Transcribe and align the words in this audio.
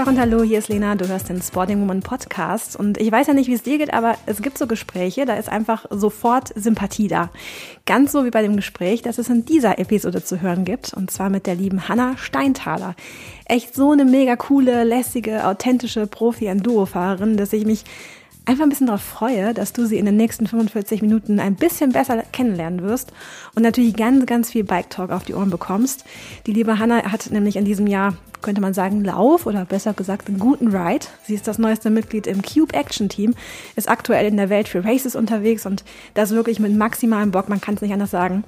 Tag 0.00 0.08
und 0.08 0.18
Hallo, 0.18 0.42
hier 0.42 0.60
ist 0.60 0.68
Lena, 0.68 0.94
du 0.94 1.06
hörst 1.08 1.28
den 1.28 1.42
Sporting 1.42 1.78
Woman 1.82 2.00
Podcast 2.00 2.74
und 2.74 2.96
ich 2.96 3.12
weiß 3.12 3.26
ja 3.26 3.34
nicht, 3.34 3.48
wie 3.48 3.52
es 3.52 3.62
dir 3.62 3.76
geht, 3.76 3.92
aber 3.92 4.16
es 4.24 4.40
gibt 4.40 4.56
so 4.56 4.66
Gespräche, 4.66 5.26
da 5.26 5.34
ist 5.34 5.50
einfach 5.50 5.84
sofort 5.90 6.54
Sympathie 6.58 7.06
da. 7.06 7.28
Ganz 7.84 8.10
so 8.10 8.24
wie 8.24 8.30
bei 8.30 8.40
dem 8.40 8.56
Gespräch, 8.56 9.02
das 9.02 9.18
es 9.18 9.28
in 9.28 9.44
dieser 9.44 9.78
Episode 9.78 10.24
zu 10.24 10.40
hören 10.40 10.64
gibt 10.64 10.94
und 10.94 11.10
zwar 11.10 11.28
mit 11.28 11.46
der 11.46 11.54
lieben 11.54 11.86
Hanna 11.86 12.16
Steintaler. 12.16 12.94
Echt 13.44 13.74
so 13.74 13.90
eine 13.90 14.06
mega 14.06 14.36
coole, 14.36 14.84
lässige, 14.84 15.46
authentische 15.46 16.06
Profi-Enduro-Fahrerin, 16.06 17.36
dass 17.36 17.52
ich 17.52 17.66
mich 17.66 17.84
einfach 18.50 18.64
ein 18.64 18.68
bisschen 18.68 18.88
darauf 18.88 19.02
freue, 19.02 19.54
dass 19.54 19.72
du 19.72 19.86
sie 19.86 19.96
in 19.96 20.06
den 20.06 20.16
nächsten 20.16 20.44
45 20.44 21.02
Minuten 21.02 21.38
ein 21.38 21.54
bisschen 21.54 21.92
besser 21.92 22.20
kennenlernen 22.32 22.82
wirst 22.82 23.12
und 23.54 23.62
natürlich 23.62 23.94
ganz, 23.94 24.26
ganz 24.26 24.50
viel 24.50 24.64
Bike 24.64 24.90
Talk 24.90 25.12
auf 25.12 25.24
die 25.24 25.34
Ohren 25.34 25.50
bekommst. 25.50 26.04
Die 26.46 26.52
liebe 26.52 26.80
Hanna 26.80 27.12
hat 27.12 27.30
nämlich 27.30 27.54
in 27.54 27.64
diesem 27.64 27.86
Jahr, 27.86 28.14
könnte 28.42 28.60
man 28.60 28.74
sagen, 28.74 29.04
Lauf 29.04 29.46
oder 29.46 29.64
besser 29.64 29.92
gesagt 29.92 30.26
einen 30.26 30.40
guten 30.40 30.74
Ride. 30.74 31.06
Sie 31.24 31.34
ist 31.34 31.46
das 31.46 31.58
neueste 31.58 31.90
Mitglied 31.90 32.26
im 32.26 32.42
Cube 32.42 32.74
Action 32.74 33.08
Team, 33.08 33.34
ist 33.76 33.88
aktuell 33.88 34.26
in 34.26 34.36
der 34.36 34.50
Welt 34.50 34.66
für 34.66 34.84
Races 34.84 35.14
unterwegs 35.14 35.64
und 35.64 35.84
das 36.14 36.32
wirklich 36.32 36.58
mit 36.58 36.74
maximalem 36.76 37.30
Bock, 37.30 37.48
man 37.48 37.60
kann 37.60 37.76
es 37.76 37.82
nicht 37.82 37.92
anders 37.92 38.10
sagen. 38.10 38.42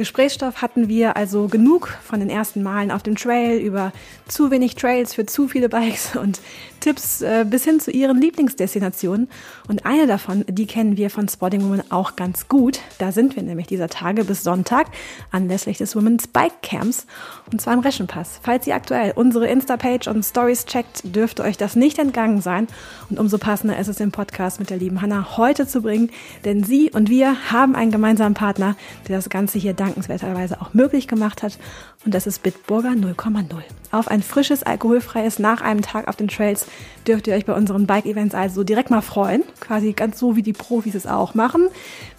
Gesprächsstoff 0.00 0.62
hatten 0.62 0.88
wir 0.88 1.18
also 1.18 1.46
genug 1.46 1.88
von 2.02 2.20
den 2.20 2.30
ersten 2.30 2.62
Malen 2.62 2.90
auf 2.90 3.02
dem 3.02 3.16
Trail 3.16 3.58
über 3.58 3.92
zu 4.26 4.50
wenig 4.50 4.74
Trails 4.74 5.12
für 5.12 5.26
zu 5.26 5.46
viele 5.46 5.68
Bikes 5.68 6.16
und 6.20 6.40
Tipps 6.80 7.20
äh, 7.20 7.44
bis 7.46 7.64
hin 7.64 7.80
zu 7.80 7.90
ihren 7.90 8.18
Lieblingsdestinationen. 8.18 9.28
Und 9.68 9.84
eine 9.84 10.06
davon, 10.06 10.46
die 10.48 10.66
kennen 10.66 10.96
wir 10.96 11.10
von 11.10 11.28
Sporting 11.28 11.62
Women 11.62 11.82
auch 11.90 12.16
ganz 12.16 12.48
gut. 12.48 12.80
Da 12.96 13.12
sind 13.12 13.36
wir 13.36 13.42
nämlich 13.42 13.66
dieser 13.66 13.88
Tage 13.88 14.24
bis 14.24 14.42
Sonntag 14.42 14.86
anlässlich 15.32 15.76
des 15.76 15.94
Women's 15.94 16.26
Bike 16.28 16.62
Camps 16.62 17.06
und 17.52 17.60
zwar 17.60 17.74
im 17.74 17.80
Reschenpass. 17.80 18.40
Falls 18.42 18.66
ihr 18.66 18.76
aktuell 18.76 19.12
unsere 19.14 19.48
Insta-Page 19.48 20.08
und 20.08 20.24
Stories 20.24 20.64
checkt, 20.64 21.14
dürfte 21.14 21.42
euch 21.42 21.58
das 21.58 21.76
nicht 21.76 21.98
entgangen 21.98 22.40
sein. 22.40 22.68
Und 23.10 23.18
umso 23.18 23.36
passender 23.36 23.78
ist 23.78 23.88
es, 23.88 23.96
den 23.96 24.12
Podcast 24.12 24.60
mit 24.60 24.70
der 24.70 24.78
lieben 24.78 25.02
Hanna 25.02 25.36
heute 25.36 25.66
zu 25.66 25.82
bringen, 25.82 26.10
denn 26.46 26.64
sie 26.64 26.90
und 26.90 27.10
wir 27.10 27.52
haben 27.52 27.74
einen 27.76 27.90
gemeinsamen 27.90 28.34
Partner, 28.34 28.76
der 29.06 29.16
das 29.16 29.28
Ganze 29.28 29.58
hier 29.58 29.74
dankenswerterweise 29.90 30.60
auch 30.60 30.74
möglich 30.74 31.08
gemacht 31.08 31.42
hat. 31.42 31.58
Und 32.04 32.14
das 32.14 32.26
ist 32.26 32.42
Bitburger 32.42 32.90
0,0. 32.90 33.44
Auf 33.90 34.08
ein 34.08 34.22
frisches, 34.22 34.62
alkoholfreies 34.62 35.38
nach 35.38 35.60
einem 35.60 35.82
Tag 35.82 36.08
auf 36.08 36.16
den 36.16 36.28
Trails 36.28 36.66
dürft 37.06 37.26
ihr 37.26 37.34
euch 37.34 37.44
bei 37.44 37.54
unseren 37.54 37.86
Bike-Events 37.86 38.34
also 38.34 38.64
direkt 38.64 38.90
mal 38.90 39.02
freuen. 39.02 39.42
Quasi 39.60 39.92
ganz 39.92 40.18
so, 40.18 40.36
wie 40.36 40.42
die 40.42 40.52
Profis 40.52 40.94
es 40.94 41.06
auch 41.06 41.34
machen. 41.34 41.68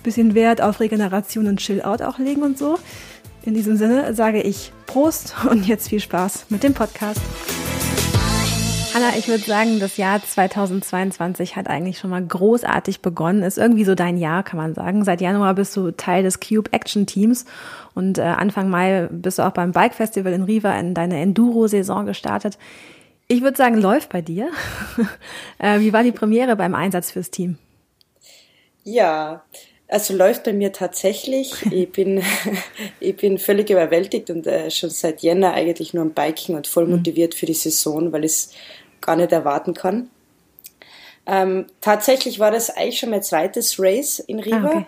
Bisschen 0.04 0.36
Wert 0.36 0.62
auf 0.62 0.80
Regeneration 0.80 1.48
und 1.48 1.60
Chill-Out 1.60 2.02
auch 2.02 2.20
legen 2.20 2.44
und 2.44 2.58
so. 2.58 2.78
In 3.44 3.54
diesem 3.54 3.78
Sinne 3.78 4.14
sage 4.14 4.42
ich 4.42 4.72
Prost 4.86 5.36
und 5.50 5.68
jetzt 5.68 5.90
viel 5.90 6.00
Spaß 6.00 6.46
mit 6.50 6.64
dem 6.64 6.74
Podcast. 6.74 7.22
Hanna, 8.94 9.16
ich 9.18 9.30
würde 9.30 9.44
sagen, 9.44 9.80
das 9.80 9.96
Jahr 9.96 10.22
2022 10.22 11.56
hat 11.56 11.68
eigentlich 11.68 11.98
schon 11.98 12.10
mal 12.10 12.26
großartig 12.26 13.02
begonnen. 13.02 13.42
Ist 13.42 13.58
irgendwie 13.58 13.86
so 13.86 13.96
dein 13.96 14.18
Jahr, 14.18 14.44
kann 14.44 14.58
man 14.58 14.74
sagen. 14.74 15.06
Seit 15.06 15.22
Januar 15.22 15.54
bist 15.56 15.78
du 15.78 15.92
Teil 15.92 16.24
des 16.24 16.42
Cube 16.42 16.74
Action 16.74 17.06
Teams 17.06 17.46
und 17.96 18.18
äh, 18.18 18.24
Anfang 18.24 18.70
Mai 18.70 19.08
bist 19.10 19.40
du 19.40 19.44
auch 19.44 19.54
beim 19.54 19.72
Bike 19.72 19.94
Festival 19.94 20.34
in 20.34 20.44
Riva 20.44 20.78
in 20.78 20.94
deine 20.94 21.22
Enduro-Saison 21.22 22.06
gestartet. 22.06 22.58
Ich 23.30 23.42
würde 23.42 23.56
sagen, 23.56 23.78
läuft 23.78 24.10
bei 24.10 24.22
dir. 24.22 24.50
äh, 25.58 25.80
wie 25.80 25.94
war 25.94 26.04
die 26.04 26.12
Premiere 26.12 26.58
beim 26.58 26.76
Einsatz 26.76 27.12
fürs 27.12 27.32
Team? 27.32 27.58
Ja, 28.84 29.44
also 29.88 30.16
läuft 30.16 30.44
bei 30.44 30.54
mir 30.54 30.72
tatsächlich. 30.72 31.54
Ich 31.72 31.92
bin, 31.92 32.24
ich 33.00 33.16
bin 33.16 33.38
völlig 33.38 33.70
überwältigt 33.70 34.30
und 34.30 34.48
äh, 34.48 34.70
schon 34.72 34.90
seit 34.90 35.22
Jänner 35.22 35.54
eigentlich 35.54 35.94
nur 35.94 36.04
am 36.04 36.12
Biken 36.12 36.56
und 36.56 36.68
voll 36.68 36.86
mhm. 36.88 36.98
motiviert 36.98 37.36
für 37.36 37.46
die 37.46 37.54
Saison, 37.54 38.12
weil 38.12 38.24
es 38.24 38.54
gar 39.02 39.16
nicht 39.16 39.32
erwarten 39.32 39.74
kann. 39.74 40.10
Ähm, 41.26 41.68
tatsächlich 41.82 42.40
war 42.40 42.52
das 42.52 42.70
eigentlich 42.70 43.00
schon 43.00 43.12
mein 43.12 43.24
zweites 43.24 43.80
Race 43.80 44.20
in 44.20 44.40
Riva, 44.40 44.58
ah, 44.58 44.78
okay. 44.78 44.86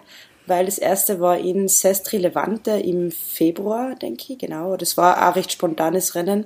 weil 0.48 0.66
das 0.66 0.78
erste 0.78 1.20
war 1.20 1.38
in 1.38 1.68
Sestri 1.68 2.18
Levante 2.18 2.72
im 2.72 3.12
Februar, 3.12 3.96
denke 3.96 4.34
ich, 4.34 4.40
genau. 4.40 4.76
Das 4.78 4.98
war 4.98 5.18
auch 5.18 5.28
ein 5.28 5.34
recht 5.34 5.52
spontanes 5.52 6.16
Rennen. 6.16 6.46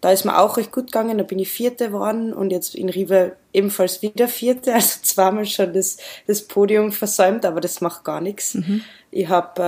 Da 0.00 0.12
ist 0.12 0.24
mir 0.24 0.38
auch 0.38 0.56
recht 0.56 0.70
gut 0.70 0.86
gegangen, 0.86 1.18
da 1.18 1.24
bin 1.24 1.40
ich 1.40 1.50
Vierte 1.50 1.88
geworden 1.88 2.32
und 2.32 2.50
jetzt 2.50 2.76
in 2.76 2.88
Riva 2.88 3.32
ebenfalls 3.52 4.00
wieder 4.00 4.28
Vierte, 4.28 4.72
also 4.74 5.00
zweimal 5.02 5.46
schon 5.46 5.72
das, 5.72 5.96
das 6.28 6.42
Podium 6.42 6.92
versäumt, 6.92 7.44
aber 7.44 7.60
das 7.60 7.80
macht 7.80 8.04
gar 8.04 8.20
nichts. 8.20 8.54
Mhm. 8.54 8.82
Ich 9.10 9.28
habe 9.28 9.62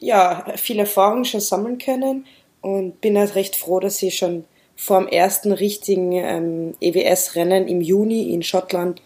äh, 0.00 0.04
ja 0.04 0.46
viel 0.56 0.78
Erfahrung 0.78 1.24
schon 1.24 1.40
sammeln 1.40 1.76
können 1.76 2.26
und 2.62 3.00
bin 3.02 3.18
halt 3.18 3.34
recht 3.34 3.56
froh, 3.56 3.80
dass 3.80 4.02
ich 4.02 4.16
schon 4.16 4.44
vor 4.80 5.00
dem 5.00 5.08
ersten 5.08 5.52
richtigen 5.52 6.12
ähm, 6.12 6.74
EWS-Rennen 6.80 7.68
im 7.68 7.82
Juni 7.82 8.32
in 8.32 8.42
Schottland 8.42 9.02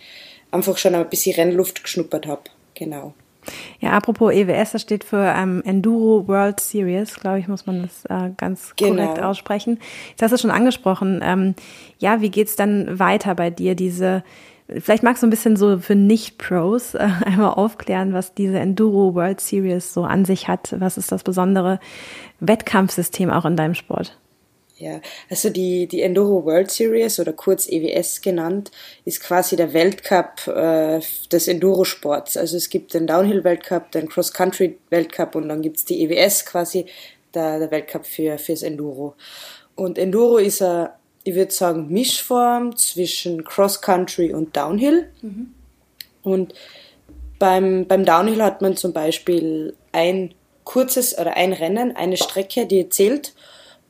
einfach 0.52 0.78
schon 0.78 0.94
ein 0.94 1.08
bisschen 1.10 1.34
Rennluft 1.34 1.82
geschnuppert 1.82 2.28
habe. 2.28 2.42
Genau. 2.74 3.12
Ja, 3.80 3.90
apropos 3.90 4.32
EWS, 4.32 4.70
das 4.70 4.82
steht 4.82 5.02
für 5.02 5.34
ähm, 5.36 5.62
Enduro 5.66 6.28
World 6.28 6.60
Series, 6.60 7.16
glaube 7.16 7.40
ich, 7.40 7.48
muss 7.48 7.66
man 7.66 7.82
das 7.82 8.04
äh, 8.04 8.30
ganz 8.36 8.74
genau. 8.76 9.02
korrekt 9.02 9.20
aussprechen. 9.20 9.80
Jetzt 10.10 10.22
hast 10.22 10.30
du 10.30 10.38
schon 10.38 10.52
angesprochen, 10.52 11.20
ähm, 11.24 11.56
ja, 11.98 12.20
wie 12.20 12.30
geht's 12.30 12.54
dann 12.54 13.00
weiter 13.00 13.34
bei 13.34 13.50
dir, 13.50 13.74
diese 13.74 14.22
Vielleicht 14.66 15.02
magst 15.02 15.22
du 15.22 15.26
ein 15.26 15.30
bisschen 15.30 15.56
so 15.56 15.78
für 15.78 15.94
Nicht-Pros 15.94 16.94
äh, 16.94 17.00
einmal 17.26 17.52
aufklären, 17.52 18.14
was 18.14 18.32
diese 18.32 18.58
Enduro 18.60 19.14
World 19.14 19.40
Series 19.40 19.92
so 19.92 20.04
an 20.04 20.24
sich 20.24 20.48
hat. 20.48 20.74
Was 20.78 20.96
ist 20.96 21.12
das 21.12 21.22
besondere 21.22 21.80
Wettkampfsystem 22.40 23.28
auch 23.28 23.44
in 23.44 23.56
deinem 23.56 23.74
Sport? 23.74 24.16
Ja, 24.76 25.00
also 25.30 25.50
die, 25.50 25.86
die 25.86 26.02
Enduro 26.02 26.44
World 26.44 26.68
Series 26.68 27.20
oder 27.20 27.32
kurz 27.32 27.68
EWS 27.68 28.20
genannt, 28.22 28.72
ist 29.04 29.22
quasi 29.22 29.54
der 29.54 29.72
Weltcup 29.72 30.48
äh, 30.48 31.00
des 31.30 31.46
Enduro-Sports. 31.46 32.36
Also 32.36 32.56
es 32.56 32.68
gibt 32.68 32.92
den 32.92 33.06
Downhill-Weltcup, 33.06 33.92
den 33.92 34.08
Cross-Country-Weltcup 34.08 35.36
und 35.36 35.48
dann 35.48 35.62
gibt's 35.62 35.84
die 35.84 36.02
EWS 36.02 36.44
quasi, 36.44 36.86
der, 37.34 37.60
der 37.60 37.70
Weltcup 37.70 38.04
für, 38.04 38.36
fürs 38.36 38.62
Enduro. 38.62 39.14
Und 39.76 39.96
Enduro 39.96 40.38
ist 40.38 40.60
eine, 40.60 40.90
ich 41.22 41.36
würde 41.36 41.52
sagen, 41.52 41.88
Mischform 41.88 42.76
zwischen 42.76 43.44
Cross-Country 43.44 44.34
und 44.34 44.56
Downhill. 44.56 45.08
Mhm. 45.22 45.54
Und 46.24 46.54
beim, 47.38 47.86
beim 47.86 48.04
Downhill 48.04 48.42
hat 48.42 48.60
man 48.60 48.76
zum 48.76 48.92
Beispiel 48.92 49.76
ein 49.92 50.34
kurzes 50.64 51.16
oder 51.16 51.36
ein 51.36 51.52
Rennen, 51.52 51.94
eine 51.94 52.16
Strecke, 52.16 52.66
die 52.66 52.88
zählt 52.88 53.34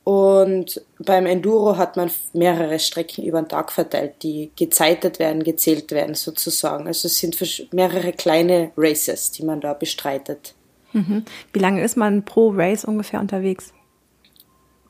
und 0.05 0.81
beim 0.99 1.25
Enduro 1.25 1.77
hat 1.77 1.97
man 1.97 2.11
mehrere 2.31 2.79
Strecken 2.79 3.25
über 3.25 3.41
den 3.41 3.49
Tag 3.49 3.71
verteilt, 3.71 4.13
die 4.21 4.51
gezeitet 4.55 5.19
werden, 5.19 5.43
gezählt 5.43 5.91
werden 5.91 6.15
sozusagen. 6.15 6.87
Also 6.87 7.07
es 7.07 7.17
sind 7.17 7.37
mehrere 7.73 8.13
kleine 8.13 8.71
Races, 8.77 9.31
die 9.31 9.43
man 9.43 9.61
da 9.61 9.73
bestreitet. 9.73 10.53
Mhm. 10.93 11.25
Wie 11.51 11.59
lange 11.59 11.83
ist 11.83 11.97
man 11.97 12.23
pro 12.23 12.51
Race 12.55 12.85
ungefähr 12.85 13.19
unterwegs? 13.19 13.73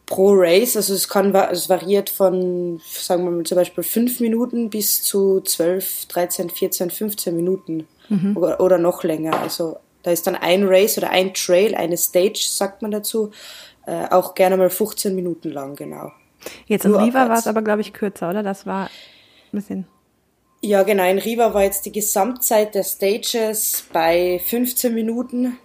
Pro 0.05 0.33
Race, 0.33 0.75
also 0.75 0.93
es 0.93 1.07
kann, 1.07 1.33
es 1.33 1.69
variiert 1.69 2.09
von, 2.09 2.79
sagen 2.85 3.23
wir 3.23 3.31
mal 3.31 3.43
zum 3.43 3.55
Beispiel 3.55 3.83
fünf 3.83 4.19
Minuten 4.19 4.69
bis 4.69 5.01
zu 5.01 5.41
zwölf, 5.41 6.05
dreizehn, 6.07 6.49
vierzehn, 6.49 6.91
fünfzehn 6.91 7.35
Minuten 7.35 7.87
mhm. 8.09 8.37
oder, 8.37 8.59
oder 8.59 8.77
noch 8.77 9.03
länger. 9.03 9.39
Also 9.39 9.77
da 10.05 10.11
ist 10.11 10.27
dann 10.27 10.35
ein 10.35 10.67
Race 10.67 10.99
oder 10.99 11.09
ein 11.09 11.33
Trail, 11.33 11.73
eine 11.73 11.97
Stage, 11.97 12.45
sagt 12.47 12.83
man 12.83 12.91
dazu, 12.91 13.31
äh, 13.87 14.07
auch 14.11 14.35
gerne 14.35 14.55
mal 14.55 14.69
15 14.69 15.15
Minuten 15.15 15.49
lang, 15.49 15.75
genau. 15.75 16.11
Jetzt 16.67 16.85
in 16.85 16.93
Riva 16.93 17.27
war 17.27 17.39
es 17.39 17.47
aber, 17.47 17.63
glaube 17.63 17.81
ich, 17.81 17.91
kürzer, 17.91 18.29
oder? 18.29 18.43
Das 18.43 18.67
war 18.67 18.83
ein 18.83 18.89
bisschen. 19.51 19.87
Ja, 20.61 20.83
genau. 20.83 21.09
In 21.09 21.17
Riva 21.17 21.55
war 21.55 21.63
jetzt 21.63 21.87
die 21.87 21.91
Gesamtzeit 21.91 22.75
der 22.75 22.83
Stages 22.83 23.85
bei 23.91 24.39
15 24.45 24.93
Minuten. 24.93 25.57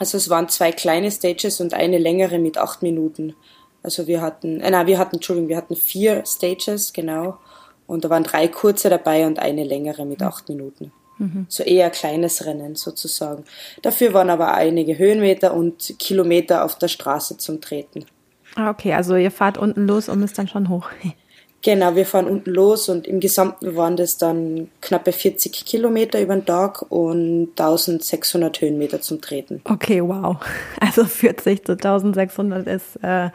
Also 0.00 0.16
es 0.16 0.28
waren 0.28 0.48
zwei 0.48 0.72
kleine 0.72 1.12
Stages 1.12 1.60
und 1.60 1.72
eine 1.72 1.98
längere 1.98 2.40
mit 2.40 2.58
acht 2.58 2.82
Minuten. 2.82 3.36
Also 3.84 4.08
wir 4.08 4.22
hatten, 4.22 4.60
äh, 4.60 4.72
nein, 4.72 4.88
wir 4.88 4.98
hatten, 4.98 5.16
Entschuldigung, 5.16 5.48
wir 5.48 5.56
hatten 5.56 5.76
vier 5.76 6.24
Stages, 6.26 6.92
genau. 6.92 7.38
Und 7.86 8.04
da 8.04 8.10
waren 8.10 8.24
drei 8.24 8.48
kurze 8.48 8.90
dabei 8.90 9.24
und 9.24 9.38
eine 9.38 9.62
längere 9.62 10.04
mit 10.04 10.20
acht 10.20 10.48
Minuten. 10.48 10.90
Mhm. 11.18 11.46
So 11.48 11.62
eher 11.62 11.90
kleines 11.90 12.44
Rennen 12.44 12.74
sozusagen. 12.74 13.44
Dafür 13.82 14.12
waren 14.12 14.30
aber 14.30 14.54
einige 14.54 14.98
Höhenmeter 14.98 15.54
und 15.54 15.94
Kilometer 15.98 16.64
auf 16.64 16.78
der 16.78 16.88
Straße 16.88 17.38
zum 17.38 17.60
Treten. 17.60 18.04
Ah, 18.54 18.70
okay, 18.70 18.94
also 18.94 19.16
ihr 19.16 19.30
fahrt 19.30 19.58
unten 19.58 19.86
los 19.86 20.08
und 20.08 20.20
müsst 20.20 20.38
dann 20.38 20.48
schon 20.48 20.68
hoch. 20.68 20.88
Genau, 21.62 21.96
wir 21.96 22.06
fahren 22.06 22.26
unten 22.26 22.50
los 22.50 22.88
und 22.88 23.08
im 23.08 23.18
Gesamten 23.18 23.74
waren 23.74 23.96
das 23.96 24.18
dann 24.18 24.68
knappe 24.82 25.10
40 25.10 25.64
Kilometer 25.64 26.20
über 26.20 26.36
den 26.36 26.44
Tag 26.44 26.82
und 26.92 27.48
1600 27.58 28.60
Höhenmeter 28.60 29.00
zum 29.00 29.20
Treten. 29.20 29.62
Okay, 29.64 30.00
wow. 30.00 30.36
Also 30.80 31.04
40 31.04 31.64
zu 31.64 31.72
1600 31.72 32.68
ist, 32.68 33.02
äh, 33.02 33.30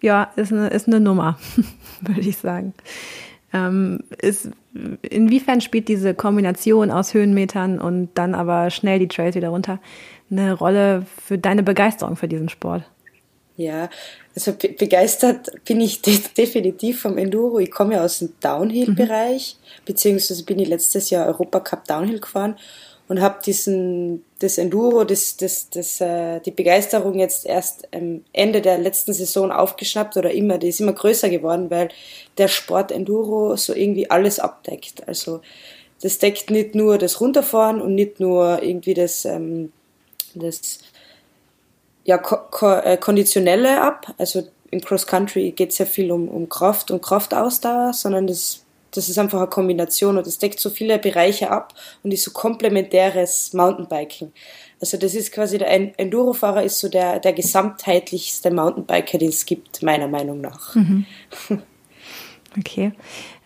ja, 0.00 0.32
ist 0.34 0.50
eine, 0.50 0.70
ist 0.70 0.88
eine 0.88 0.98
Nummer, 0.98 1.38
würde 2.00 2.22
ich 2.22 2.38
sagen. 2.38 2.74
Ähm, 3.52 4.00
ist, 4.18 4.48
inwiefern 5.02 5.60
spielt 5.60 5.88
diese 5.88 6.14
Kombination 6.14 6.90
aus 6.90 7.12
Höhenmetern 7.12 7.80
und 7.80 8.10
dann 8.14 8.34
aber 8.34 8.70
schnell 8.70 8.98
die 8.98 9.08
Trails 9.08 9.34
wieder 9.34 9.50
runter 9.50 9.78
eine 10.32 10.54
Rolle 10.54 11.06
für 11.24 11.38
deine 11.38 11.62
Begeisterung 11.62 12.16
für 12.16 12.28
diesen 12.28 12.48
Sport? 12.48 12.84
Ja, 13.56 13.90
also 14.34 14.54
be 14.54 14.70
begeistert 14.70 15.50
bin 15.66 15.80
ich 15.80 16.00
de 16.00 16.18
definitiv 16.36 17.02
vom 17.02 17.18
Enduro. 17.18 17.58
Ich 17.58 17.70
komme 17.70 17.94
ja 17.94 18.02
aus 18.02 18.20
dem 18.20 18.32
Downhill-Bereich, 18.40 19.56
mhm. 19.60 19.84
beziehungsweise 19.84 20.44
bin 20.44 20.58
ich 20.58 20.68
letztes 20.68 21.10
Jahr 21.10 21.26
Europacup 21.26 21.84
Downhill 21.84 22.18
gefahren 22.18 22.56
und 23.08 23.20
habe 23.20 23.42
diesen 23.44 24.24
das 24.38 24.58
Enduro, 24.58 25.04
das, 25.04 25.36
das, 25.36 25.70
das, 25.70 26.00
äh, 26.00 26.40
die 26.40 26.50
Begeisterung 26.50 27.18
jetzt 27.18 27.46
erst 27.46 27.88
am 27.94 28.24
Ende 28.32 28.60
der 28.60 28.78
letzten 28.78 29.12
Saison 29.12 29.52
aufgeschnappt 29.52 30.16
oder 30.16 30.32
immer, 30.32 30.58
die 30.58 30.68
ist 30.68 30.80
immer 30.80 30.92
größer 30.92 31.28
geworden, 31.28 31.70
weil 31.70 31.88
der 32.38 32.48
Sport 32.48 32.90
Enduro 32.90 33.56
so 33.56 33.74
irgendwie 33.74 34.10
alles 34.10 34.38
abdeckt. 34.38 35.06
Also 35.06 35.40
das 36.02 36.18
deckt 36.18 36.50
nicht 36.50 36.74
nur 36.74 36.98
das 36.98 37.20
Runterfahren 37.20 37.80
und 37.80 37.94
nicht 37.94 38.18
nur 38.18 38.62
irgendwie 38.62 38.94
das, 38.94 39.24
ähm, 39.24 39.72
das 40.34 40.80
ja, 42.04 42.18
ko 42.18 42.38
ko 42.50 42.72
äh, 42.72 42.96
konditionelle 42.96 43.80
ab. 43.80 44.12
Also 44.18 44.42
im 44.70 44.80
Cross 44.80 45.06
Country 45.06 45.52
geht 45.52 45.70
es 45.70 45.78
ja 45.78 45.86
viel 45.86 46.10
um, 46.10 46.28
um 46.28 46.48
Kraft 46.48 46.90
und 46.90 47.02
Kraftausdauer, 47.02 47.92
sondern 47.92 48.26
das, 48.26 48.61
das 48.92 49.08
ist 49.08 49.18
einfach 49.18 49.38
eine 49.38 49.48
Kombination 49.48 50.16
und 50.16 50.26
das 50.26 50.38
deckt 50.38 50.60
so 50.60 50.70
viele 50.70 50.98
Bereiche 50.98 51.50
ab 51.50 51.74
und 52.02 52.12
ist 52.12 52.24
so 52.24 52.30
komplementäres 52.30 53.52
Mountainbiking. 53.52 54.32
Also 54.80 54.96
das 54.96 55.14
ist 55.14 55.32
quasi 55.32 55.58
der 55.58 55.98
Enduro-Fahrer 55.98 56.62
ist 56.62 56.78
so 56.78 56.88
der, 56.88 57.20
der 57.20 57.32
gesamtheitlichste 57.32 58.50
Mountainbiker, 58.50 59.18
den 59.18 59.30
es 59.30 59.46
gibt, 59.46 59.82
meiner 59.82 60.08
Meinung 60.08 60.40
nach. 60.40 60.74
Mhm. 60.74 61.06
Okay. 62.58 62.92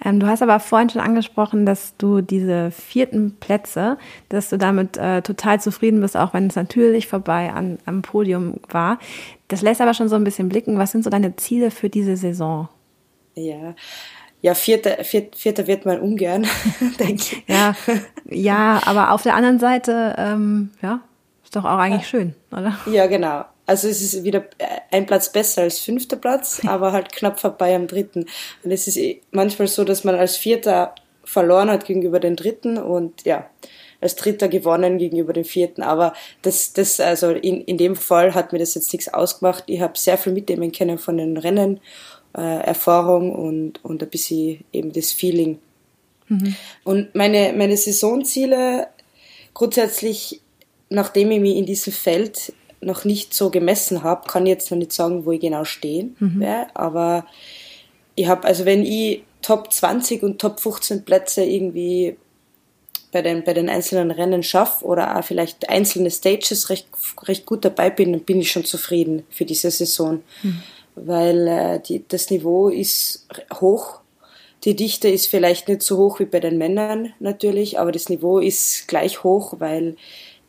Ähm, 0.04 0.20
du 0.20 0.26
hast 0.26 0.43
aber 0.43 0.58
vorhin 0.60 0.90
schon 0.90 1.00
angesprochen, 1.00 1.64
dass 1.64 1.96
du 1.96 2.20
diese 2.20 2.70
vierten 2.70 3.37
Plätze, 3.37 3.98
dass 4.28 4.50
du 4.50 4.58
damit 4.58 4.96
äh, 4.96 5.22
total 5.22 5.60
zufrieden 5.60 6.00
bist, 6.00 6.16
auch 6.16 6.34
wenn 6.34 6.48
es 6.48 6.56
natürlich 6.56 7.06
vorbei 7.06 7.52
an, 7.52 7.78
am 7.87 8.02
Podium 8.02 8.54
war. 8.69 8.98
Das 9.48 9.62
lässt 9.62 9.81
aber 9.81 9.94
schon 9.94 10.08
so 10.08 10.16
ein 10.16 10.25
bisschen 10.25 10.48
blicken. 10.48 10.78
Was 10.78 10.90
sind 10.93 11.04
so 11.04 11.10
deine 11.10 11.37
Ziele 11.37 11.70
für 11.70 11.88
diese 11.88 12.16
Saison? 12.16 12.69
Ja, 13.34 13.75
ja, 14.46 14.54
Vierter, 14.54 15.02
Vierter, 15.02 15.37
Vierter 15.37 15.66
wird 15.66 15.87
man 15.87 15.98
ungern, 15.98 16.46
denke 17.00 17.14
ich. 17.14 17.43
Ja, 17.48 17.75
ja, 18.31 18.81
aber 18.87 19.10
auf 19.10 19.25
der 19.25 19.34
anderen 19.34 19.58
Seite, 19.58 20.14
ähm, 20.16 20.70
ja, 20.81 21.00
ist 21.43 21.56
doch 21.56 21.64
auch 21.64 21.78
eigentlich 21.78 22.02
ja. 22.02 22.08
schön, 22.08 22.34
oder? 22.52 22.78
Ja, 22.87 23.08
genau. 23.08 23.44
Also 23.66 23.88
es 23.88 24.00
ist 24.00 24.22
wieder 24.22 24.44
ein 24.93 25.04
Platz 25.06 25.32
besser 25.32 25.62
als 25.62 25.81
fünfter 25.81 26.14
Platz, 26.14 26.60
aber 26.64 26.93
halt 26.93 27.12
knapp 27.12 27.40
vorbei 27.40 27.75
am 27.75 27.88
dritten. 27.88 28.26
Und 28.62 28.70
es 28.70 28.87
ist 28.87 28.96
eh 28.98 29.20
manchmal 29.32 29.66
so, 29.66 29.82
dass 29.82 30.04
man 30.04 30.14
als 30.14 30.37
Vierter 30.37 30.94
verloren 31.25 31.69
hat 31.69 31.84
gegenüber 31.84 32.20
den 32.20 32.37
Dritten 32.37 32.78
und 32.78 33.25
ja, 33.25 33.50
als 34.00 34.14
Dritter 34.14 34.46
gewonnen 34.46 34.98
gegenüber 34.98 35.32
dem 35.32 35.44
Vierten. 35.44 35.82
Aber 35.82 36.12
das, 36.43 36.72
das, 36.72 37.00
also 37.00 37.31
in, 37.31 37.62
in 37.62 37.78
dem 37.78 37.96
Fall 37.96 38.32
hat 38.34 38.52
mir 38.52 38.60
das 38.60 38.76
jetzt 38.76 38.93
nichts 38.93 39.12
ausgemacht. 39.12 39.64
Ich 39.66 39.81
habe 39.81 39.98
sehr 39.98 40.19
viel 40.19 40.32
mitnehmen 40.32 40.70
können 40.70 40.98
von 40.98 41.16
den 41.16 41.37
Rennen, 41.37 41.81
äh, 42.37 42.61
Erfahrung 42.61 43.35
und, 43.35 43.85
und 43.85 44.03
ein 44.03 44.11
bisschen 44.11 44.65
eben 44.73 44.93
das 44.93 45.12
Feeling. 45.12 45.59
Mhm. 46.29 46.55
Und 46.85 47.15
meine, 47.15 47.53
meine 47.56 47.77
Saisonziele 47.77 48.88
grundsätzlich, 49.55 50.41
nachdem 50.91 51.31
ich 51.31 51.41
mich 51.41 51.56
in 51.56 51.67
diesem 51.67 51.93
Feld 51.93 52.53
noch 52.81 53.05
nicht 53.05 53.33
so 53.33 53.50
gemessen 53.50 54.03
habe, 54.03 54.29
kann 54.29 54.44
ich 54.47 54.50
jetzt 54.50 54.71
noch 54.71 54.79
nicht 54.79 54.93
sagen, 54.93 55.25
wo 55.25 55.33
ich 55.33 55.41
genau 55.41 55.65
stehen 55.65 56.17
mhm. 56.19 56.41
werde. 56.41 56.71
Aber 56.75 57.27
ich 58.15 58.27
habe, 58.27 58.47
also 58.47 58.65
wenn 58.65 58.85
ich 58.85 59.23
Top 59.43 59.73
20 59.73 60.23
und 60.23 60.41
Top 60.41 60.61
15 60.61 61.05
Plätze 61.05 61.44
irgendwie 61.44 62.17
bei 63.12 63.23
den, 63.23 63.44
bei 63.44 63.55
den 63.55 63.71
einzelnen 63.71 64.11
Rennen 64.11 64.43
schaffe 64.43 64.85
oder 64.85 65.17
auch 65.17 65.25
vielleicht 65.25 65.71
einzelne 65.71 66.11
Stages 66.11 66.69
recht, 66.69 66.89
recht 67.27 67.47
gut 67.47 67.65
dabei 67.65 67.89
bin, 67.89 68.12
dann 68.12 68.23
bin 68.23 68.41
ich 68.41 68.50
schon 68.50 68.65
zufrieden 68.65 69.25
für 69.31 69.44
diese 69.44 69.71
Saison. 69.71 70.23
Mhm. 70.43 70.62
Weil 70.96 71.46
äh, 71.46 71.81
die, 71.81 72.04
das 72.08 72.31
Niveau 72.31 72.69
ist 72.69 73.28
hoch. 73.60 74.00
Die 74.64 74.75
Dichte 74.75 75.08
ist 75.08 75.28
vielleicht 75.28 75.69
nicht 75.69 75.82
so 75.82 75.96
hoch 75.98 76.19
wie 76.19 76.25
bei 76.25 76.40
den 76.40 76.58
Männern 76.58 77.12
natürlich, 77.20 77.78
aber 77.78 77.93
das 77.93 78.08
Niveau 78.08 78.40
ist 78.40 78.88
gleich 78.88 79.22
hoch, 79.22 79.54
weil 79.58 79.96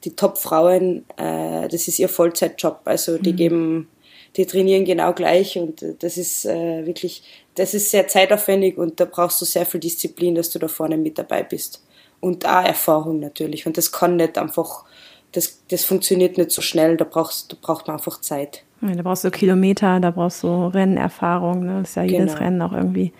die 0.04 0.16
Top-Frauen, 0.16 1.06
äh, 1.18 1.68
das 1.68 1.88
ist 1.88 2.00
ihr 2.00 2.10
Vollzeitjob. 2.10 2.82
Also 2.86 3.18
die 3.18 3.34
mhm. 3.34 3.38
geben, 3.38 3.88
die 4.36 4.46
trainieren 4.46 4.86
genau 4.86 5.14
gleich 5.14 5.58
und 5.58 5.84
das 6.00 6.18
ist 6.18 6.46
äh, 6.46 6.86
wirklich, 6.86 7.24
das 7.56 7.74
ist 7.74 7.92
sehr 7.92 8.08
zeitaufwendig 8.08 8.78
und 8.78 9.00
da 9.00 9.06
brauchst 9.06 9.42
du 9.42 9.46
sehr 9.46 9.66
viel 9.66 9.80
Disziplin, 9.80 10.36
dass 10.36 10.50
du 10.50 10.60
da 10.60 10.68
vorne 10.68 10.98
mit 10.98 11.18
dabei 11.18 11.44
bist. 11.44 11.84
Und 12.20 12.46
auch 12.46 12.64
Erfahrung 12.64 13.20
natürlich. 13.20 13.68
Und 13.68 13.78
das 13.78 13.92
kann 13.92 14.16
nicht 14.16 14.38
einfach, 14.38 14.86
das, 15.32 15.62
das 15.68 15.84
funktioniert 15.84 16.38
nicht 16.38 16.52
so 16.52 16.62
schnell, 16.62 16.98
da 16.98 17.06
brauchst, 17.06 17.52
da 17.52 17.58
braucht 17.62 17.88
man 17.88 17.98
einfach 17.98 18.22
Zeit. 18.22 18.64
Ja, 18.82 18.94
da 18.94 19.02
brauchst 19.02 19.24
du 19.24 19.32
Kilometer, 19.32 20.00
da 20.00 20.12
brauchst 20.12 20.44
du 20.44 20.68
Rennerfahrung, 20.68 21.66
ne? 21.66 21.80
Das 21.80 21.90
ist 21.90 21.96
ja 21.96 22.04
jedes 22.04 22.34
genau. 22.34 22.44
Rennen 22.44 22.62
auch 22.62 22.74
irgendwie 22.74 23.12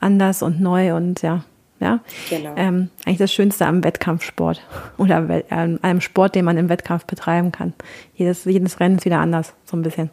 anders 0.00 0.42
und 0.42 0.60
neu 0.60 0.94
und 0.94 1.22
ja. 1.22 1.44
Ja? 1.80 2.00
Genau. 2.30 2.54
Ähm, 2.56 2.88
eigentlich 3.04 3.18
das 3.18 3.32
Schönste 3.32 3.66
am 3.66 3.82
Wettkampfsport 3.82 4.62
oder 4.96 5.28
äh, 5.28 5.42
einem 5.50 6.00
Sport, 6.00 6.34
den 6.34 6.44
man 6.44 6.56
im 6.56 6.68
Wettkampf 6.68 7.04
betreiben 7.04 7.52
kann. 7.52 7.74
Jedes, 8.14 8.44
jedes 8.44 8.80
Rennen 8.80 8.98
ist 8.98 9.04
wieder 9.04 9.18
anders, 9.18 9.54
so 9.64 9.76
ein 9.76 9.82
bisschen. 9.82 10.10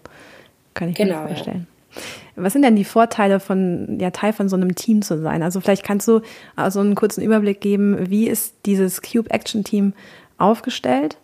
Kann 0.74 0.89
ich 0.89 0.95
genau, 0.95 1.22
mir 1.22 1.27
vorstellen. 1.30 1.68
Ja. 1.68 2.44
Was 2.44 2.54
sind 2.54 2.62
denn 2.63 2.75
die 2.75 2.86
Vorteile 2.86 3.39
von, 3.39 4.00
ja, 4.00 4.12
Teil 4.12 4.34
von 4.34 4.50
so 4.50 4.56
einem 4.56 4.75
Team 4.75 5.01
zu 5.01 5.22
sein? 5.22 5.44
Also 5.44 5.60
vielleicht 5.60 5.84
kannst 5.84 6.07
du 6.07 6.22
also 6.56 6.80
einen 6.80 6.95
kurzen 6.95 7.22
Überblick 7.22 7.62
geben, 7.62 8.10
wie 8.10 8.27
ist 8.27 8.56
dieses 8.66 9.01
Cube 9.01 9.30
Action 9.30 9.63
Team 9.63 9.94
aufgestellt? 10.38 11.18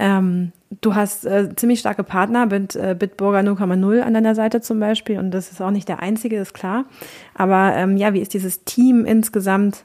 Ähm, 0.00 0.52
du 0.80 0.94
hast 0.94 1.26
äh, 1.26 1.54
ziemlich 1.54 1.80
starke 1.80 2.02
Partner 2.02 2.46
mit 2.46 2.74
äh, 2.74 2.96
Bitburger 2.98 3.40
0,0 3.40 4.00
an 4.00 4.14
deiner 4.14 4.34
Seite 4.34 4.62
zum 4.62 4.80
Beispiel 4.80 5.18
und 5.18 5.30
das 5.30 5.52
ist 5.52 5.60
auch 5.60 5.70
nicht 5.70 5.88
der 5.88 6.00
einzige, 6.00 6.38
ist 6.38 6.54
klar. 6.54 6.86
Aber 7.34 7.74
ähm, 7.76 7.98
ja, 7.98 8.14
wie 8.14 8.20
ist 8.20 8.32
dieses 8.32 8.64
Team 8.64 9.04
insgesamt 9.04 9.84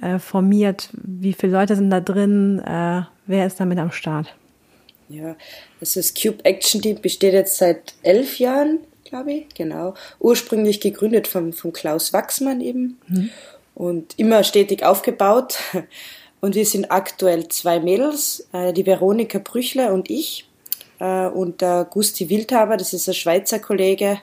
äh, 0.00 0.18
formiert? 0.18 0.88
Wie 0.94 1.34
viele 1.34 1.52
Leute 1.52 1.76
sind 1.76 1.90
da 1.90 2.00
drin? 2.00 2.58
Äh, 2.60 3.02
wer 3.26 3.46
ist 3.46 3.60
damit 3.60 3.78
am 3.78 3.92
Start? 3.92 4.34
Ja, 5.10 5.36
also 5.78 6.00
das 6.00 6.14
Cube 6.14 6.42
Action 6.44 6.80
Team 6.80 7.00
besteht 7.02 7.34
jetzt 7.34 7.58
seit 7.58 7.94
elf 8.02 8.38
Jahren, 8.38 8.78
glaube 9.04 9.32
ich, 9.32 9.48
genau. 9.54 9.92
Ursprünglich 10.20 10.80
gegründet 10.80 11.28
von, 11.28 11.52
von 11.52 11.74
Klaus 11.74 12.14
Wachsmann 12.14 12.62
eben 12.62 12.98
mhm. 13.08 13.30
und 13.74 14.18
immer 14.18 14.42
stetig 14.42 14.84
aufgebaut. 14.84 15.58
Und 16.40 16.54
wir 16.54 16.64
sind 16.64 16.90
aktuell 16.90 17.48
zwei 17.48 17.80
Mädels, 17.80 18.48
äh, 18.52 18.72
die 18.72 18.86
Veronika 18.86 19.38
Brüchler 19.38 19.92
und 19.92 20.10
ich. 20.10 20.48
Äh, 20.98 21.26
und 21.26 21.60
der 21.60 21.86
Gusti 21.90 22.28
Wildhaber, 22.30 22.76
das 22.76 22.92
ist 22.92 23.08
ein 23.08 23.14
Schweizer 23.14 23.58
Kollege, 23.58 24.20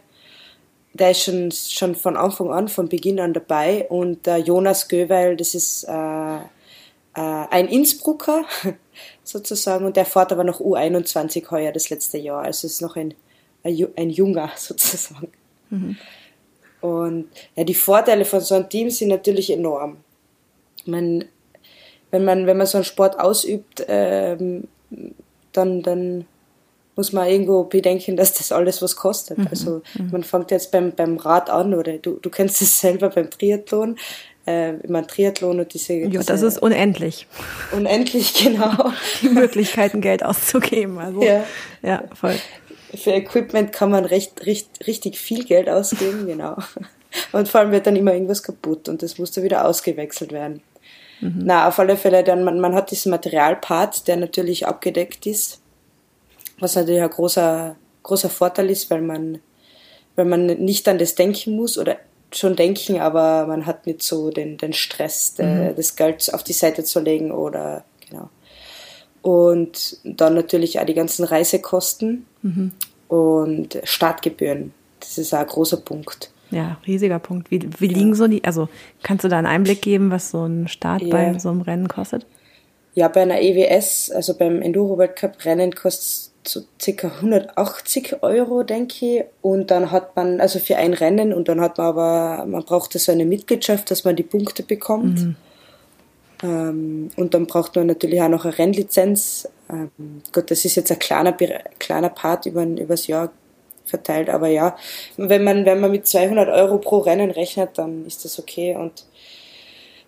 der 0.93 1.11
ist 1.11 1.23
schon, 1.23 1.51
schon 1.51 1.95
von 1.95 2.17
Anfang 2.17 2.51
an, 2.51 2.67
von 2.67 2.89
Beginn 2.89 3.19
an 3.19 3.33
dabei. 3.33 3.85
Und 3.89 4.25
der 4.25 4.37
Jonas 4.39 4.87
Göweil, 4.87 5.37
das 5.37 5.53
ist 5.53 5.83
äh, 5.83 6.39
ein 7.13 7.67
Innsbrucker 7.67 8.45
sozusagen. 9.23 9.85
Und 9.85 9.95
der 9.95 10.05
fährt 10.05 10.31
aber 10.31 10.43
noch 10.43 10.59
U21 10.59 11.51
heuer, 11.51 11.71
das 11.71 11.89
letzte 11.89 12.17
Jahr. 12.17 12.43
Also 12.43 12.65
ist 12.65 12.81
noch 12.81 12.95
ein, 12.95 13.13
ein, 13.63 13.87
ein 13.95 14.09
Junger 14.09 14.51
sozusagen. 14.57 15.31
Mhm. 15.69 15.97
Und 16.81 17.29
ja, 17.55 17.63
die 17.63 17.75
Vorteile 17.75 18.25
von 18.25 18.41
so 18.41 18.55
einem 18.55 18.69
Team 18.69 18.89
sind 18.89 19.09
natürlich 19.09 19.51
enorm. 19.51 19.97
Man 20.85 21.25
wenn 22.11 22.25
man, 22.25 22.47
wenn 22.47 22.57
man 22.57 22.67
so 22.67 22.77
einen 22.77 22.85
Sport 22.85 23.19
ausübt, 23.19 23.85
ähm, 23.87 24.67
dann, 25.51 25.81
dann 25.81 26.25
muss 26.95 27.13
man 27.13 27.27
irgendwo 27.27 27.63
bedenken, 27.63 28.17
dass 28.17 28.33
das 28.33 28.51
alles 28.51 28.81
was 28.81 28.95
kostet. 28.95 29.37
Mhm. 29.37 29.47
Also 29.49 29.81
mhm. 29.97 30.09
man 30.11 30.23
fängt 30.23 30.51
jetzt 30.51 30.71
beim, 30.71 30.91
beim 30.91 31.17
Rad 31.17 31.49
an 31.49 31.73
oder 31.73 31.97
du, 31.97 32.17
du 32.21 32.29
kennst 32.29 32.61
es 32.61 32.79
selber 32.81 33.09
beim 33.09 33.29
Triathlon. 33.29 33.97
Äh, 34.45 34.73
mein 34.87 35.05
Triathlon 35.05 35.59
und 35.59 35.73
diese, 35.73 35.93
Ja, 35.93 36.23
das 36.23 36.41
ist 36.41 36.61
unendlich. 36.61 37.27
Unendlich, 37.73 38.33
genau. 38.43 38.91
Die 39.21 39.29
Möglichkeiten, 39.29 39.99
Geld 40.01 40.23
auszugeben. 40.23 40.97
Also, 40.99 41.21
ja. 41.21 41.43
ja, 41.83 42.03
voll. 42.13 42.35
Für 42.95 43.11
Equipment 43.11 43.73
kann 43.73 43.91
man 43.91 44.05
recht, 44.05 44.45
recht, 44.45 44.87
richtig 44.87 45.19
viel 45.19 45.43
Geld 45.43 45.69
ausgeben, 45.69 46.25
genau. 46.25 46.55
Und 47.33 47.49
vor 47.49 47.59
allem 47.59 47.71
wird 47.71 47.85
dann 47.87 47.97
immer 47.97 48.13
irgendwas 48.13 48.41
kaputt 48.41 48.87
und 48.87 49.03
das 49.03 49.17
muss 49.17 49.31
dann 49.31 49.43
wieder 49.43 49.65
ausgewechselt 49.65 50.31
werden. 50.31 50.61
Mhm. 51.21 51.41
Na, 51.45 51.67
auf 51.67 51.79
alle 51.79 51.97
Fälle, 51.97 52.23
dann, 52.23 52.43
man, 52.43 52.59
man 52.59 52.75
hat 52.75 52.91
diesen 52.91 53.09
Materialpart, 53.09 54.07
der 54.07 54.17
natürlich 54.17 54.67
abgedeckt 54.67 55.25
ist, 55.25 55.61
was 56.59 56.75
natürlich 56.75 57.01
ein 57.01 57.09
großer, 57.09 57.75
großer 58.03 58.29
Vorteil 58.29 58.69
ist, 58.69 58.89
weil 58.89 59.01
man, 59.01 59.39
weil 60.15 60.25
man 60.25 60.45
nicht 60.45 60.87
an 60.87 60.97
das 60.97 61.15
denken 61.15 61.55
muss 61.55 61.77
oder 61.77 61.97
schon 62.31 62.55
denken, 62.55 62.99
aber 62.99 63.47
man 63.47 63.65
hat 63.65 63.87
nicht 63.87 64.03
so 64.03 64.31
den, 64.31 64.57
den 64.57 64.73
Stress, 64.73 65.35
mhm. 65.37 65.73
das 65.75 65.95
Geld 65.95 66.33
auf 66.33 66.43
die 66.43 66.53
Seite 66.53 66.83
zu 66.83 66.99
legen 66.99 67.31
oder, 67.31 67.83
genau. 68.07 68.29
Und 69.21 69.97
dann 70.03 70.35
natürlich 70.35 70.79
auch 70.79 70.85
die 70.85 70.93
ganzen 70.93 71.25
Reisekosten 71.25 72.25
mhm. 72.43 72.71
und 73.07 73.79
Startgebühren. 73.83 74.73
Das 74.99 75.17
ist 75.17 75.33
auch 75.33 75.39
ein 75.39 75.47
großer 75.47 75.77
Punkt. 75.77 76.31
Ja, 76.51 76.77
riesiger 76.87 77.19
Punkt. 77.19 77.51
Wie, 77.51 77.67
wie 77.79 77.87
liegen 77.87 78.15
so 78.15 78.27
die, 78.27 78.43
also 78.43 78.69
kannst 79.03 79.23
du 79.23 79.27
da 79.27 79.37
einen 79.37 79.47
Einblick 79.47 79.81
geben, 79.81 80.11
was 80.11 80.31
so 80.31 80.45
ein 80.45 80.67
Start 80.67 81.01
ja. 81.01 81.09
bei 81.09 81.39
so 81.39 81.49
einem 81.49 81.61
Rennen 81.61 81.87
kostet? 81.87 82.25
Ja, 82.93 83.07
bei 83.09 83.21
einer 83.21 83.39
EWS, 83.39 84.11
also 84.11 84.33
beim 84.33 84.61
Enduro-Weltcup-Rennen 84.61 85.75
kostet 85.75 86.03
es 86.03 86.31
so 86.47 86.61
circa 86.81 87.09
180 87.09 88.23
Euro, 88.23 88.63
denke 88.63 89.05
ich. 89.05 89.23
Und 89.41 89.69
dann 89.69 89.91
hat 89.91 90.15
man, 90.15 90.41
also 90.41 90.59
für 90.59 90.77
ein 90.77 90.93
Rennen, 90.93 91.33
und 91.33 91.47
dann 91.47 91.61
hat 91.61 91.77
man 91.77 91.87
aber, 91.87 92.45
man 92.47 92.63
braucht 92.63 92.93
so 92.93 93.11
eine 93.11 93.25
Mitgliedschaft, 93.25 93.91
dass 93.91 94.03
man 94.03 94.15
die 94.15 94.23
Punkte 94.23 94.63
bekommt. 94.63 95.19
Mhm. 95.19 95.35
Ähm, 96.43 97.09
und 97.15 97.33
dann 97.33 97.47
braucht 97.47 97.75
man 97.75 97.87
natürlich 97.87 98.21
auch 98.21 98.29
noch 98.29 98.45
eine 98.45 98.57
Rennlizenz. 98.57 99.47
Ähm, 99.69 99.91
Gott, 100.31 100.49
das 100.49 100.65
ist 100.65 100.75
jetzt 100.75 100.91
ein 100.91 100.99
kleiner, 100.99 101.33
kleiner 101.79 102.09
Part 102.09 102.45
über, 102.45 102.63
übers 102.63 103.07
Jahr 103.07 103.31
verteilt, 103.89 104.29
aber 104.29 104.47
ja, 104.47 104.75
wenn 105.17 105.43
man, 105.43 105.65
wenn 105.65 105.79
man 105.79 105.91
mit 105.91 106.07
200 106.07 106.49
Euro 106.49 106.77
pro 106.77 106.99
Rennen 106.99 107.31
rechnet, 107.31 107.77
dann 107.77 108.05
ist 108.05 108.25
das 108.25 108.39
okay 108.39 108.75
und 108.75 109.05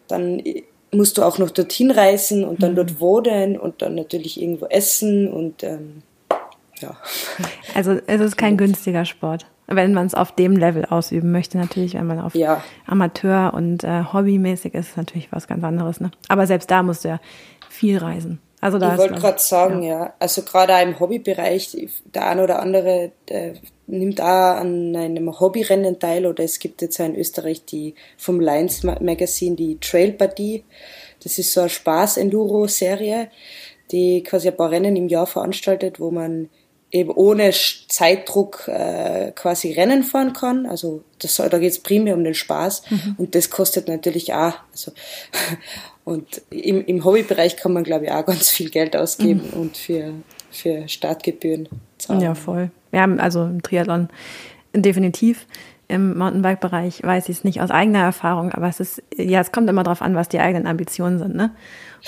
dann 0.08 0.42
musst 0.92 1.18
du 1.18 1.24
auch 1.24 1.38
noch 1.38 1.52
dorthin 1.52 1.92
reisen 1.92 2.44
und 2.44 2.64
dann 2.64 2.72
mhm. 2.72 2.78
dort 2.78 3.00
wohnen 3.00 3.58
und 3.58 3.82
dann 3.82 3.96
natürlich 3.96 4.42
irgendwo 4.42 4.66
essen 4.66 5.32
und 5.32 5.64
ähm, 5.64 6.04
ja. 6.80 6.96
Also 7.76 8.00
es 8.08 8.22
ist 8.22 8.38
kein 8.38 8.58
günstiger 8.58 9.06
Sport, 9.06 9.46
wenn 9.68 9.94
man 9.94 10.08
es 10.08 10.16
auf 10.16 10.34
dem 10.34 10.56
Level 10.56 10.86
ausüben 10.86 11.32
möchte. 11.32 11.58
Natürlich, 11.58 11.94
wenn 11.94 12.08
man 12.08 12.20
auf 12.20 12.36
ja. 12.36 12.64
Amateur 12.88 13.54
und 13.54 13.84
äh, 13.84 14.04
hobbymäßig 14.12 14.74
ist, 14.74 14.90
ist 14.90 14.98
natürlich 14.98 15.32
was 15.32 15.48
ganz 15.48 15.64
anderes. 15.64 16.00
Ne? 16.00 16.12
Aber 16.28 16.48
selbst 16.48 16.72
da 16.72 16.84
musst 16.84 17.04
du 17.04 17.10
ja 17.10 17.20
viel 17.70 17.98
reisen. 17.98 18.40
Also 18.62 18.78
da 18.78 18.94
ich 18.94 19.00
wollte 19.00 19.16
gerade 19.16 19.40
sagen, 19.40 19.84
ja. 19.84 19.90
ja. 19.90 20.14
Also 20.20 20.42
gerade 20.42 20.76
auch 20.76 20.82
im 20.82 21.00
Hobbybereich, 21.00 21.90
der 22.14 22.28
ein 22.28 22.40
oder 22.40 22.62
andere 22.62 23.12
der 23.30 23.54
nimmt 23.88 24.22
auch 24.22 24.58
an 24.58 24.96
einem 24.96 25.40
Hobbyrennen 25.40 26.00
teil 26.00 26.26
oder 26.26 26.44
es 26.44 26.60
gibt 26.60 26.82
jetzt 26.82 27.00
auch 27.00 27.06
in 27.06 27.16
Österreich 27.16 27.66
die 27.66 27.96
vom 28.18 28.40
Lions 28.40 28.84
Magazine 28.84 29.56
die 29.56 29.80
Trail 29.80 30.12
Buddy. 30.12 30.64
Das 31.24 31.40
ist 31.40 31.52
so 31.52 31.62
eine 31.62 31.70
Spaß-Enduro-Serie, 31.70 33.30
die 33.92 34.24
quasi 34.24 34.50
ein 34.50 34.58
paar 34.58 34.72
Rennen 34.72 34.96
im 34.96 35.10
Jahr 35.10 35.28
veranstaltet, 35.28 36.00
wo 36.00 36.12
man 36.12 36.50
eben 36.92 37.12
ohne 37.12 37.52
Zeitdruck 37.52 38.68
äh, 38.68 39.32
quasi 39.36 39.74
Rennen 39.74 40.04
fahren 40.04 40.34
kann. 40.34 40.66
Also 40.66 41.04
das, 41.20 41.36
da 41.36 41.58
geht 41.60 41.72
es 41.72 41.80
primär 41.80 42.16
um 42.16 42.24
den 42.24 42.34
Spaß 42.34 42.84
mhm. 42.90 43.16
und 43.18 43.36
das 43.36 43.50
kostet 43.50 43.88
natürlich 43.88 44.34
auch. 44.34 44.54
Also 44.72 44.92
und 46.10 46.42
im, 46.50 46.84
im 46.86 47.06
Hobbybereich 47.06 47.56
kann 47.56 47.72
man 47.72 47.84
glaube 47.84 48.06
ich 48.06 48.12
auch 48.12 48.26
ganz 48.26 48.50
viel 48.50 48.72
Geld 48.72 48.96
ausgeben 48.96 49.44
mhm. 49.54 49.62
und 49.62 49.78
für 49.78 50.14
für 50.50 50.88
Startgebühren 50.88 51.70
zahlen. 52.00 52.22
Ja 52.22 52.34
voll. 52.34 52.72
Ja 52.92 53.06
also 53.18 53.46
im 53.46 53.62
Triathlon 53.62 54.10
definitiv. 54.76 55.46
Im 55.88 56.18
Mountainbike-Bereich 56.18 57.02
weiß 57.04 57.30
ich 57.30 57.38
es 57.38 57.44
nicht 57.44 57.62
aus 57.62 57.72
eigener 57.72 58.00
Erfahrung, 58.00 58.52
aber 58.52 58.68
es 58.68 58.80
ist 58.80 59.04
ja 59.16 59.40
es 59.40 59.52
kommt 59.52 59.70
immer 59.70 59.84
darauf 59.84 60.02
an, 60.02 60.16
was 60.16 60.30
die 60.30 60.40
eigenen 60.40 60.66
Ambitionen 60.66 61.20
sind, 61.20 61.36
ne? 61.36 61.52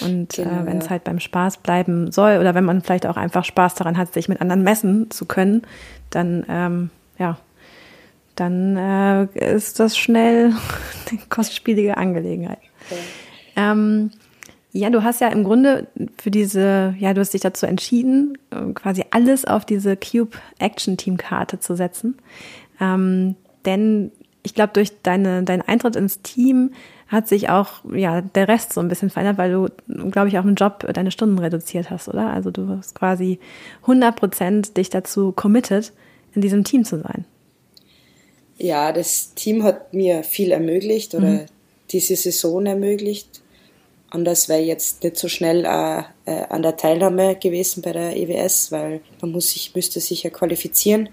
Und 0.01 0.39
äh, 0.39 0.43
genau, 0.43 0.61
äh, 0.61 0.65
wenn 0.65 0.77
es 0.77 0.85
ja. 0.85 0.91
halt 0.91 1.03
beim 1.03 1.19
Spaß 1.19 1.57
bleiben 1.57 2.11
soll 2.11 2.37
oder 2.39 2.55
wenn 2.55 2.63
man 2.63 2.81
vielleicht 2.81 3.05
auch 3.05 3.17
einfach 3.17 3.45
Spaß 3.45 3.75
daran 3.75 3.97
hat, 3.97 4.13
sich 4.13 4.29
mit 4.29 4.41
anderen 4.41 4.63
messen 4.63 5.11
zu 5.11 5.25
können, 5.25 5.61
dann 6.09 6.45
ähm, 6.49 6.89
ja, 7.19 7.37
dann 8.35 8.77
äh, 8.77 9.55
ist 9.55 9.79
das 9.79 9.95
schnell 9.95 10.53
eine 11.09 11.19
kostspielige 11.29 11.97
Angelegenheit. 11.97 12.59
Okay. 12.89 12.99
Ähm, 13.55 14.11
ja, 14.73 14.89
du 14.89 15.03
hast 15.03 15.19
ja 15.19 15.27
im 15.27 15.43
Grunde 15.43 15.87
für 16.17 16.31
diese, 16.31 16.95
ja, 16.97 17.13
du 17.13 17.19
hast 17.19 17.33
dich 17.33 17.41
dazu 17.41 17.65
entschieden, 17.65 18.37
äh, 18.51 18.71
quasi 18.73 19.03
alles 19.11 19.45
auf 19.45 19.65
diese 19.65 19.97
Cube 19.97 20.37
Action 20.59 20.97
Team 20.97 21.17
Karte 21.17 21.59
zu 21.59 21.75
setzen. 21.75 22.17
Ähm, 22.79 23.35
denn 23.65 24.11
ich 24.43 24.55
glaube, 24.55 24.73
durch 24.73 24.91
deine, 25.03 25.43
deinen 25.43 25.61
Eintritt 25.61 25.95
ins 25.95 26.21
Team 26.21 26.71
hat 27.07 27.27
sich 27.27 27.49
auch 27.49 27.83
ja 27.93 28.21
der 28.21 28.47
Rest 28.47 28.73
so 28.73 28.79
ein 28.79 28.87
bisschen 28.87 29.09
verändert, 29.09 29.37
weil 29.37 29.51
du, 29.51 30.09
glaube 30.09 30.29
ich, 30.29 30.39
auch 30.39 30.45
im 30.45 30.55
Job 30.55 30.87
deine 30.93 31.11
Stunden 31.11 31.37
reduziert 31.37 31.89
hast, 31.89 32.07
oder? 32.07 32.29
Also 32.31 32.51
du 32.51 32.69
hast 32.69 32.95
quasi 32.95 33.39
100 33.81 34.15
Prozent 34.15 34.77
dich 34.77 34.89
dazu 34.89 35.33
committed, 35.33 35.91
in 36.33 36.41
diesem 36.41 36.63
Team 36.63 36.85
zu 36.85 36.99
sein. 36.99 37.25
Ja, 38.57 38.93
das 38.93 39.33
Team 39.33 39.63
hat 39.63 39.93
mir 39.93 40.23
viel 40.23 40.51
ermöglicht 40.51 41.13
oder 41.13 41.27
mhm. 41.27 41.45
diese 41.91 42.15
Saison 42.15 42.65
ermöglicht. 42.65 43.40
Anders 44.13 44.49
wäre 44.49 44.59
jetzt 44.59 45.03
nicht 45.03 45.15
so 45.15 45.29
schnell 45.29 45.63
äh, 45.63 46.03
äh, 46.25 46.43
an 46.49 46.61
der 46.63 46.75
Teilnahme 46.75 47.37
gewesen 47.37 47.81
bei 47.81 47.93
der 47.93 48.17
EWS, 48.17 48.69
weil 48.69 48.99
man 49.21 49.31
muss 49.31 49.51
sich, 49.51 49.73
müsste 49.73 50.01
sich 50.01 50.23
ja 50.23 50.29
qualifizieren. 50.29 51.07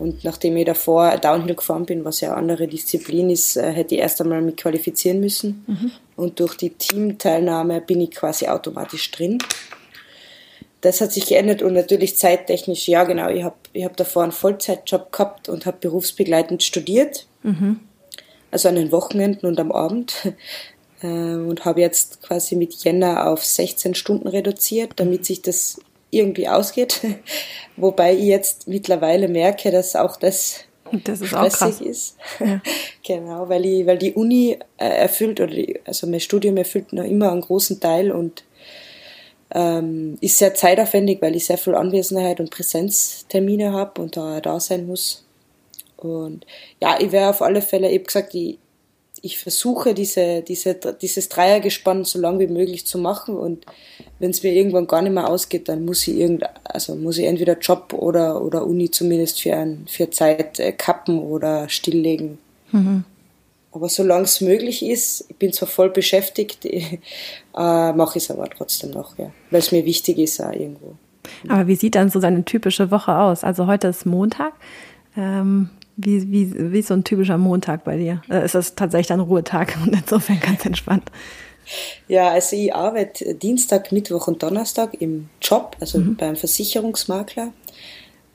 Und 0.00 0.24
nachdem 0.24 0.56
ich 0.56 0.66
davor 0.66 1.16
Downhill 1.18 1.54
gefahren 1.54 1.86
bin, 1.86 2.04
was 2.04 2.20
ja 2.20 2.30
eine 2.30 2.38
andere 2.38 2.66
Disziplin 2.66 3.30
ist, 3.30 3.56
äh, 3.56 3.70
hätte 3.70 3.94
ich 3.94 4.00
erst 4.00 4.20
einmal 4.20 4.42
mich 4.42 4.56
qualifizieren 4.56 5.20
müssen. 5.20 5.64
Mhm. 5.68 5.92
Und 6.16 6.40
durch 6.40 6.56
die 6.56 6.70
Teamteilnahme 6.70 7.80
bin 7.80 8.00
ich 8.00 8.10
quasi 8.10 8.48
automatisch 8.48 9.12
drin. 9.12 9.38
Das 10.80 11.00
hat 11.00 11.12
sich 11.12 11.26
geändert 11.26 11.62
und 11.62 11.74
natürlich 11.74 12.18
zeittechnisch, 12.18 12.88
ja 12.88 13.04
genau, 13.04 13.28
ich 13.28 13.44
habe 13.44 13.54
ich 13.72 13.84
hab 13.84 13.96
davor 13.96 14.24
einen 14.24 14.32
Vollzeitjob 14.32 15.12
gehabt 15.12 15.48
und 15.48 15.64
habe 15.64 15.76
berufsbegleitend 15.80 16.64
studiert. 16.64 17.26
Mhm. 17.44 17.78
Also 18.50 18.68
an 18.68 18.74
den 18.74 18.90
Wochenenden 18.90 19.46
und 19.46 19.60
am 19.60 19.70
Abend. 19.70 20.32
Äh, 21.02 21.06
und 21.06 21.64
habe 21.64 21.80
jetzt 21.80 22.22
quasi 22.22 22.56
mit 22.56 22.74
Jänner 22.84 23.28
auf 23.28 23.44
16 23.44 23.94
Stunden 23.94 24.28
reduziert, 24.28 24.92
damit 24.96 25.26
sich 25.26 25.42
das 25.42 25.80
irgendwie 26.10 26.48
ausgeht. 26.48 27.00
Wobei 27.76 28.14
ich 28.14 28.24
jetzt 28.24 28.68
mittlerweile 28.68 29.28
merke, 29.28 29.70
dass 29.70 29.96
auch 29.96 30.16
das, 30.16 30.60
das 31.04 31.20
ist 31.20 31.34
auch 31.34 31.48
krass. 31.48 31.80
ist. 31.80 32.16
Ja. 32.38 32.60
genau, 33.02 33.48
weil, 33.48 33.64
ich, 33.64 33.86
weil 33.86 33.98
die 33.98 34.12
Uni 34.12 34.58
äh, 34.76 34.84
erfüllt, 34.84 35.40
oder 35.40 35.52
die, 35.52 35.80
also 35.84 36.06
mein 36.06 36.20
Studium 36.20 36.56
erfüllt 36.56 36.92
noch 36.92 37.04
immer 37.04 37.32
einen 37.32 37.40
großen 37.40 37.80
Teil 37.80 38.12
und 38.12 38.44
ähm, 39.54 40.16
ist 40.20 40.38
sehr 40.38 40.54
zeitaufwendig, 40.54 41.20
weil 41.20 41.36
ich 41.36 41.46
sehr 41.46 41.58
viel 41.58 41.74
Anwesenheit 41.74 42.40
und 42.40 42.50
Präsenztermine 42.50 43.72
habe 43.72 44.00
und 44.00 44.16
da 44.16 44.40
da 44.40 44.60
sein 44.60 44.86
muss. 44.86 45.24
Und 45.96 46.46
ja, 46.80 46.98
ich 47.00 47.12
wäre 47.12 47.30
auf 47.30 47.42
alle 47.42 47.62
Fälle, 47.62 47.90
eben 47.90 48.04
gesagt, 48.04 48.34
ich, 48.34 48.58
ich 49.22 49.38
versuche 49.38 49.94
diese, 49.94 50.42
diese, 50.42 50.74
dieses 50.74 51.28
Dreiergespann 51.28 52.04
so 52.04 52.18
lang 52.18 52.40
wie 52.40 52.48
möglich 52.48 52.86
zu 52.86 52.98
machen 52.98 53.36
und 53.36 53.64
wenn 54.18 54.30
es 54.30 54.42
mir 54.42 54.52
irgendwann 54.52 54.88
gar 54.88 55.00
nicht 55.00 55.12
mehr 55.12 55.28
ausgeht, 55.28 55.68
dann 55.68 55.84
muss 55.84 56.06
ich 56.08 56.16
irgend, 56.18 56.44
also 56.64 56.96
muss 56.96 57.18
ich 57.18 57.26
entweder 57.26 57.56
Job 57.58 57.92
oder, 57.92 58.42
oder 58.42 58.66
Uni 58.66 58.90
zumindest 58.90 59.40
für, 59.40 59.56
ein, 59.56 59.86
für 59.88 60.10
Zeit 60.10 60.58
äh, 60.58 60.72
kappen 60.72 61.20
oder 61.20 61.68
stilllegen. 61.68 62.38
Mhm. 62.72 63.04
Aber 63.70 63.88
solange 63.88 64.24
es 64.24 64.40
möglich 64.40 64.84
ist, 64.84 65.24
ich 65.28 65.36
bin 65.36 65.52
zwar 65.52 65.68
voll 65.68 65.90
beschäftigt, 65.90 66.64
äh, 66.66 66.98
mache 67.54 68.18
ich 68.18 68.24
es 68.24 68.30
aber 68.30 68.50
trotzdem 68.50 68.90
noch, 68.90 69.16
ja. 69.18 69.30
Weil 69.50 69.60
es 69.60 69.72
mir 69.72 69.84
wichtig 69.84 70.18
ist 70.18 70.40
auch 70.40 70.52
irgendwo. 70.52 70.96
Aber 71.48 71.68
wie 71.68 71.76
sieht 71.76 71.94
dann 71.94 72.10
so 72.10 72.20
deine 72.20 72.44
typische 72.44 72.90
Woche 72.90 73.16
aus? 73.16 73.44
Also 73.44 73.66
heute 73.68 73.88
ist 73.88 74.04
Montag. 74.04 74.52
Ähm, 75.16 75.70
wie, 76.04 76.30
wie, 76.30 76.72
wie 76.72 76.78
ist 76.78 76.88
so 76.88 76.94
ein 76.94 77.04
typischer 77.04 77.38
Montag 77.38 77.84
bei 77.84 77.96
dir? 77.96 78.22
Äh, 78.30 78.44
ist 78.44 78.54
das 78.54 78.74
tatsächlich 78.74 79.12
ein 79.12 79.20
Ruhetag 79.20 79.76
und 79.82 79.94
insofern 79.94 80.40
ganz 80.40 80.64
entspannt? 80.64 81.10
Ja, 82.08 82.30
also 82.30 82.56
ich 82.56 82.74
arbeite 82.74 83.34
Dienstag, 83.34 83.92
Mittwoch 83.92 84.26
und 84.28 84.42
Donnerstag 84.42 85.00
im 85.00 85.28
Job, 85.40 85.76
also 85.80 85.98
mhm. 85.98 86.16
beim 86.16 86.36
Versicherungsmakler. 86.36 87.52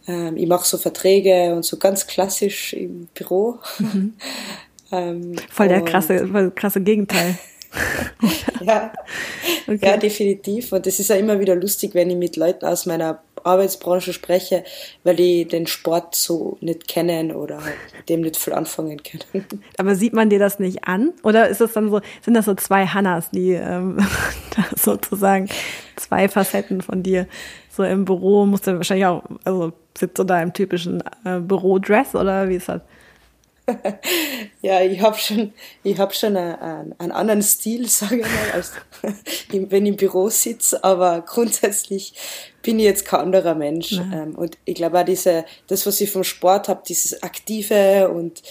Ähm, 0.08 0.38
ich 0.38 0.48
mache 0.48 0.66
so 0.66 0.78
Verträge 0.78 1.54
und 1.54 1.66
so 1.66 1.78
ganz 1.78 2.08
klassisch 2.08 2.74
im 2.74 3.08
Büro. 3.14 3.60
Mhm. 3.80 4.14
ähm, 4.92 5.36
Voll 5.50 5.68
der 5.68 5.82
krasse, 5.82 6.28
voll 6.28 6.52
krasse 6.52 6.82
Gegenteil. 6.82 7.38
ja, 8.62 8.94
okay. 9.68 9.80
ja, 9.82 9.98
definitiv. 9.98 10.72
Und 10.72 10.88
es 10.88 11.00
ist 11.00 11.10
ja 11.10 11.16
immer 11.16 11.40
wieder 11.40 11.56
lustig, 11.56 11.94
wenn 11.94 12.10
ich 12.10 12.16
mit 12.16 12.36
Leuten 12.36 12.66
aus 12.66 12.86
meiner 12.86 13.22
Arbeitsbranche 13.44 14.14
spreche, 14.14 14.64
weil 15.04 15.16
die 15.16 15.46
den 15.46 15.68
Sport 15.68 16.16
so 16.16 16.58
nicht 16.62 16.88
kennen 16.88 17.32
oder 17.32 17.62
dem 18.10 18.22
nicht 18.22 18.38
viel 18.38 18.54
anfangen 18.54 19.02
können. 19.04 19.46
Aber 19.78 19.96
sieht 19.96 20.14
man 20.14 20.30
dir 20.30 20.40
das 20.40 20.60
nicht 20.60 20.86
an? 20.86 21.14
Oder 21.24 21.48
ist 21.48 21.62
das 21.62 21.74
dann 21.74 21.90
so, 21.90 22.02
sind 22.22 22.34
das 22.34 22.46
so 22.46 22.56
zwei 22.56 22.86
Hannas, 22.86 23.32
die 23.32 23.52
ähm, 23.52 23.98
sozusagen 24.76 25.50
zwei 25.96 26.28
Facetten 26.28 26.82
von 26.82 27.04
dir? 27.04 27.28
So 27.70 27.84
im 27.84 28.06
Büro 28.06 28.46
musst 28.46 28.68
du 28.68 28.76
wahrscheinlich 28.76 29.06
auch, 29.06 29.24
also 29.44 29.72
sitzt 29.98 30.20
du 30.20 30.24
da 30.24 30.42
im 30.42 30.54
typischen 30.54 31.04
äh, 31.24 31.40
Bürodress 31.40 32.16
oder 32.16 32.50
wie 32.50 32.56
ist 32.56 32.70
das? 32.70 32.82
Ja, 34.62 34.82
ich 34.82 35.02
habe 35.02 35.18
schon, 35.18 35.54
ich 35.84 35.98
hab 35.98 36.16
schon 36.16 36.38
einen, 36.38 36.94
einen 36.98 37.12
anderen 37.12 37.42
Stil, 37.42 37.88
sage 37.90 38.18
ich 38.18 38.22
mal, 38.22 38.52
als 38.54 38.72
wenn 39.50 39.86
ich 39.86 39.92
im 39.92 39.98
Büro 39.98 40.30
sitze, 40.30 40.84
aber 40.84 41.22
grundsätzlich 41.22 42.14
bin 42.62 42.80
ich 42.80 42.86
jetzt 42.86 43.06
kein 43.06 43.22
anderer 43.22 43.56
Mensch. 43.56 43.94
Ähm, 43.94 44.36
und 44.36 44.58
ich 44.66 44.76
glaube 44.76 45.00
auch 45.00 45.06
diese, 45.06 45.46
das, 45.68 45.86
was 45.86 46.02
ich 46.02 46.12
vom 46.12 46.24
Sport 46.24 46.70
habe, 46.70 46.84
dieses 46.88 47.24
Aktive 47.24 48.10
und, 48.10 48.42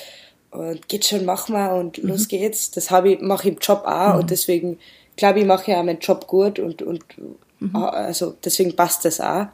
und 0.51 0.89
geht 0.89 1.07
schon, 1.07 1.25
mach 1.25 1.49
mal 1.49 1.79
und 1.79 2.03
mhm. 2.03 2.11
los 2.11 2.29
geht's, 2.29 2.71
das 2.71 2.91
habe 2.91 3.13
ich, 3.13 3.21
mache 3.21 3.49
ich 3.49 3.55
im 3.55 3.61
Job 3.61 3.85
auch 3.87 4.15
mhm. 4.15 4.21
und 4.21 4.31
deswegen 4.31 4.79
glaube 5.17 5.41
ich, 5.41 5.47
mache 5.47 5.71
ich 5.71 5.77
auch 5.77 5.83
meinen 5.83 6.01
Job 6.01 6.27
gut 6.27 6.59
und, 6.59 6.83
und 6.83 7.05
mhm. 7.61 7.77
also 7.77 8.35
deswegen 8.45 8.77
passt 8.77 9.05
das 9.05 9.21
auch. 9.21 9.47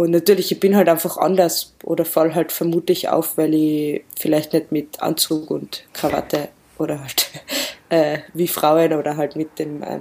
Und 0.00 0.12
natürlich, 0.12 0.50
ich 0.50 0.58
bin 0.58 0.76
halt 0.76 0.88
einfach 0.88 1.18
anders 1.18 1.74
oder 1.84 2.06
fall 2.06 2.34
halt 2.34 2.52
vermutlich 2.52 3.10
auf, 3.10 3.36
weil 3.36 3.52
ich 3.52 4.02
vielleicht 4.18 4.54
nicht 4.54 4.72
mit 4.72 5.02
Anzug 5.02 5.50
und 5.50 5.84
Krawatte 5.92 6.48
oder 6.78 7.00
halt 7.00 7.28
äh, 7.90 8.20
wie 8.32 8.48
Frauen 8.48 8.94
oder 8.94 9.18
halt 9.18 9.36
mit 9.36 9.58
dem 9.58 9.82
ähm, 9.82 10.00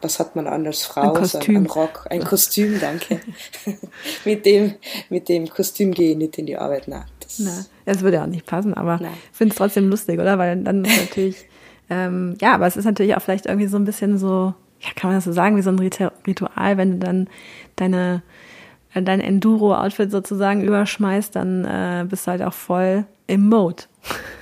was 0.00 0.20
hat 0.20 0.36
man 0.36 0.46
an 0.46 0.64
als 0.68 0.84
Frau? 0.84 1.00
Ein 1.00 1.14
Kostüm. 1.14 1.54
So 1.54 1.60
ein, 1.60 1.66
Rock, 1.66 2.06
ein 2.10 2.22
Kostüm, 2.22 2.78
danke. 2.78 3.18
mit, 4.24 4.46
dem, 4.46 4.76
mit 5.10 5.28
dem 5.28 5.48
Kostüm 5.48 5.90
gehe 5.90 6.12
ich 6.12 6.16
nicht 6.16 6.38
in 6.38 6.46
die 6.46 6.56
Arbeit. 6.56 6.86
Nein, 6.86 7.02
das, 7.18 7.40
Na, 7.40 7.64
das 7.86 8.02
würde 8.02 8.22
auch 8.22 8.26
nicht 8.26 8.46
passen, 8.46 8.72
aber 8.72 9.00
ich 9.02 9.36
finde 9.36 9.50
es 9.50 9.58
trotzdem 9.58 9.88
lustig, 9.88 10.20
oder? 10.20 10.38
Weil 10.38 10.62
dann 10.62 10.84
ist 10.84 10.96
natürlich, 10.96 11.44
ähm, 11.90 12.36
ja, 12.40 12.54
aber 12.54 12.68
es 12.68 12.76
ist 12.76 12.84
natürlich 12.84 13.16
auch 13.16 13.22
vielleicht 13.22 13.46
irgendwie 13.46 13.66
so 13.66 13.78
ein 13.78 13.84
bisschen 13.84 14.16
so, 14.16 14.54
ja, 14.78 14.90
kann 14.94 15.10
man 15.10 15.16
das 15.16 15.24
so 15.24 15.32
sagen, 15.32 15.56
wie 15.56 15.62
so 15.62 15.70
ein 15.70 15.80
Ritual, 15.80 16.76
wenn 16.76 16.92
du 16.92 16.98
dann 16.98 17.28
deine 17.74 18.22
dein 19.02 19.20
Enduro-Outfit 19.20 20.10
sozusagen 20.10 20.62
überschmeißt, 20.62 21.34
dann 21.36 21.64
äh, 21.64 22.04
bist 22.08 22.26
du 22.26 22.30
halt 22.32 22.42
auch 22.42 22.52
voll 22.52 23.04
im 23.26 23.48
Mode. 23.48 23.84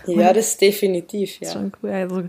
Ja, 0.07 0.33
das 0.33 0.49
ist 0.49 0.61
definitiv, 0.61 1.35
ja. 1.35 1.39
Das 1.41 1.49
ist 1.49 1.55
schon 1.55 1.73
cool. 1.83 1.91
Also, 1.91 2.23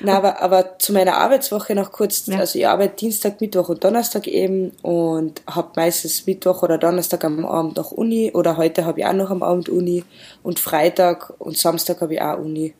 na, 0.00 0.16
aber, 0.16 0.40
aber 0.40 0.78
zu 0.78 0.92
meiner 0.92 1.16
Arbeitswoche 1.16 1.74
noch 1.74 1.90
kurz. 1.90 2.26
Ja. 2.26 2.38
Also 2.38 2.58
ich 2.58 2.66
arbeite 2.68 2.96
Dienstag, 2.96 3.40
Mittwoch 3.40 3.68
und 3.68 3.82
Donnerstag 3.82 4.28
eben 4.28 4.70
und 4.82 5.42
habe 5.46 5.72
meistens 5.76 6.26
Mittwoch 6.26 6.62
oder 6.62 6.78
Donnerstag 6.78 7.24
am 7.24 7.44
Abend 7.44 7.78
auch 7.80 7.90
Uni 7.90 8.30
oder 8.32 8.56
heute 8.56 8.84
habe 8.84 9.00
ich 9.00 9.06
auch 9.06 9.12
noch 9.12 9.30
am 9.30 9.42
Abend 9.42 9.68
Uni 9.68 10.04
und 10.42 10.60
Freitag 10.60 11.32
und 11.38 11.58
Samstag 11.58 12.00
habe 12.00 12.14
ich 12.14 12.22
auch 12.22 12.38
Uni. 12.38 12.74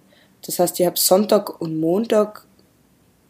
Das 0.46 0.60
heißt, 0.60 0.78
ich 0.78 0.86
habe 0.86 0.98
Sonntag 0.98 1.60
und 1.60 1.80
Montag 1.80 2.44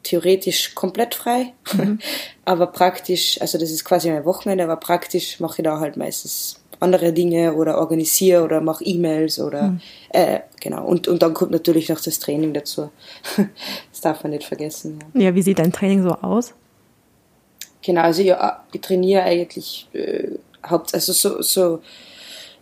theoretisch 0.02 0.74
komplett 0.74 1.14
frei, 1.14 1.52
mhm. 1.72 1.98
aber 2.44 2.66
praktisch, 2.68 3.40
also 3.40 3.58
das 3.58 3.70
ist 3.70 3.84
quasi 3.84 4.10
mein 4.10 4.24
Wochenende, 4.24 4.64
aber 4.64 4.76
praktisch 4.76 5.40
mache 5.40 5.62
ich 5.62 5.64
da 5.64 5.80
halt 5.80 5.96
meistens 5.96 6.60
andere 6.80 7.12
Dinge 7.12 7.54
oder 7.54 7.78
organisiere 7.78 8.44
oder 8.44 8.60
mache 8.60 8.84
E-Mails 8.84 9.40
oder 9.40 9.62
mhm. 9.62 9.80
äh, 10.10 10.40
genau. 10.60 10.84
Und, 10.84 11.08
und 11.08 11.22
dann 11.22 11.34
kommt 11.34 11.50
natürlich 11.50 11.88
noch 11.88 12.00
das 12.00 12.20
Training 12.20 12.54
dazu. 12.54 12.90
das 13.36 14.00
darf 14.00 14.22
man 14.22 14.30
nicht 14.30 14.44
vergessen. 14.44 14.98
Ja. 15.14 15.22
ja, 15.22 15.34
wie 15.34 15.42
sieht 15.42 15.58
dein 15.58 15.72
Training 15.72 16.02
so 16.02 16.10
aus? 16.10 16.54
Genau, 17.82 18.02
also 18.02 18.22
ich, 18.22 18.32
ich 18.72 18.80
trainiere 18.80 19.22
eigentlich 19.22 19.88
äh, 19.92 20.28
haupt, 20.68 20.94
also 20.94 21.12
so, 21.12 21.42
so 21.42 21.80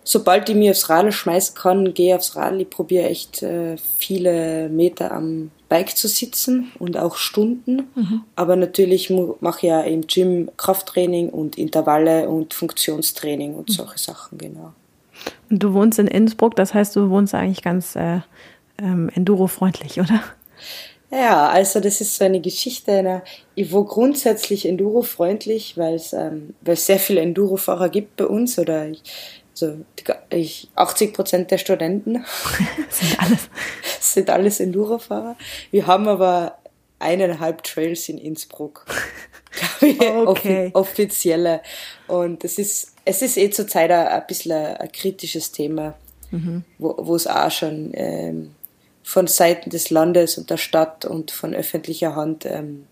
sobald 0.04 0.48
ich 0.48 0.54
mich 0.54 0.70
aufs 0.70 0.88
Radl 0.88 1.12
schmeißen 1.12 1.54
kann, 1.54 1.92
gehe 1.92 2.14
aufs 2.16 2.36
Radl. 2.36 2.60
Ich 2.60 2.70
probiere 2.70 3.08
echt 3.08 3.42
äh, 3.42 3.76
viele 3.98 4.68
Meter 4.68 5.12
am 5.12 5.50
Bike 5.68 5.96
zu 5.96 6.08
sitzen 6.08 6.72
und 6.78 6.96
auch 6.96 7.16
Stunden. 7.16 7.88
Mhm. 7.94 8.22
Aber 8.36 8.56
natürlich 8.56 9.12
mache 9.40 9.58
ich 9.58 9.62
ja 9.64 9.80
im 9.80 10.06
Gym 10.06 10.50
Krafttraining 10.56 11.28
und 11.30 11.58
Intervalle 11.58 12.28
und 12.28 12.54
Funktionstraining 12.54 13.54
und 13.54 13.68
mhm. 13.68 13.72
solche 13.72 13.98
Sachen, 13.98 14.38
genau. 14.38 14.72
Und 15.50 15.62
du 15.62 15.72
wohnst 15.72 15.98
in 15.98 16.06
Innsbruck, 16.06 16.56
das 16.56 16.74
heißt, 16.74 16.94
du 16.94 17.10
wohnst 17.10 17.34
eigentlich 17.34 17.62
ganz 17.62 17.96
äh, 17.96 18.20
ähm, 18.78 19.10
enduro-freundlich, 19.14 19.98
oder? 20.00 20.22
Ja, 21.10 21.48
also 21.48 21.80
das 21.80 22.00
ist 22.00 22.16
so 22.16 22.24
eine 22.24 22.40
Geschichte. 22.40 23.02
Ne? 23.02 23.22
Ich 23.54 23.70
wohne 23.72 23.86
grundsätzlich 23.86 24.66
enduro-freundlich, 24.66 25.78
weil 25.78 25.94
es 25.94 26.12
ähm, 26.12 26.54
sehr 26.66 26.98
viele 26.98 27.20
Enduro-Fahrer 27.20 27.88
gibt 27.88 28.16
bei 28.16 28.26
uns 28.26 28.58
oder 28.58 28.88
ich, 28.88 29.02
also 29.62 29.84
ich, 30.30 30.68
80 30.74 31.14
Prozent 31.14 31.50
der 31.50 31.58
Studenten 31.58 32.24
sind 32.90 33.18
alles, 33.18 33.48
sind 34.00 34.30
alles 34.30 34.60
Enduro-Fahrer. 34.60 35.36
Wir 35.70 35.86
haben 35.86 36.08
aber 36.08 36.58
eineinhalb 36.98 37.62
Trails 37.62 38.08
in 38.08 38.18
Innsbruck. 38.18 38.86
Ich, 39.80 39.98
okay. 40.02 40.70
offizielle. 40.74 41.62
Und 42.08 42.44
es 42.44 42.58
ist, 42.58 42.92
es 43.06 43.22
ist 43.22 43.38
eh 43.38 43.48
zurzeit 43.48 43.90
ein, 43.90 44.06
ein 44.06 44.26
bisschen 44.26 44.52
ein, 44.52 44.76
ein 44.76 44.92
kritisches 44.92 45.50
Thema, 45.50 45.94
mhm. 46.30 46.62
wo, 46.76 47.16
es 47.16 47.26
auch 47.26 47.50
schon 47.50 47.92
ähm, 47.94 48.54
von 49.02 49.26
Seiten 49.26 49.70
des 49.70 49.88
Landes 49.88 50.36
und 50.36 50.50
der 50.50 50.58
Stadt 50.58 51.06
und 51.06 51.30
von 51.30 51.54
öffentlicher 51.54 52.14
Hand 52.14 52.44
ähm, 52.44 52.86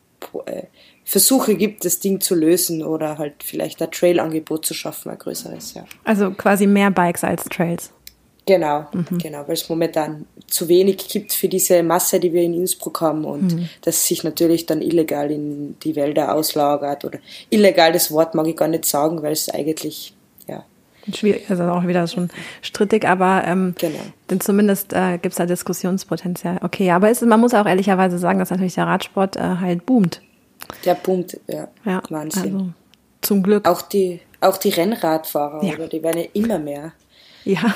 äh, 0.46 0.62
Versuche 1.04 1.54
gibt, 1.54 1.84
das 1.84 2.00
Ding 2.00 2.20
zu 2.20 2.34
lösen 2.34 2.82
oder 2.82 3.18
halt 3.18 3.42
vielleicht 3.42 3.82
ein 3.82 3.90
Trail-Angebot 3.90 4.64
zu 4.64 4.72
schaffen, 4.74 5.10
ein 5.10 5.18
größeres, 5.18 5.74
ja. 5.74 5.84
Also 6.02 6.30
quasi 6.30 6.66
mehr 6.66 6.90
Bikes 6.90 7.24
als 7.24 7.44
Trails. 7.44 7.92
Genau, 8.46 8.86
mhm. 8.92 9.18
genau, 9.18 9.44
weil 9.46 9.54
es 9.54 9.68
momentan 9.68 10.26
zu 10.46 10.68
wenig 10.68 11.08
gibt 11.08 11.32
für 11.32 11.48
diese 11.48 11.82
Masse, 11.82 12.20
die 12.20 12.32
wir 12.32 12.42
in 12.42 12.52
Innsbruck 12.52 13.00
haben 13.00 13.24
und 13.24 13.54
mhm. 13.54 13.68
das 13.82 14.06
sich 14.06 14.22
natürlich 14.22 14.66
dann 14.66 14.82
illegal 14.82 15.30
in 15.30 15.78
die 15.80 15.96
Wälder 15.96 16.34
auslagert 16.34 17.04
oder 17.04 17.18
illegal, 17.48 17.92
das 17.92 18.10
Wort 18.10 18.34
mag 18.34 18.46
ich 18.46 18.56
gar 18.56 18.68
nicht 18.68 18.84
sagen, 18.84 19.22
weil 19.22 19.32
es 19.32 19.48
eigentlich, 19.48 20.14
ja. 20.46 20.64
Schwierig, 21.14 21.50
also 21.50 21.64
auch 21.64 21.86
wieder 21.86 22.06
schon 22.06 22.28
strittig, 22.60 23.06
aber 23.06 23.44
ähm, 23.46 23.74
genau. 23.78 23.98
denn 24.28 24.40
zumindest 24.40 24.92
äh, 24.92 25.12
gibt 25.12 25.32
es 25.32 25.36
da 25.36 25.46
Diskussionspotenzial. 25.46 26.60
Okay, 26.62 26.90
aber 26.90 27.10
es, 27.10 27.22
man 27.22 27.40
muss 27.40 27.54
auch 27.54 27.66
ehrlicherweise 27.66 28.18
sagen, 28.18 28.38
dass 28.38 28.50
natürlich 28.50 28.74
der 28.74 28.86
Radsport 28.86 29.36
äh, 29.36 29.40
halt 29.40 29.86
boomt. 29.86 30.20
Der 30.84 30.94
boomt, 30.94 31.38
ja. 31.46 31.68
ja 31.84 32.02
Wahnsinn. 32.08 32.54
Also, 32.54 32.68
zum 33.20 33.42
Glück. 33.42 33.66
Auch 33.68 33.82
die, 33.82 34.20
auch 34.40 34.56
die 34.56 34.70
Rennradfahrer, 34.70 35.64
ja. 35.64 35.74
oder? 35.74 35.88
Die 35.88 36.02
werden 36.02 36.22
ja 36.22 36.28
immer 36.32 36.58
mehr. 36.58 36.92
Ja, 37.44 37.60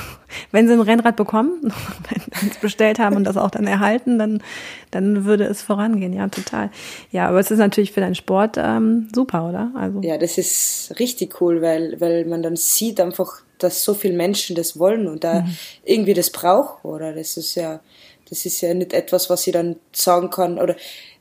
wenn 0.50 0.66
sie 0.66 0.74
ein 0.74 0.80
Rennrad 0.80 1.16
bekommen, 1.16 1.60
wenn 2.08 2.22
sie 2.40 2.50
es 2.50 2.58
bestellt 2.58 2.98
haben 2.98 3.16
und 3.16 3.24
das 3.24 3.36
auch 3.36 3.50
dann 3.50 3.66
erhalten, 3.66 4.18
dann, 4.18 4.42
dann 4.90 5.24
würde 5.24 5.44
es 5.44 5.62
vorangehen, 5.62 6.12
ja, 6.12 6.28
total. 6.28 6.70
Ja, 7.10 7.28
aber 7.28 7.40
es 7.40 7.50
ist 7.50 7.58
natürlich 7.58 7.92
für 7.92 8.00
deinen 8.00 8.14
Sport 8.14 8.56
ähm, 8.58 9.08
super, 9.14 9.48
oder? 9.48 9.70
Also. 9.74 10.00
Ja, 10.02 10.18
das 10.18 10.38
ist 10.38 10.94
richtig 10.98 11.40
cool, 11.40 11.62
weil, 11.62 12.00
weil 12.00 12.24
man 12.24 12.42
dann 12.42 12.56
sieht 12.56 13.00
einfach, 13.00 13.42
dass 13.58 13.82
so 13.82 13.94
viele 13.94 14.14
Menschen 14.14 14.56
das 14.56 14.78
wollen 14.78 15.06
und 15.06 15.24
da 15.24 15.42
mhm. 15.42 15.56
irgendwie 15.84 16.14
das 16.14 16.30
brauchen, 16.30 16.88
oder? 16.88 17.12
Das 17.12 17.36
ist 17.36 17.54
ja, 17.54 17.80
das 18.28 18.46
ist 18.46 18.60
ja 18.60 18.72
nicht 18.74 18.92
etwas, 18.92 19.30
was 19.30 19.46
ich 19.46 19.52
dann 19.52 19.76
sagen 19.92 20.30
kann, 20.30 20.58
oder 20.58 20.76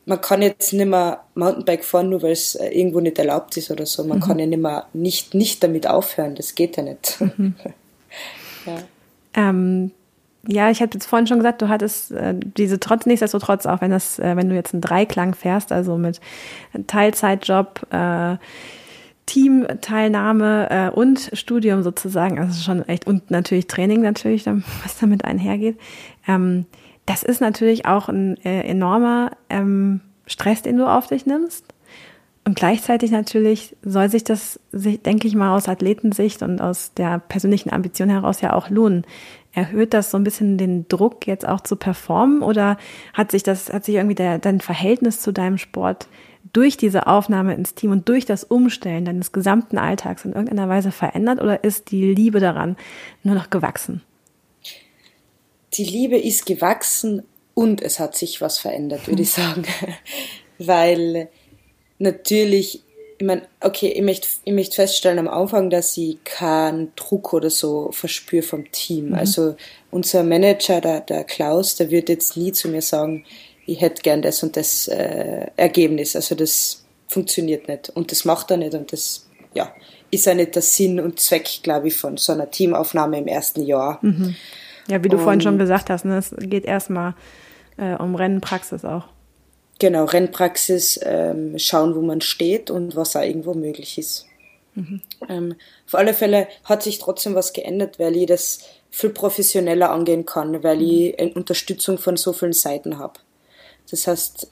man 0.08 0.22
kann 0.22 0.42
jetzt 0.42 0.72
nicht 0.72 0.88
mehr 0.88 1.20
Mountainbike 1.36 1.84
fahren, 1.84 2.10
nur 2.10 2.24
weil 2.24 2.32
es 2.32 2.56
äh, 2.56 2.70
irgendwo 2.70 3.02
nicht 3.02 3.20
erlaubt 3.20 3.58
ist 3.58 3.70
oder 3.70 3.86
so. 3.86 4.06
Man 4.06 4.20
mhm. 4.20 4.24
kann 4.24 4.40
ja 4.40 4.46
nicht 4.46 4.62
mehr 4.62 4.86
nicht, 4.94 5.34
nicht 5.34 5.62
damit 5.62 5.86
aufhören. 5.86 6.34
Das 6.34 6.56
geht 6.56 6.78
ja 6.78 6.84
nicht. 6.84 7.20
Mhm. 7.20 7.56
ja. 8.66 8.78
Ähm, 9.34 9.92
ja, 10.48 10.70
ich 10.70 10.82
hatte 10.82 10.98
jetzt 10.98 11.08
vorhin 11.08 11.28
schon 11.28 11.40
gesagt, 11.40 11.62
du 11.62 11.68
hattest 11.68 12.12
äh, 12.12 12.34
diese 12.40 12.80
trotz 12.80 13.06
nichtsdestotrotz 13.06 13.66
auch, 13.66 13.82
wenn 13.82 13.92
das, 13.92 14.18
äh, 14.18 14.38
wenn 14.38 14.48
du 14.48 14.56
jetzt 14.56 14.74
einen 14.74 14.82
Dreiklang 14.82 15.36
fährst, 15.36 15.74
also 15.74 15.98
mit 15.98 16.22
Teilzeitjob, 16.88 17.86
äh, 17.92 18.38
Teamteilnahme 19.26 20.70
äh, 20.70 20.90
und 20.90 21.32
Studium 21.34 21.84
sozusagen, 21.84 22.40
also 22.40 22.62
schon 22.62 22.88
echt 22.88 23.06
und 23.08 23.30
natürlich 23.30 23.68
Training 23.68 24.00
natürlich, 24.02 24.46
was 24.46 24.98
damit 25.02 25.26
einhergeht. 25.26 25.78
Ähm, 26.30 26.66
das 27.08 27.24
ist 27.24 27.42
natürlich 27.42 27.86
auch 27.86 28.10
ein 28.10 28.38
äh, 28.46 28.62
enormer 28.62 29.32
ähm, 29.50 30.02
Stress, 30.28 30.62
den 30.62 30.78
du 30.78 30.86
auf 30.86 31.08
dich 31.08 31.26
nimmst. 31.26 31.66
Und 32.44 32.56
gleichzeitig 32.56 33.12
natürlich 33.12 33.76
soll 33.82 34.10
sich 34.10 34.24
das, 34.24 34.60
denke 34.72 35.28
ich 35.28 35.36
mal, 35.36 35.56
aus 35.56 35.68
Athletensicht 35.68 36.44
und 36.44 36.62
aus 36.62 36.94
der 36.94 37.20
persönlichen 37.20 37.74
Ambition 37.74 38.10
heraus 38.10 38.42
ja 38.42 38.54
auch 38.54 38.70
lohnen. 38.70 39.06
Erhöht 39.54 39.94
das 39.94 40.12
so 40.12 40.18
ein 40.18 40.24
bisschen 40.24 40.58
den 40.58 40.88
Druck, 40.88 41.28
jetzt 41.28 41.48
auch 41.48 41.62
zu 41.62 41.76
performen? 41.76 42.42
Oder 42.42 42.78
hat 43.14 43.32
sich 43.32 43.44
das, 43.44 43.74
hat 43.74 43.86
sich 43.86 43.96
irgendwie 43.96 44.16
der, 44.16 44.38
dein 44.40 44.62
Verhältnis 44.62 45.20
zu 45.20 45.34
deinem 45.34 45.58
Sport 45.58 46.08
durch 46.54 46.78
diese 46.78 47.08
Aufnahme 47.08 47.54
ins 47.54 47.74
Team 47.74 47.92
und 47.92 48.08
durch 48.08 48.26
das 48.26 48.44
Umstellen 48.44 49.06
deines 49.06 49.32
gesamten 49.32 49.78
Alltags 49.78 50.24
in 50.24 50.34
irgendeiner 50.34 50.70
Weise 50.70 50.92
verändert? 50.92 51.42
Oder 51.42 51.64
ist 51.64 51.92
die 51.92 52.14
Liebe 52.14 52.40
daran 52.40 52.78
nur 53.24 53.36
noch 53.36 53.50
gewachsen? 53.50 54.04
Die 55.78 55.84
Liebe 55.84 56.18
ist 56.18 56.46
gewachsen 56.46 57.24
und 57.54 57.82
es 57.82 58.00
hat 58.00 58.16
sich 58.16 58.42
was 58.42 58.58
verändert, 58.58 59.08
würde 59.08 59.22
ich 59.22 59.32
sagen. 59.32 59.66
Weil 60.58 61.30
natürlich, 62.00 62.84
ich 63.18 63.26
meine, 63.26 63.44
okay, 63.62 63.88
ich 63.90 64.02
möchte, 64.02 64.28
ich 64.44 64.54
möchte 64.54 64.76
feststellen 64.76 65.20
am 65.20 65.28
Anfang, 65.28 65.70
dass 65.70 65.98
ich 65.98 66.24
keinen 66.24 66.92
Druck 66.96 67.34
oder 67.34 67.50
so 67.50 67.92
verspüre 67.92 68.44
vom 68.44 68.72
Team. 68.72 69.10
Mhm. 69.10 69.16
Also 69.16 69.56
unser 69.92 70.24
Manager, 70.24 70.82
der, 70.82 71.02
der 71.02 71.24
Klaus, 71.24 71.76
der 71.76 71.90
wird 71.90 72.10
jetzt 72.10 72.38
nie 72.38 72.52
zu 72.52 72.70
mir 72.70 72.82
sagen, 72.82 73.26
ich 73.66 73.82
hätte 73.82 74.02
gern 74.02 74.22
das 74.22 74.44
und 74.44 74.56
das 74.56 74.88
äh, 74.88 75.48
Ergebnis. 75.58 76.16
Also 76.16 76.36
das 76.36 76.86
funktioniert 77.08 77.68
nicht 77.68 77.90
und 77.90 78.12
das 78.12 78.26
macht 78.26 78.52
er 78.52 78.58
nicht 78.58 78.74
und 78.74 78.92
das, 78.94 79.28
ja, 79.54 79.74
ist 80.12 80.26
ja 80.26 80.34
nicht 80.34 80.56
der 80.56 80.62
Sinn 80.62 81.00
und 81.00 81.20
Zweck, 81.20 81.50
glaube 81.64 81.90
ich, 81.90 81.96
von 81.96 82.18
so 82.18 82.34
einer 82.34 82.50
Teamaufnahme 82.50 83.18
im 83.18 83.28
ersten 83.28 83.64
Jahr. 83.66 84.00
Mhm. 84.02 84.36
Ja, 84.88 85.04
wie 85.04 85.10
du 85.10 85.18
und, 85.18 85.24
vorhin 85.24 85.42
schon 85.42 85.58
gesagt 85.58 85.90
hast, 85.90 86.06
ne, 86.06 86.18
es 86.18 86.34
geht 86.38 86.66
erstmal 86.66 87.14
äh, 87.78 87.96
um 87.96 88.16
Rennpraxis 88.16 88.86
auch. 88.86 89.06
Genau, 89.80 90.06
Rennpraxis, 90.06 91.00
ähm, 91.04 91.58
schauen, 91.60 91.96
wo 91.96 92.02
man 92.02 92.22
steht 92.22 92.72
und 92.72 92.96
was 92.96 93.12
da 93.12 93.24
irgendwo 93.24 93.54
möglich 93.54 93.98
ist. 93.98 94.26
Mhm. 94.74 95.02
Ähm, 95.30 95.56
auf 95.86 95.96
alle 95.96 96.14
Fälle 96.14 96.48
hat 96.64 96.84
sich 96.84 97.00
trotzdem 97.00 97.36
was 97.36 97.54
geändert, 97.54 98.00
weil 98.00 98.16
ich 98.16 98.26
das 98.26 98.60
viel 98.90 99.10
professioneller 99.12 99.92
angehen 99.92 100.26
kann, 100.26 100.64
weil 100.64 100.78
mhm. 100.78 100.84
ich 100.84 101.20
eine 101.20 101.34
Unterstützung 101.34 101.98
von 101.98 102.18
so 102.18 102.34
vielen 102.34 102.54
Seiten 102.54 102.98
habe. 102.98 103.20
Das 103.92 104.08
heißt, 104.08 104.50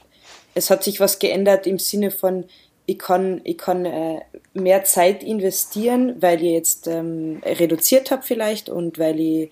es 0.53 0.69
hat 0.69 0.83
sich 0.83 0.99
was 0.99 1.19
geändert 1.19 1.67
im 1.67 1.79
Sinne 1.79 2.11
von, 2.11 2.45
ich 2.85 2.99
kann, 2.99 3.41
ich 3.43 3.57
kann 3.57 3.85
äh, 3.85 4.21
mehr 4.53 4.83
Zeit 4.83 5.23
investieren, 5.23 6.15
weil 6.21 6.37
ich 6.43 6.51
jetzt 6.51 6.87
ähm, 6.87 7.41
reduziert 7.43 8.11
habe 8.11 8.21
vielleicht 8.23 8.69
und 8.69 8.99
weil 8.99 9.19
ich 9.19 9.51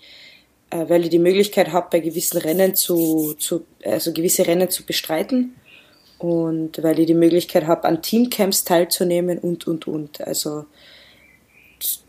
äh, 0.74 0.90
weil 0.90 1.04
ich 1.04 1.10
die 1.10 1.20
Möglichkeit 1.20 1.72
habe, 1.72 1.88
bei 1.92 2.00
gewissen 2.00 2.40
Rennen 2.40 2.76
zu, 2.76 3.36
zu, 3.38 3.66
also 3.86 4.12
gewisse 4.12 4.48
Rennen 4.48 4.70
zu 4.70 4.84
bestreiten. 4.86 5.56
und 6.18 6.82
weil 6.82 7.00
ich 7.00 7.08
die 7.08 7.14
Möglichkeit 7.14 7.68
habe, 7.68 7.84
an 7.84 8.02
Teamcamps 8.02 8.64
teilzunehmen 8.64 9.38
und, 9.40 9.68
und, 9.68 9.88
und. 9.88 10.22
Also 10.22 10.66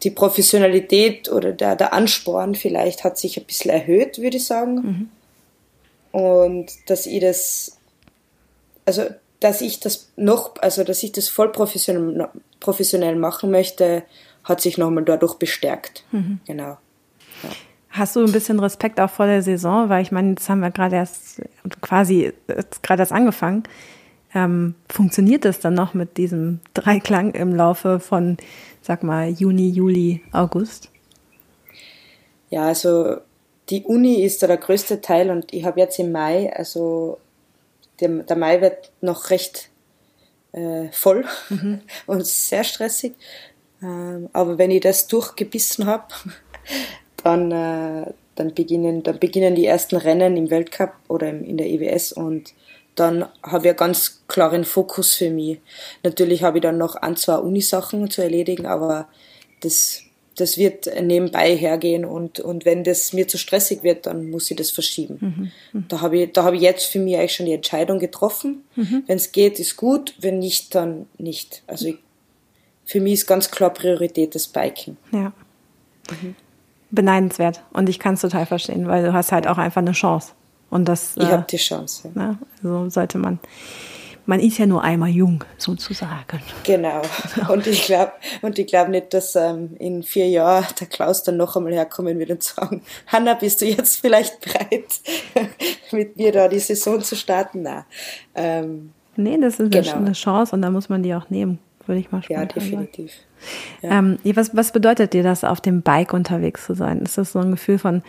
die 0.05 0.11
Professionalität 0.11 1.29
oder 1.29 1.53
der, 1.53 1.75
der 1.75 1.93
Ansporn 1.93 2.55
vielleicht 2.55 3.03
hat 3.03 3.19
sich 3.19 3.37
ein 3.37 3.45
bisschen 3.45 3.73
erhöht, 3.73 4.19
würde 4.19 4.37
ich 4.37 4.47
sagen. 4.47 4.75
Mhm. 6.13 6.19
Und 6.19 6.71
dass 6.87 7.07
ich 7.07 7.21
das, 7.21 7.77
also 8.85 9.03
dass 9.41 9.61
ich 9.61 9.81
das 9.81 10.13
noch, 10.17 10.55
also 10.61 10.85
dass 10.85 11.03
ich 11.03 11.11
das 11.11 11.29
voll 11.29 11.51
professionell, 11.51 12.29
professionell 12.61 13.17
machen 13.17 13.51
möchte, 13.51 14.05
hat 14.45 14.61
sich 14.61 14.79
nochmal 14.79 15.05
dadurch 15.05 15.35
bestärkt. 15.35 16.05
Mhm. 16.13 16.39
Genau. 16.47 16.77
Hast 17.95 18.17
du 18.17 18.25
ein 18.25 18.33
bisschen 18.33 18.59
Respekt 18.59 18.99
auch 18.99 19.09
vor 19.09 19.27
der 19.27 19.41
Saison? 19.41 19.89
Weil 19.89 20.03
ich 20.03 20.11
meine, 20.11 20.31
jetzt 20.31 20.49
haben 20.49 20.59
wir 20.59 20.73
gerade 20.73 20.97
erst 20.97 21.41
quasi 21.81 22.33
gerade 22.83 23.03
erst 23.03 23.13
angefangen. 23.13 23.63
Ähm, 24.35 24.75
funktioniert 24.91 25.45
das 25.45 25.61
dann 25.61 25.75
noch 25.75 25.95
mit 25.95 26.17
diesem 26.17 26.59
Dreiklang 26.75 27.35
im 27.35 27.55
Laufe 27.55 28.01
von, 28.01 28.37
sag 28.83 29.05
mal, 29.05 29.29
Juni, 29.29 29.69
Juli, 29.69 30.23
August? 30.33 30.91
Ja, 32.51 32.67
also 32.67 33.19
die 33.71 33.85
Uni 33.85 34.25
ist 34.25 34.43
da 34.43 34.49
der 34.49 34.57
größte 34.57 35.01
Teil 35.01 35.31
und 35.31 35.53
ich 35.55 35.65
habe 35.65 35.79
jetzt 35.79 35.97
im 36.01 36.11
Mai, 36.11 36.53
also 36.53 37.19
der, 38.01 38.09
der 38.09 38.37
Mai 38.37 38.61
wird 38.61 38.91
noch 39.03 39.31
recht 39.31 39.71
äh, 40.51 40.89
voll 40.91 41.25
mhm. 41.49 41.81
und 42.07 42.27
sehr 42.27 42.65
stressig. 42.65 43.15
Ähm, 43.81 44.29
aber 44.33 44.59
wenn 44.59 44.73
ich 44.73 44.81
das 44.81 45.07
durchgebissen 45.07 45.87
habe, 45.87 46.07
dann, 47.25 47.51
äh, 47.51 48.13
dann, 48.37 48.55
beginnen, 48.55 49.03
dann 49.03 49.19
beginnen 49.19 49.55
die 49.55 49.67
ersten 49.67 49.97
Rennen 49.97 50.37
im 50.37 50.51
Weltcup 50.51 50.93
oder 51.09 51.29
im, 51.31 51.45
in 51.45 51.57
der 51.57 51.69
EWS 51.69 52.13
und 52.13 52.55
dann 52.95 53.27
habe 53.43 53.67
ich 53.67 53.71
einen 53.71 53.77
ganz 53.77 54.23
klaren 54.29 54.65
Fokus 54.65 55.15
für 55.15 55.31
mich. 55.31 55.59
Natürlich 56.03 56.43
habe 56.43 56.59
ich 56.59 56.63
dann 56.63 56.79
noch 56.79 56.95
ein, 56.95 57.17
zwei 57.17 57.37
Unisachen 57.37 58.09
zu 58.11 58.23
erledigen, 58.23 58.67
aber 58.67 59.09
das, 59.61 60.03
das 60.37 60.59
wird 60.59 60.89
nebenbei 61.03 61.57
hergehen 61.57 62.05
und, 62.05 62.39
und 62.39 62.65
wenn 62.65 62.85
das 62.85 63.13
mir 63.13 63.27
zu 63.27 63.37
stressig 63.37 63.83
wird, 63.83 64.07
dann 64.07 64.31
muss 64.31 64.51
ich 64.51 64.57
das 64.57 64.71
verschieben. 64.71 65.19
Mhm. 65.21 65.53
Mhm. 65.73 65.85
Da 65.89 66.01
habe 66.03 66.19
ich, 66.19 66.33
da 66.33 66.45
habe 66.45 66.57
ich 66.57 66.63
jetzt 66.63 66.85
für 66.85 67.01
mich 67.01 67.17
eigentlich 67.17 67.35
schon 67.35 67.47
die 67.47 67.53
Entscheidung 67.53 67.99
getroffen. 67.99 68.63
Mhm. 68.77 69.05
Wenn 69.07 69.17
es 69.17 69.33
geht, 69.33 69.59
ist 69.59 69.77
gut, 69.77 70.15
wenn 70.21 70.39
nicht, 70.39 70.75
dann 70.75 71.07
nicht. 71.19 71.63
Also 71.67 71.89
ich, 71.89 71.97
für 72.85 73.01
mich 73.01 73.15
ist 73.15 73.27
ganz 73.27 73.51
klar 73.51 73.71
Priorität 73.71 74.35
das 74.35 74.47
Biken. 74.47 74.99
Ja. 75.11 75.33
Mhm. 76.11 76.37
Beneidenswert. 76.91 77.63
Und 77.73 77.89
ich 77.89 77.99
kann 77.99 78.15
es 78.15 78.21
total 78.21 78.47
verstehen, 78.47 78.87
weil 78.89 79.03
du 79.03 79.13
hast 79.13 79.33
halt 79.33 79.47
auch 79.47 79.59
einfach 79.59 79.81
eine 79.81 79.93
Chance. 79.93 80.33
Und 80.71 80.89
das, 80.89 81.17
ich 81.17 81.23
äh, 81.23 81.27
habe 81.27 81.47
die 81.49 81.57
Chance. 81.57 82.11
Ja. 82.15 82.23
Ne, 82.23 82.39
also 82.57 82.91
sollte 82.91 83.19
man. 83.19 83.39
Man 84.27 84.41
ist 84.41 84.57
ja 84.57 84.65
nur 84.65 84.83
einmal 84.83 85.11
jung, 85.11 85.45
sozusagen. 85.59 86.41
Genau. 86.65 87.03
Und 87.51 87.67
ich 87.67 87.85
glaube, 87.85 88.13
und 88.41 88.59
ich 88.59 88.67
glaube 88.67 88.91
nicht, 88.91 89.13
dass 89.13 89.37
ähm, 89.37 89.77
in 89.79 90.03
vier 90.03 90.27
Jahren 90.31 90.65
der 90.81 90.87
Klaus 90.87 91.23
dann 91.25 91.37
noch 91.37 91.57
einmal 91.57 91.75
herkommen 91.75 92.19
wird 92.19 92.31
und 92.31 92.43
sagen, 92.43 92.83
Hanna, 93.07 93.35
bist 93.35 93.61
du 93.61 93.67
jetzt 93.67 94.01
vielleicht 94.01 94.41
bereit, 94.41 95.01
mit 95.93 96.17
mir 96.17 96.33
da 96.33 96.49
die 96.49 96.59
Saison 96.59 97.03
zu 97.03 97.17
starten? 97.17 97.63
Nein. 97.63 97.85
Ähm, 98.35 98.93
nee, 99.17 99.37
das 99.39 99.61
ist 99.61 99.71
genau. 99.71 99.97
eine 99.97 100.13
Chance 100.13 100.57
und 100.57 100.63
da 100.63 100.71
muss 100.71 100.89
man 100.89 101.03
die 101.03 101.15
auch 101.15 101.29
nehmen, 101.29 101.59
würde 101.87 102.01
ich 102.01 102.11
mal 102.11 102.23
spontan 102.23 102.49
Ja, 102.49 102.53
definitiv. 102.53 103.13
Ja. 103.83 103.99
Ähm, 103.99 104.19
was, 104.25 104.57
was 104.57 104.73
bedeutet 104.73 105.13
dir 105.13 105.23
das, 105.23 105.45
auf 105.45 105.61
dem 105.61 105.83
Bike 105.83 106.13
unterwegs 106.13 106.67
zu 106.67 106.75
sein? 106.75 107.01
Ist 107.01 107.19
das 107.19 107.33
so 107.33 107.41
ein 107.41 107.51
Gefühl 107.51 107.79
von, 107.79 108.03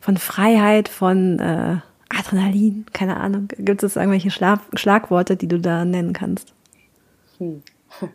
von 0.00 0.16
Freiheit, 0.16 0.88
von 0.88 1.38
äh, 1.38 1.76
Adrenalin, 2.08 2.86
keine 2.92 3.18
Ahnung. 3.18 3.48
Gibt 3.58 3.82
es 3.82 3.96
irgendwelche 3.96 4.30
Schlag 4.30 4.60
Schlagworte, 4.74 5.36
die 5.36 5.48
du 5.48 5.58
da 5.60 5.84
nennen 5.84 6.12
kannst? 6.12 6.52
Hm. 7.38 7.62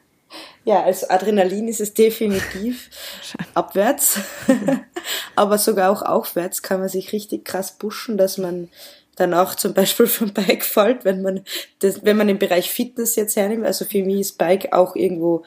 Ja, 0.66 0.82
also 0.82 1.10
Adrenalin 1.10 1.68
ist 1.68 1.80
es 1.80 1.94
definitiv 1.94 2.90
abwärts, 3.54 4.20
aber 5.36 5.60
sogar 5.60 5.92
auch 5.92 6.02
aufwärts 6.02 6.64
kann 6.64 6.80
man 6.80 6.90
sich 6.90 7.14
richtig 7.14 7.46
krass 7.46 7.74
pushen, 7.78 8.18
dass 8.18 8.40
man 8.40 8.70
danach 9.16 9.56
zum 9.56 9.74
Beispiel 9.74 10.08
vom 10.08 10.34
Bike 10.34 10.64
fällt, 10.64 11.06
wenn 11.06 11.22
man 11.22 11.44
das, 11.80 12.04
wenn 12.04 12.18
man 12.18 12.28
den 12.28 12.40
Bereich 12.40 12.72
Fitness 12.72 13.16
jetzt 13.16 13.36
hernimmt. 13.36 13.66
Also 13.66 13.86
für 13.86 14.04
mich 14.04 14.20
ist 14.20 14.38
Bike 14.38 14.74
auch 14.74 14.96
irgendwo 14.96 15.44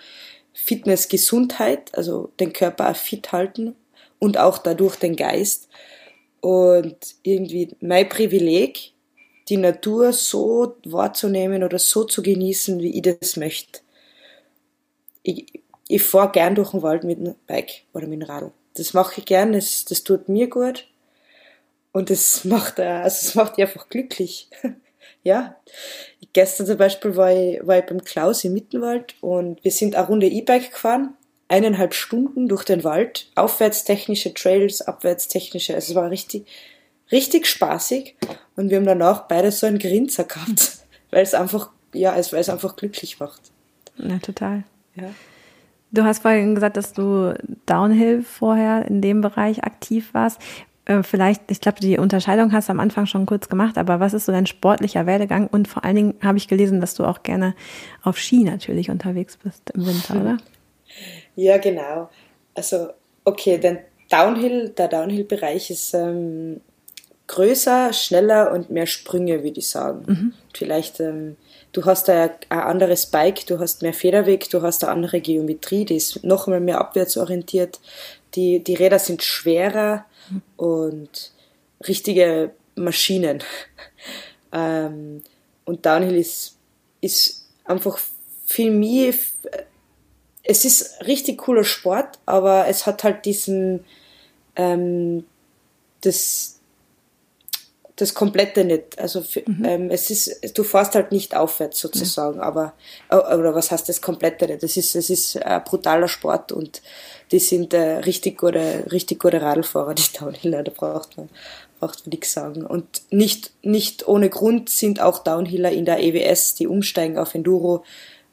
Fitness, 0.53 1.09
Gesundheit, 1.09 1.95
also 1.97 2.33
den 2.41 2.53
Körper 2.53 2.95
fit 2.95 3.33
halten 3.33 3.75
und 4.19 4.39
auch 4.39 4.59
dadurch 4.59 4.97
den 4.97 5.17
Geist. 5.17 5.69
Und 6.41 6.97
irgendwie 7.23 7.75
mein 7.81 8.09
Privileg, 8.09 8.93
die 9.49 9.57
Natur 9.57 10.13
so 10.13 10.77
wahrzunehmen 10.85 11.63
oder 11.63 11.79
so 11.79 12.05
zu 12.05 12.23
genießen, 12.23 12.81
wie 12.81 12.97
ich 12.97 13.03
das 13.03 13.37
möchte. 13.37 13.81
Ich, 15.23 15.47
ich 15.89 16.03
fahre 16.03 16.33
gern 16.33 16.55
durch 16.55 16.71
den 16.71 16.83
Wald 16.83 17.05
mit 17.05 17.19
dem 17.19 17.35
Bike 17.47 17.83
oder 17.93 18.07
mit 18.07 18.23
dem 18.23 18.29
Radl. 18.29 18.53
Das 18.75 18.93
mache 18.93 19.21
ich 19.21 19.27
gern, 19.27 19.53
das, 19.53 19.85
das 19.85 20.05
tut 20.05 20.29
mir 20.29 20.49
gut. 20.49 20.89
Und 21.97 22.11
das 22.11 22.45
macht, 22.45 22.79
also 22.79 23.27
das 23.27 23.35
macht 23.37 23.57
mich 23.57 23.67
einfach 23.67 23.89
glücklich. 23.89 24.51
ja. 25.23 25.57
Gestern 26.35 26.67
zum 26.67 26.77
Beispiel 26.77 27.17
war 27.17 27.33
ich, 27.33 27.67
war 27.67 27.79
ich 27.79 27.87
beim 27.87 28.05
Klaus 28.05 28.45
im 28.45 28.53
Mittenwald 28.53 29.15
und 29.23 29.65
wir 29.65 29.71
sind 29.71 29.95
eine 29.95 30.07
Runde 30.07 30.27
E-Bike 30.27 30.73
gefahren 30.73 31.15
eineinhalb 31.49 31.95
Stunden 31.95 32.49
durch 32.49 32.65
den 32.65 32.85
Wald, 32.85 33.31
aufwärtstechnische 33.35 34.35
Trails, 34.35 34.83
abwärtstechnische. 34.83 35.75
Also 35.75 35.93
es 35.93 35.97
war 35.97 36.11
richtig, 36.11 36.47
richtig 37.11 37.47
spaßig. 37.47 38.17
Und 38.57 38.69
wir 38.69 38.77
haben 38.77 38.85
danach 38.85 39.23
beide 39.23 39.51
so 39.51 39.67
einen 39.67 39.79
Grinser 39.79 40.25
gehabt, 40.25 40.81
weil 41.11 41.23
es 41.23 41.33
einfach, 41.33 41.71
ja, 41.95 42.13
weil 42.13 42.41
es 42.41 42.51
einfach 42.51 42.77
glücklich 42.77 43.21
macht. 43.21 43.41
Ja, 43.97 44.19
total. 44.19 44.65
Ja. 44.97 45.09
Du 45.93 46.05
hast 46.05 46.21
vorhin 46.21 46.55
gesagt, 46.55 46.77
dass 46.77 46.93
du 46.93 47.35
Downhill 47.65 48.23
vorher 48.23 48.85
in 48.85 49.01
dem 49.01 49.23
Bereich 49.23 49.65
aktiv 49.65 50.13
warst. 50.13 50.43
Äh, 50.87 51.03
vielleicht, 51.03 51.43
ich 51.51 51.61
glaube, 51.61 51.81
die 51.81 51.99
Unterscheidung 51.99 52.53
hast 52.53 52.69
du 52.69 52.73
am 52.73 52.81
Anfang 52.81 53.07
schon 53.07 53.27
kurz 53.27 53.49
gemacht, 53.49 53.77
aber 53.77 54.01
was 54.01 54.15
ist 54.15 54.27
so 54.27 54.33
dein 54.33 54.47
sportlicher 54.47 55.05
Werdegang? 55.05 55.49
Und 55.49 55.69
vor 55.69 55.85
allen 55.85 55.97
Dingen 55.97 56.15
habe 56.23 56.39
ich 56.39 56.49
gelesen, 56.49 56.81
dass 56.81 56.95
du 56.95 57.05
auch 57.05 57.23
gerne 57.23 57.55
auf 58.03 58.19
Ski 58.19 58.45
natürlich 58.45 58.89
unterwegs 58.89 59.37
bist 59.37 59.71
im 59.71 59.87
Winter, 59.87 60.21
oder? 60.21 60.37
Ja, 61.35 61.59
genau. 61.59 62.09
Also, 62.55 62.89
okay, 63.25 63.59
denn 63.59 63.79
Downhill, 64.11 64.71
der 64.71 64.89
Downhill-Bereich 64.89 65.71
ist 65.71 65.93
ähm, 65.93 66.61
größer, 67.27 67.93
schneller 67.93 68.53
und 68.53 68.71
mehr 68.71 68.87
Sprünge, 68.87 69.43
würde 69.43 69.59
ich 69.59 69.69
sagen. 69.69 70.05
Mhm. 70.07 70.33
Vielleicht, 70.55 71.01
ähm, 71.01 71.37
du 71.73 71.85
hast 71.85 72.09
da 72.09 72.31
ein 72.49 72.59
anderes 72.61 73.07
Bike, 73.07 73.45
du 73.47 73.59
hast 73.59 73.83
mehr 73.83 73.93
Federweg, 73.93 74.49
du 74.51 74.63
hast 74.63 74.85
eine 74.85 74.93
andere 74.93 75.21
Geometrie, 75.21 75.85
die 75.85 75.97
ist 75.97 76.25
noch 76.25 76.47
einmal 76.47 76.61
mehr 76.61 76.81
abwärtsorientiert. 76.81 77.81
Die, 78.37 78.63
die 78.63 78.75
Räder 78.75 79.01
sind 79.01 79.25
schwerer. 79.25 80.05
Und 80.57 81.33
richtige 81.87 82.53
Maschinen. 82.75 83.43
ähm, 84.53 85.23
und 85.65 85.85
Downhill 85.85 86.17
ist, 86.17 86.57
ist 87.01 87.49
einfach 87.65 87.99
viel 88.47 88.71
mehr 88.71 89.13
es 90.49 90.65
ist 90.65 91.05
richtig 91.07 91.39
cooler 91.39 91.65
Sport, 91.65 92.19
aber 92.25 92.69
es 92.69 92.87
hat 92.87 93.03
halt 93.05 93.25
diesen, 93.25 93.85
ähm, 94.55 95.25
das, 96.03 96.56
das 97.97 98.13
Komplette 98.13 98.65
nicht. 98.65 98.99
Also 98.99 99.23
für, 99.23 99.43
mhm. 99.47 99.65
ähm, 99.65 99.91
es 99.91 100.11
ist, 100.11 100.57
du 100.57 100.63
fährst 100.63 100.95
halt 100.95 101.13
nicht 101.13 101.35
aufwärts 101.35 101.81
sozusagen, 101.81 102.37
mhm. 102.37 102.43
aber 102.43 102.75
oder 103.11 103.55
was 103.55 103.71
heißt 103.71 103.89
das 103.89 104.03
Komplette 104.03 104.47
nicht? 104.47 104.63
Das 104.63 104.77
ist, 104.77 104.95
es 104.95 105.11
ist 105.11 105.43
ein 105.43 105.65
brutaler 105.65 106.09
Sport 106.09 106.53
und 106.53 106.83
die 107.33 107.39
sind 107.39 107.75
äh, 107.75 107.99
richtig 107.99 108.39
gute, 108.39 108.87
richtig 108.93 109.19
gute 109.21 109.41
Radlfahrer, 109.41 109.95
die 109.95 110.19
Downhiller, 110.19 110.63
da 110.63 110.73
braucht 110.75 111.17
man, 111.17 111.31
braucht 111.81 112.07
man 112.07 112.11
nichts 112.11 112.33
sagen. 112.33 112.67
Und 112.67 113.03
nicht, 113.11 113.53
nicht 113.63 114.07
ohne 114.07 114.29
Grund 114.29 114.69
sind 114.69 115.01
auch 115.01 115.21
Downhiller 115.21 115.71
in 115.71 115.87
der 115.87 116.03
EWS, 116.03 116.55
die 116.55 116.67
umsteigen 116.67 117.19
auf 117.19 117.35
Enduro, 117.35 117.83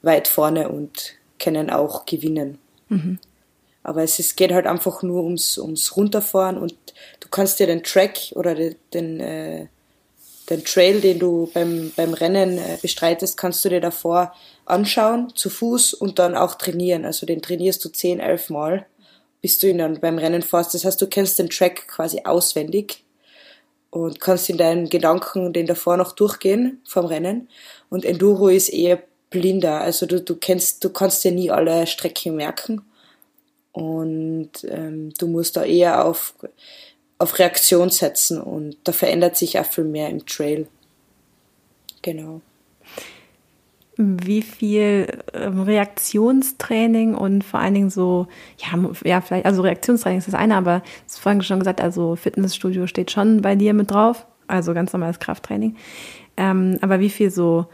weit 0.02 0.28
vorne 0.28 0.67
und 0.69 1.13
können 1.39 1.69
auch 1.69 2.06
gewinnen. 2.06 2.58
Mhm. 2.89 3.19
Aber 3.84 4.04
es 4.04 4.17
ist, 4.17 4.38
geht 4.38 4.54
halt 4.54 4.65
einfach 4.65 5.04
nur 5.04 5.24
ums, 5.24 5.58
ums 5.58 5.96
Runterfahren 5.96 6.58
und 6.58 6.74
du 7.19 7.28
kannst 7.30 7.60
dir 7.60 7.67
den 7.67 7.84
Track 7.84 8.32
oder 8.36 8.56
den, 8.56 9.19
äh, 9.19 9.67
den 10.50 10.63
Trail, 10.63 11.02
den 11.02 11.19
du 11.19 11.50
beim, 11.54 11.91
beim 11.96 12.13
Rennen 12.13 12.58
äh, 12.58 12.78
bestreitest, 12.82 13.38
kannst 13.38 13.63
du 13.65 13.69
dir 13.69 13.82
davor 13.82 14.34
anschauen, 14.65 15.34
zu 15.36 15.50
Fuß 15.50 15.93
und 15.93 16.19
dann 16.19 16.36
auch 16.36 16.56
trainieren. 16.56 17.06
Also 17.06 17.26
den 17.26 17.41
trainierst 17.41 17.84
du 17.84 17.89
zehn, 17.89 18.19
elf 18.19 18.50
Mal, 18.50 18.86
bis 19.41 19.60
du 19.60 19.67
ihn 19.67 19.80
dann 19.80 20.00
beim 20.00 20.17
Rennen 20.17 20.41
fährst. 20.41 20.74
Das 20.74 20.86
heißt, 20.86 21.02
du 21.02 21.08
kennst 21.08 21.39
den 21.39 21.50
Track 21.50 21.88
quasi 21.88 22.22
auswendig 22.24 23.04
und 23.89 24.19
kannst 24.19 24.50
in 24.50 24.58
deinen 24.58 24.89
Gedanken 24.89 25.54
den 25.54 25.67
davor 25.67 25.98
noch 25.98 26.13
durchgehen 26.13 26.82
vom 26.86 27.06
Rennen. 27.06 27.50
Und 27.89 28.06
Enduro 28.06 28.48
ist 28.48 28.69
eher 28.69 29.04
blinder. 29.30 29.82
Also 29.82 30.06
du, 30.06 30.22
du 30.22 30.36
kennst, 30.36 30.84
du 30.84 30.89
kannst 30.89 31.24
dir 31.24 31.32
nie 31.32 31.52
alle 31.52 31.86
Strecken 31.88 32.36
merken. 32.36 32.82
Und 33.73 34.51
ähm, 34.69 35.12
du 35.17 35.27
musst 35.27 35.57
da 35.57 35.63
eher 35.63 36.05
auf, 36.05 36.36
auf 37.17 37.39
Reaktion 37.39 37.89
setzen 37.89 38.39
und 38.39 38.77
da 38.83 38.91
verändert 38.91 39.36
sich 39.36 39.59
auch 39.59 39.65
viel 39.65 39.83
mehr 39.83 40.09
im 40.09 40.25
Trail. 40.25 40.67
Genau. 42.03 42.41
wie 43.97 44.41
viel 44.41 45.07
ähm, 45.33 45.62
Reaktionstraining 45.62 47.15
und 47.15 47.43
vor 47.43 47.59
allen 47.59 47.73
Dingen 47.73 47.89
so, 47.89 48.27
ja, 48.57 48.77
ja, 49.05 49.21
vielleicht, 49.21 49.45
also 49.45 49.62
Reaktionstraining 49.62 50.19
ist 50.19 50.27
das 50.27 50.36
eine, 50.36 50.55
aber 50.55 50.79
du 50.79 50.86
hast 51.05 51.19
vorhin 51.19 51.41
schon 51.43 51.59
gesagt, 51.59 51.79
also 51.79 52.15
Fitnessstudio 52.15 52.88
steht 52.88 53.12
schon 53.12 53.41
bei 53.41 53.55
dir 53.55 53.73
mit 53.73 53.91
drauf, 53.91 54.25
also 54.47 54.73
ganz 54.73 54.93
normales 54.93 55.19
Krafttraining. 55.19 55.75
Ähm, 56.36 56.77
aber 56.81 56.99
wie 56.99 57.09
viel 57.09 57.29
so 57.29 57.67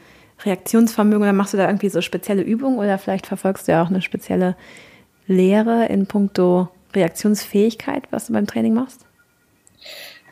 Reaktionsvermögen 0.44 1.24
oder 1.24 1.34
machst 1.34 1.54
du 1.54 1.58
da 1.58 1.68
irgendwie 1.68 1.90
so 1.90 2.02
spezielle 2.02 2.44
Übungen 2.44 2.78
oder 2.78 2.98
vielleicht 2.98 3.26
verfolgst 3.26 3.68
du 3.68 3.72
ja 3.72 3.84
auch 3.84 3.90
eine 3.90 4.02
spezielle 4.02 4.56
Lehre 5.30 5.86
in 5.86 6.08
puncto 6.08 6.70
Reaktionsfähigkeit, 6.94 8.04
was 8.10 8.28
du 8.28 8.34
beim 8.34 8.48
Training 8.48 8.74
machst? 8.74 9.06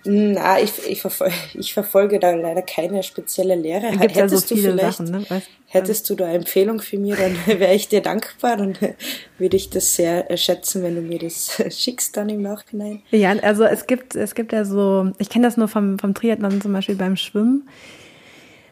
Na, 0.09 0.59
ich, 0.59 0.71
ich, 0.87 1.01
verfolge, 1.01 1.33
ich 1.53 1.73
verfolge 1.73 2.19
da 2.19 2.33
leider 2.33 2.61
keine 2.61 3.03
spezielle 3.03 3.55
Lehre. 3.55 3.91
Gibt 3.97 4.15
ja 4.15 4.29
so 4.29 4.39
viele 4.39 4.77
Sachen, 4.79 5.11
ne? 5.11 5.25
Weißt, 5.27 5.49
hättest 5.67 6.09
du 6.09 6.15
da 6.15 6.29
Empfehlung 6.29 6.79
für 6.79 6.97
mich, 6.97 7.15
dann 7.15 7.35
wäre 7.59 7.73
ich 7.73 7.89
dir 7.89 8.01
dankbar. 8.01 8.57
Dann 8.57 8.77
würde 9.37 9.57
ich 9.57 9.69
das 9.69 9.95
sehr 9.95 10.25
schätzen, 10.37 10.81
wenn 10.81 10.95
du 10.95 11.01
mir 11.01 11.19
das 11.19 11.61
schickst 11.77 12.15
dann 12.15 12.29
im 12.29 12.41
Nachhinein. 12.41 13.01
Ja, 13.11 13.31
also 13.41 13.65
es 13.65 13.85
gibt, 13.85 14.15
es 14.15 14.33
gibt 14.33 14.53
ja 14.53 14.65
so, 14.65 15.11
ich 15.17 15.29
kenne 15.29 15.45
das 15.45 15.57
nur 15.57 15.67
vom, 15.67 15.99
vom 15.99 16.13
Triathlon 16.13 16.61
zum 16.61 16.73
Beispiel 16.73 16.95
beim 16.95 17.17
Schwimmen. 17.17 17.67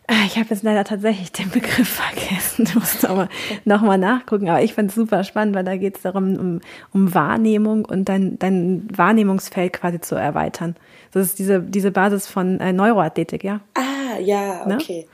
Ah, 0.08 0.26
ich 0.28 0.38
habe 0.38 0.48
jetzt 0.52 0.62
leider 0.62 0.84
tatsächlich 0.84 1.32
den 1.32 1.50
Begriff 1.50 1.90
vergessen. 2.02 2.66
Du 2.66 2.80
musst 2.80 3.06
aber 3.06 3.28
nochmal 3.64 3.98
nachgucken. 3.98 4.50
Aber 4.50 4.62
ich 4.62 4.74
finde 4.74 4.90
es 4.90 4.96
super 4.96 5.24
spannend, 5.24 5.56
weil 5.56 5.64
da 5.64 5.78
geht 5.78 5.98
es 5.98 6.04
darum, 6.04 6.38
um, 6.38 6.62
um 6.94 7.14
Wahrnehmung 7.14 7.86
und 7.86 8.08
dein, 8.08 8.38
dein 8.38 8.88
Wahrnehmungsfeld 8.96 9.74
quasi 9.74 10.00
zu 10.00 10.16
erweitern. 10.16 10.76
Das 11.12 11.26
ist 11.26 11.40
diese, 11.40 11.62
diese 11.62 11.92
Basis 11.92 12.28
von 12.28 12.60
äh, 12.60 12.72
Neuroathletik, 12.74 13.44
ja? 13.44 13.62
Ah, 13.74 14.20
ja, 14.20 14.66
ne? 14.68 14.76
okay. 14.76 15.02
Ne? 15.02 15.08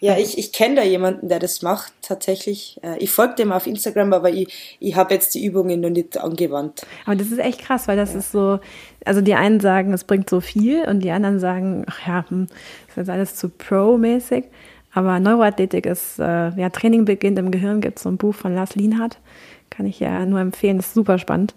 Ja, 0.00 0.18
ich, 0.18 0.36
ich 0.36 0.52
kenne 0.52 0.76
da 0.76 0.82
jemanden, 0.82 1.28
der 1.28 1.38
das 1.38 1.62
macht 1.62 1.92
tatsächlich. 2.02 2.78
Äh, 2.82 2.98
ich 2.98 3.10
folge 3.10 3.36
dem 3.36 3.52
auf 3.52 3.66
Instagram, 3.66 4.12
aber 4.12 4.30
ich, 4.30 4.76
ich 4.80 4.96
habe 4.96 5.14
jetzt 5.14 5.34
die 5.34 5.44
Übungen 5.44 5.80
noch 5.80 5.90
nicht 5.90 6.18
angewandt. 6.18 6.86
Aber 7.06 7.16
das 7.16 7.28
ist 7.28 7.38
echt 7.38 7.60
krass, 7.60 7.88
weil 7.88 7.96
das 7.96 8.12
ja. 8.12 8.18
ist 8.18 8.32
so, 8.32 8.60
also 9.04 9.20
die 9.20 9.34
einen 9.34 9.60
sagen, 9.60 9.92
es 9.92 10.04
bringt 10.04 10.28
so 10.28 10.40
viel 10.40 10.84
und 10.84 11.00
die 11.00 11.10
anderen 11.10 11.38
sagen, 11.38 11.84
ach 11.88 12.06
ja, 12.06 12.24
hm, 12.28 12.48
das 12.88 13.04
ist 13.04 13.08
alles 13.08 13.36
zu 13.36 13.48
pro-mäßig. 13.48 14.44
Aber 14.92 15.18
Neuroathletik 15.18 15.86
ist, 15.86 16.18
äh, 16.18 16.50
ja, 16.50 16.68
Training 16.70 17.04
beginnt 17.04 17.38
im 17.38 17.50
Gehirn, 17.50 17.80
gibt 17.80 17.98
es 17.98 18.04
so 18.04 18.08
ein 18.08 18.16
Buch 18.16 18.34
von 18.34 18.54
Lars 18.54 18.76
Lienhardt. 18.76 19.18
Kann 19.70 19.86
ich 19.86 19.98
ja 19.98 20.24
nur 20.24 20.38
empfehlen, 20.38 20.76
das 20.76 20.88
ist 20.88 20.94
super 20.94 21.18
spannend 21.18 21.54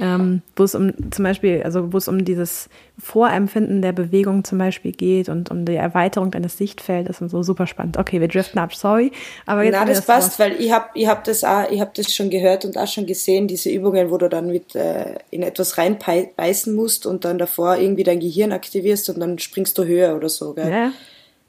ähm, 0.00 0.40
wo 0.56 0.64
es 0.64 0.74
um 0.74 0.92
zum 1.10 1.24
Beispiel, 1.24 1.62
also 1.62 1.92
wo 1.92 1.98
es 1.98 2.08
um 2.08 2.24
dieses 2.24 2.70
Vorempfinden 2.98 3.82
der 3.82 3.92
Bewegung 3.92 4.44
zum 4.44 4.58
Beispiel 4.58 4.92
geht 4.92 5.28
und 5.28 5.50
um 5.50 5.64
die 5.64 5.74
Erweiterung 5.74 6.30
deines 6.30 6.56
Sichtfeldes 6.56 7.20
und 7.20 7.28
so 7.28 7.42
super 7.42 7.66
spannend. 7.66 7.98
Okay, 7.98 8.20
wir 8.20 8.28
driften 8.28 8.58
ab, 8.58 8.74
sorry. 8.74 9.12
Aber 9.46 9.62
jetzt 9.62 9.74
Na, 9.78 9.84
das, 9.84 9.98
das 9.98 10.06
passt, 10.06 10.38
weil 10.38 10.60
ich 10.60 10.72
habe 10.72 10.86
ich 10.94 11.06
hab 11.06 11.24
das 11.24 11.44
auch, 11.44 11.70
ich 11.70 11.80
habe 11.80 11.90
das 11.94 12.14
schon 12.14 12.30
gehört 12.30 12.64
und 12.64 12.78
auch 12.78 12.88
schon 12.88 13.06
gesehen, 13.06 13.46
diese 13.46 13.70
Übungen, 13.70 14.10
wo 14.10 14.16
du 14.16 14.28
dann 14.28 14.46
mit 14.46 14.74
äh, 14.74 15.16
in 15.30 15.42
etwas 15.42 15.76
reinbeißen 15.76 16.74
musst 16.74 17.04
und 17.04 17.24
dann 17.24 17.38
davor 17.38 17.76
irgendwie 17.76 18.04
dein 18.04 18.20
Gehirn 18.20 18.52
aktivierst 18.52 19.10
und 19.10 19.20
dann 19.20 19.38
springst 19.38 19.76
du 19.76 19.84
höher 19.84 20.16
oder 20.16 20.28
so, 20.28 20.54
gell? 20.54 20.70
Ja. 20.70 20.92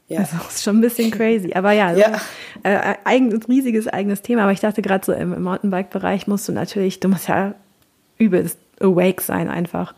Ja. 0.08 0.18
Also 0.20 0.36
ist 0.48 0.62
schon 0.62 0.78
ein 0.78 0.80
bisschen 0.82 1.10
crazy. 1.10 1.54
Aber 1.54 1.72
ja, 1.72 1.96
ja. 1.96 2.18
So, 2.18 2.68
äh, 2.68 2.96
ein 3.04 3.32
riesiges 3.48 3.88
eigenes 3.88 4.20
Thema. 4.20 4.42
Aber 4.42 4.52
ich 4.52 4.60
dachte 4.60 4.82
gerade 4.82 5.06
so 5.06 5.12
im, 5.12 5.32
im 5.32 5.42
Mountainbike-Bereich 5.42 6.26
musst 6.26 6.48
du 6.48 6.52
natürlich, 6.52 7.00
du 7.00 7.08
musst 7.08 7.28
ja 7.28 7.54
übelst 8.22 8.58
awake 8.80 9.22
sein 9.22 9.48
einfach. 9.48 9.94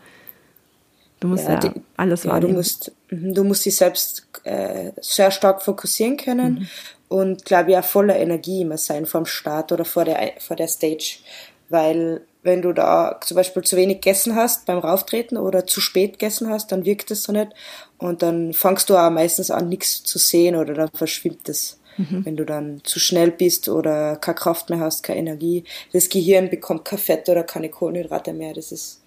Du 1.19 1.27
musst 1.27 1.45
ja, 1.45 1.53
ja 1.53 1.59
die, 1.59 1.71
alles 1.97 2.23
ja, 2.23 2.31
wahrnehmen. 2.31 2.53
Du 2.53 2.57
musst, 2.57 2.91
mhm, 3.09 3.33
du 3.33 3.43
musst 3.43 3.65
dich 3.65 3.75
selbst 3.75 4.27
äh, 4.43 4.91
sehr 5.01 5.31
stark 5.31 5.61
fokussieren 5.61 6.17
können 6.17 6.53
mhm. 6.53 6.67
und 7.07 7.45
glaube 7.45 7.71
ich 7.71 7.77
auch 7.77 7.83
voller 7.83 8.17
Energie 8.17 8.61
immer 8.61 8.77
sein 8.77 9.05
vor 9.05 9.21
dem 9.21 9.25
Start 9.25 9.71
oder 9.71 9.85
vor 9.85 10.05
der, 10.05 10.33
vor 10.39 10.55
der 10.55 10.67
Stage. 10.67 11.19
Weil 11.69 12.21
wenn 12.43 12.61
du 12.61 12.73
da 12.73 13.19
zum 13.21 13.35
Beispiel 13.35 13.63
zu 13.63 13.75
wenig 13.75 14.01
gegessen 14.01 14.35
hast 14.35 14.65
beim 14.67 14.77
Rauftreten 14.77 15.37
oder 15.37 15.65
zu 15.65 15.81
spät 15.81 16.13
gegessen 16.19 16.49
hast, 16.49 16.71
dann 16.71 16.85
wirkt 16.85 17.09
das 17.09 17.23
so 17.23 17.31
nicht. 17.31 17.51
Und 17.97 18.21
dann 18.21 18.53
fangst 18.53 18.89
du 18.89 18.97
auch 18.97 19.09
meistens 19.09 19.49
an, 19.49 19.69
nichts 19.69 20.03
zu 20.03 20.19
sehen 20.19 20.55
oder 20.55 20.75
dann 20.75 20.89
verschwimmt 20.93 21.49
es. 21.49 21.79
Mhm. 21.97 22.25
Wenn 22.25 22.37
du 22.37 22.45
dann 22.45 22.81
zu 22.83 22.99
schnell 22.99 23.31
bist 23.31 23.69
oder 23.69 24.17
keine 24.17 24.35
Kraft 24.35 24.69
mehr 24.69 24.79
hast, 24.79 25.03
keine 25.03 25.19
Energie. 25.19 25.63
Das 25.93 26.09
Gehirn 26.09 26.49
bekommt 26.49 26.85
kein 26.85 26.99
Fett 26.99 27.29
oder 27.29 27.43
keine 27.43 27.69
Kohlenhydrate 27.69 28.33
mehr. 28.33 28.53
Das 28.53 28.71
ist, 28.71 29.01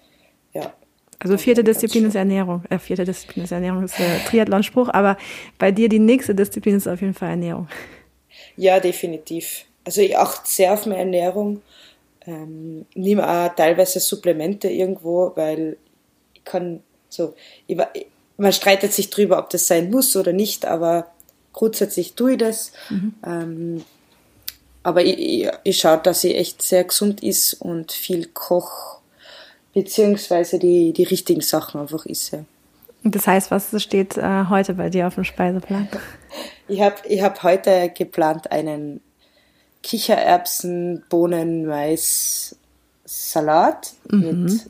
ja. 0.53 0.73
Also 1.19 1.37
vierte 1.37 1.63
Disziplin 1.63 2.05
ist 2.05 2.15
Ernährung. 2.15 2.63
Äh, 2.69 2.79
vierte 2.79 3.03
Disziplin 3.03 3.43
ist 3.43 3.51
Ernährung, 3.51 3.83
ist 3.83 3.99
der 3.99 4.23
Triathlon-Spruch, 4.25 4.89
aber 4.89 5.17
bei 5.57 5.71
dir 5.71 5.89
die 5.89 5.99
nächste 5.99 6.33
Disziplin 6.33 6.75
ist 6.75 6.87
auf 6.87 7.01
jeden 7.01 7.13
Fall 7.13 7.31
Ernährung. 7.31 7.67
Ja, 8.55 8.79
definitiv. 8.79 9.65
Also 9.83 10.01
ich 10.01 10.17
achte 10.17 10.49
sehr 10.49 10.73
auf 10.73 10.85
meine 10.85 10.99
Ernährung. 10.99 11.61
Ähm, 12.25 12.85
nehme 12.95 13.27
auch 13.27 13.53
teilweise 13.55 13.99
Supplemente 13.99 14.69
irgendwo, 14.69 15.31
weil 15.35 15.77
ich 16.33 16.43
kann 16.43 16.81
so, 17.09 17.33
ich, 17.67 17.77
man 18.37 18.53
streitet 18.53 18.93
sich 18.93 19.09
drüber, 19.09 19.39
ob 19.39 19.49
das 19.49 19.67
sein 19.67 19.89
muss 19.89 20.15
oder 20.15 20.31
nicht, 20.31 20.65
aber 20.65 21.07
grundsätzlich 21.53 22.13
tue 22.13 22.33
ich 22.33 22.37
das. 22.37 22.71
Mhm. 22.89 23.13
Ähm, 23.25 23.85
aber 24.83 25.03
ich, 25.03 25.17
ich, 25.17 25.49
ich 25.63 25.77
schaue, 25.77 25.99
dass 25.99 26.23
ich 26.23 26.35
echt 26.35 26.61
sehr 26.61 26.83
gesund 26.83 27.21
ist 27.21 27.53
und 27.53 27.91
viel 27.91 28.27
koch, 28.27 28.99
beziehungsweise 29.73 30.59
die, 30.59 30.93
die 30.93 31.03
richtigen 31.03 31.41
Sachen 31.41 31.81
einfach 31.81 32.05
esse. 32.05 32.45
Das 33.03 33.27
heißt, 33.27 33.51
was 33.51 33.81
steht 33.81 34.17
äh, 34.17 34.45
heute 34.49 34.73
bei 34.73 34.89
dir 34.89 35.07
auf 35.07 35.15
dem 35.15 35.23
Speiseplan? 35.23 35.87
Ich 36.71 36.81
habe 36.81 36.97
ich 37.07 37.23
hab 37.23 37.41
heute 37.41 37.89
geplant 37.89 38.51
einen 38.51 39.01
Kichererbsen, 39.81 41.03
Bohnen, 41.09 41.65
Mais, 41.65 42.55
Salat 43.05 43.93
mhm. 44.11 44.43
mit 44.43 44.69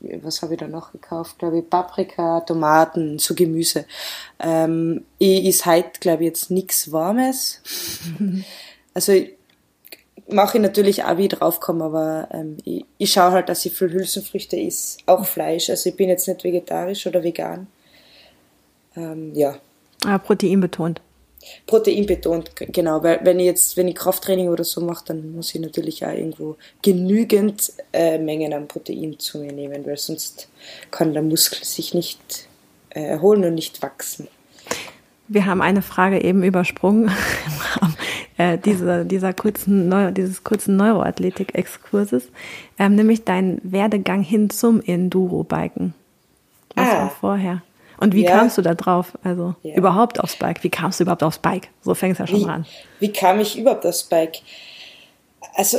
was 0.00 0.42
habe 0.42 0.54
ich 0.54 0.60
da 0.60 0.68
noch 0.68 0.92
gekauft? 0.92 1.38
Glaube 1.38 1.58
ich, 1.58 1.70
Paprika, 1.70 2.40
Tomaten, 2.40 3.18
so 3.18 3.34
Gemüse. 3.34 3.86
Ähm, 4.38 5.04
ich 5.18 5.44
is 5.46 5.66
heute, 5.66 6.00
glaube 6.00 6.22
ich, 6.22 6.28
jetzt 6.28 6.50
nichts 6.50 6.92
Warmes. 6.92 7.62
also 8.94 9.12
mache 10.28 10.58
ich 10.58 10.62
natürlich 10.62 11.04
auch, 11.04 11.16
wie 11.16 11.24
ich 11.24 11.28
draufkomme, 11.28 11.84
aber 11.84 12.28
ähm, 12.32 12.56
ich, 12.64 12.84
ich 12.98 13.12
schaue 13.12 13.32
halt, 13.32 13.48
dass 13.48 13.64
ich 13.64 13.72
viel 13.72 13.92
Hülsenfrüchte 13.92 14.56
is, 14.56 14.98
auch 15.06 15.24
Fleisch. 15.24 15.70
Also 15.70 15.90
ich 15.90 15.96
bin 15.96 16.08
jetzt 16.08 16.28
nicht 16.28 16.44
vegetarisch 16.44 17.06
oder 17.06 17.22
vegan. 17.22 17.66
Ähm, 18.96 19.34
ja. 19.34 19.56
Ah, 20.04 20.18
Protein 20.18 20.60
betont. 21.46 21.66
Protein 21.66 22.06
betont, 22.06 22.50
genau, 22.56 23.02
weil 23.02 23.20
wenn 23.22 23.38
ich 23.38 23.46
jetzt, 23.46 23.76
wenn 23.76 23.88
ich 23.88 23.94
Krafttraining 23.94 24.48
oder 24.48 24.64
so 24.64 24.80
mache, 24.80 25.04
dann 25.06 25.32
muss 25.32 25.54
ich 25.54 25.60
natürlich 25.60 26.04
auch 26.04 26.12
irgendwo 26.12 26.56
genügend 26.82 27.72
äh, 27.92 28.18
Mengen 28.18 28.52
an 28.52 28.68
Protein 28.68 29.18
zu 29.18 29.38
mir 29.38 29.52
nehmen, 29.52 29.86
weil 29.86 29.96
sonst 29.96 30.48
kann 30.90 31.12
der 31.12 31.22
Muskel 31.22 31.64
sich 31.64 31.94
nicht 31.94 32.48
äh, 32.90 33.02
erholen 33.02 33.44
und 33.44 33.54
nicht 33.54 33.82
wachsen. 33.82 34.28
Wir 35.28 35.46
haben 35.46 35.60
eine 35.60 35.82
Frage 35.82 36.22
eben 36.22 36.44
übersprungen 36.44 37.04
im 37.46 37.80
Rahmen 37.80 37.96
äh, 38.38 38.58
dieser, 38.58 39.04
dieser 39.04 39.32
kurzen 39.32 39.88
Neu 39.88 40.12
dieses 40.12 40.44
kurzen 40.44 40.76
Neuroathletik-Exkurses, 40.76 42.28
ähm, 42.78 42.94
nämlich 42.94 43.24
dein 43.24 43.60
Werdegang 43.64 44.22
hin 44.22 44.50
zum 44.50 44.80
Enduro-Biken. 44.80 45.94
Was 46.76 46.88
ah. 46.88 46.98
war 46.98 47.10
vorher? 47.10 47.62
Und 47.98 48.14
wie 48.14 48.24
ja. 48.24 48.38
kamst 48.38 48.58
du 48.58 48.62
da 48.62 48.74
drauf? 48.74 49.12
Also 49.22 49.54
ja. 49.62 49.74
überhaupt 49.74 50.20
aufs 50.20 50.36
Bike? 50.36 50.62
Wie 50.62 50.70
kamst 50.70 51.00
du 51.00 51.04
überhaupt 51.04 51.22
aufs 51.22 51.38
Bike? 51.38 51.68
So 51.82 51.94
fängt 51.94 52.14
es 52.14 52.18
ja 52.18 52.26
schon 52.26 52.40
wie, 52.40 52.44
mal 52.44 52.54
an. 52.54 52.66
Wie 53.00 53.12
kam 53.12 53.40
ich 53.40 53.58
überhaupt 53.58 53.86
aufs 53.86 54.04
Bike? 54.04 54.40
Also, 55.54 55.78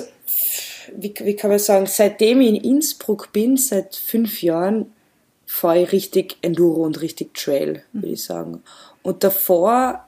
wie, 0.95 1.13
wie 1.19 1.35
kann 1.35 1.49
man 1.49 1.59
sagen, 1.59 1.85
seitdem 1.85 2.41
ich 2.41 2.49
in 2.49 2.55
Innsbruck 2.55 3.31
bin, 3.33 3.57
seit 3.57 3.95
fünf 3.95 4.41
Jahren, 4.41 4.93
fahre 5.45 5.83
ich 5.83 5.91
richtig 5.91 6.37
Enduro 6.41 6.83
und 6.83 7.01
richtig 7.01 7.33
Trail, 7.33 7.83
würde 7.93 8.09
ich 8.09 8.23
sagen. 8.23 8.63
Und 9.01 9.23
davor 9.23 10.05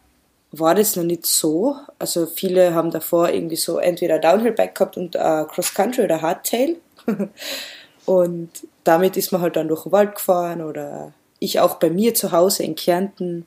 war 0.51 0.75
das 0.75 0.95
noch 0.95 1.03
nicht 1.03 1.25
so. 1.25 1.75
Also 1.99 2.25
viele 2.25 2.73
haben 2.73 2.91
davor 2.91 3.29
irgendwie 3.29 3.55
so 3.55 3.77
entweder 3.77 4.19
Downhill-Bike 4.19 4.75
gehabt 4.75 4.97
und 4.97 5.15
uh, 5.15 5.45
Cross-Country 5.45 6.03
oder 6.03 6.21
Hardtail. 6.21 6.77
und 8.05 8.49
damit 8.83 9.15
ist 9.15 9.31
man 9.31 9.41
halt 9.41 9.55
dann 9.55 9.67
durch 9.67 9.83
den 9.83 9.91
Wald 9.91 10.15
gefahren 10.15 10.61
oder 10.61 11.13
ich 11.39 11.59
auch 11.59 11.75
bei 11.75 11.89
mir 11.89 12.13
zu 12.13 12.31
Hause 12.31 12.63
in 12.63 12.75
Kärnten 12.75 13.45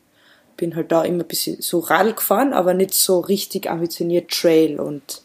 bin 0.56 0.76
halt 0.76 0.92
da 0.92 1.02
immer 1.02 1.24
ein 1.24 1.28
bisschen 1.28 1.60
so 1.60 1.80
Radl 1.80 2.14
gefahren, 2.14 2.52
aber 2.52 2.74
nicht 2.74 2.94
so 2.94 3.20
richtig 3.20 3.70
ambitioniert 3.70 4.30
Trail 4.30 4.78
und 4.78 5.22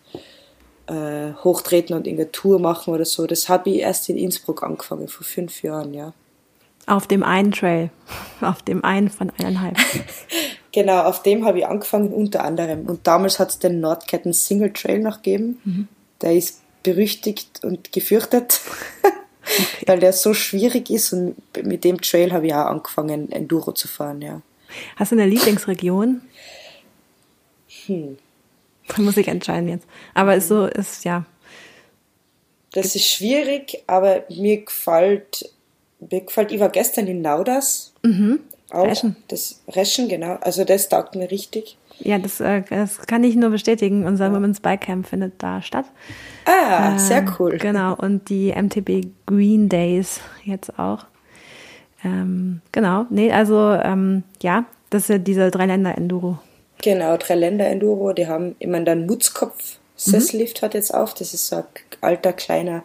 äh, 0.88 1.34
hochtreten 1.44 1.96
und 1.96 2.08
irgendeine 2.08 2.32
Tour 2.32 2.60
machen 2.60 2.94
oder 2.94 3.06
so. 3.06 3.28
Das 3.28 3.50
habe 3.50 3.70
ich 3.70 3.80
erst 3.80 4.10
in 4.10 4.18
Innsbruck 4.18 4.64
angefangen, 4.64 5.08
vor 5.08 5.26
fünf 5.26 5.62
Jahren, 5.64 5.94
ja. 5.94 6.14
Auf 6.86 7.08
dem 7.08 7.24
einen 7.24 7.52
Trail, 7.52 7.90
auf 8.42 8.62
dem 8.62 8.84
einen 8.84 9.10
von 9.10 9.32
eineinhalb. 9.38 9.78
genau, 10.72 11.04
auf 11.04 11.22
dem 11.24 11.46
habe 11.46 11.60
ich 11.60 11.68
angefangen, 11.68 12.14
unter 12.14 12.44
anderem. 12.44 12.86
Und 12.86 13.06
damals 13.06 13.40
hat 13.40 13.50
es 13.50 13.60
den 13.60 13.80
Nordketten 13.82 14.34
Single 14.34 14.72
Trail 14.72 15.00
noch 15.00 15.18
gegeben. 15.18 15.60
Mhm. 15.66 15.88
Der 16.22 16.36
ist 16.36 16.62
berüchtigt 16.84 17.64
und 17.64 17.92
gefürchtet. 17.92 18.62
Okay. 19.48 19.86
Weil 19.86 20.00
der 20.00 20.14
so 20.14 20.34
schwierig 20.34 20.90
ist 20.90 21.14
und 21.14 21.36
mit 21.64 21.84
dem 21.84 22.02
Trail 22.02 22.34
habe 22.34 22.48
ich 22.48 22.54
auch 22.54 22.66
angefangen, 22.66 23.32
Enduro 23.32 23.72
zu 23.72 23.88
fahren, 23.88 24.22
ja. 24.22 24.42
Hast 24.98 25.12
du 25.12 25.16
eine 25.16 25.26
Lieblingsregion? 25.26 26.22
Hm. 27.86 28.18
Muss 28.98 29.18
ich 29.18 29.28
entscheiden 29.28 29.70
jetzt. 29.70 29.88
Aber 30.14 30.36
ist 30.36 30.48
so, 30.48 30.66
ist 30.66 31.06
ja. 31.06 31.26
Das 32.74 32.96
ist 32.96 33.08
schwierig, 33.08 33.84
aber 33.88 34.24
mir 34.30 34.64
gefällt, 34.64 35.50
mir 36.00 36.22
gefällt, 36.22 36.52
ich 36.52 36.60
war 36.60 36.70
gestern 36.70 37.08
in 37.08 37.24
Laudas. 37.24 37.94
Mhm. 38.04 38.40
Auch 38.70 38.86
Reschen. 38.86 39.16
Das 39.30 39.62
Reschen, 39.70 40.10
genau. 40.10 40.38
Also 40.42 40.64
das 40.66 40.90
taugt 40.90 41.16
mir 41.16 41.32
richtig. 41.32 41.78
Ja, 42.00 42.20
das, 42.20 42.40
äh, 42.40 42.64
das 42.70 43.06
kann 43.08 43.24
ich 43.24 43.36
nur 43.36 43.50
bestätigen. 43.50 44.06
Unser 44.06 44.28
ja. 44.28 44.34
Women's 44.34 44.60
Bike 44.60 44.82
Camp 44.82 45.08
findet 45.08 45.42
da 45.42 45.62
statt. 45.62 45.86
Ah, 46.46 46.96
äh, 46.96 47.00
sehr 47.00 47.26
cool. 47.40 47.58
Genau, 47.58 47.96
und 47.96 48.30
die 48.30 48.52
MTB 48.52 49.08
Green 49.26 49.70
Days 49.70 50.22
jetzt 50.44 50.78
auch. 50.78 51.06
Ähm, 52.04 52.62
genau, 52.72 53.06
nee, 53.10 53.32
also 53.32 53.72
ähm, 53.72 54.24
ja, 54.42 54.66
das 54.90 55.04
ist 55.04 55.10
ja 55.10 55.18
diese 55.18 55.52
Drei-Länder-Enduro. 55.52 56.38
Genau, 56.84 57.18
Drei-Länder-Enduro, 57.18 58.14
die 58.14 58.28
haben 58.28 58.56
immer 58.60 58.80
dann 58.82 59.08
Mutzkopf 59.08 59.80
Sesslift 59.98 60.62
mhm. 60.62 60.66
hat 60.66 60.74
jetzt 60.76 60.94
auf, 60.94 61.14
das 61.16 61.34
ist 61.34 61.48
so 61.48 61.58
ein 61.58 61.66
alter, 62.02 62.32
kleiner 62.32 62.84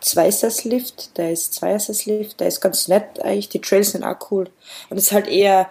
Zweisesslift, 0.00 1.18
der 1.18 1.32
ist 1.32 1.52
Zweiersesslift, 1.54 2.40
der 2.40 2.48
ist 2.48 2.60
ganz 2.60 2.88
nett 2.88 3.20
eigentlich, 3.22 3.48
die 3.50 3.60
Trails 3.60 3.90
sind 3.90 4.04
auch 4.04 4.30
cool. 4.30 4.48
Und 4.88 4.96
es 4.96 5.04
ist 5.04 5.12
halt 5.12 5.26
eher 5.26 5.68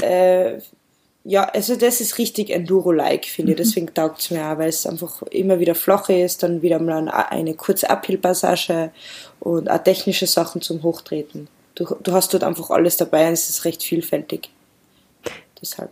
äh, 0.00 0.60
ja, 1.24 1.44
also 1.44 1.76
das 1.76 2.00
ist 2.00 2.18
richtig 2.18 2.50
Enduro-like, 2.50 3.26
finde 3.26 3.52
ich. 3.52 3.58
Mhm. 3.58 3.62
Deswegen 3.62 3.94
taugt 3.94 4.20
es 4.20 4.30
mir 4.30 4.44
auch, 4.44 4.58
weil 4.58 4.68
es 4.68 4.86
einfach 4.86 5.22
immer 5.22 5.60
wieder 5.60 5.74
flach 5.74 6.08
ist, 6.08 6.42
dann 6.42 6.62
wieder 6.62 6.78
mal 6.78 7.08
eine 7.08 7.54
kurze 7.54 7.90
Uphill-Passage 7.90 8.90
und 9.40 9.70
auch 9.70 9.82
technische 9.82 10.26
Sachen 10.26 10.62
zum 10.62 10.82
Hochtreten. 10.82 11.48
Du, 11.74 11.94
du 12.02 12.12
hast 12.12 12.32
dort 12.32 12.44
einfach 12.44 12.70
alles 12.70 12.96
dabei 12.96 13.28
und 13.28 13.34
es 13.34 13.50
ist 13.50 13.64
recht 13.64 13.82
vielfältig. 13.82 14.50
Deshalb. 15.60 15.90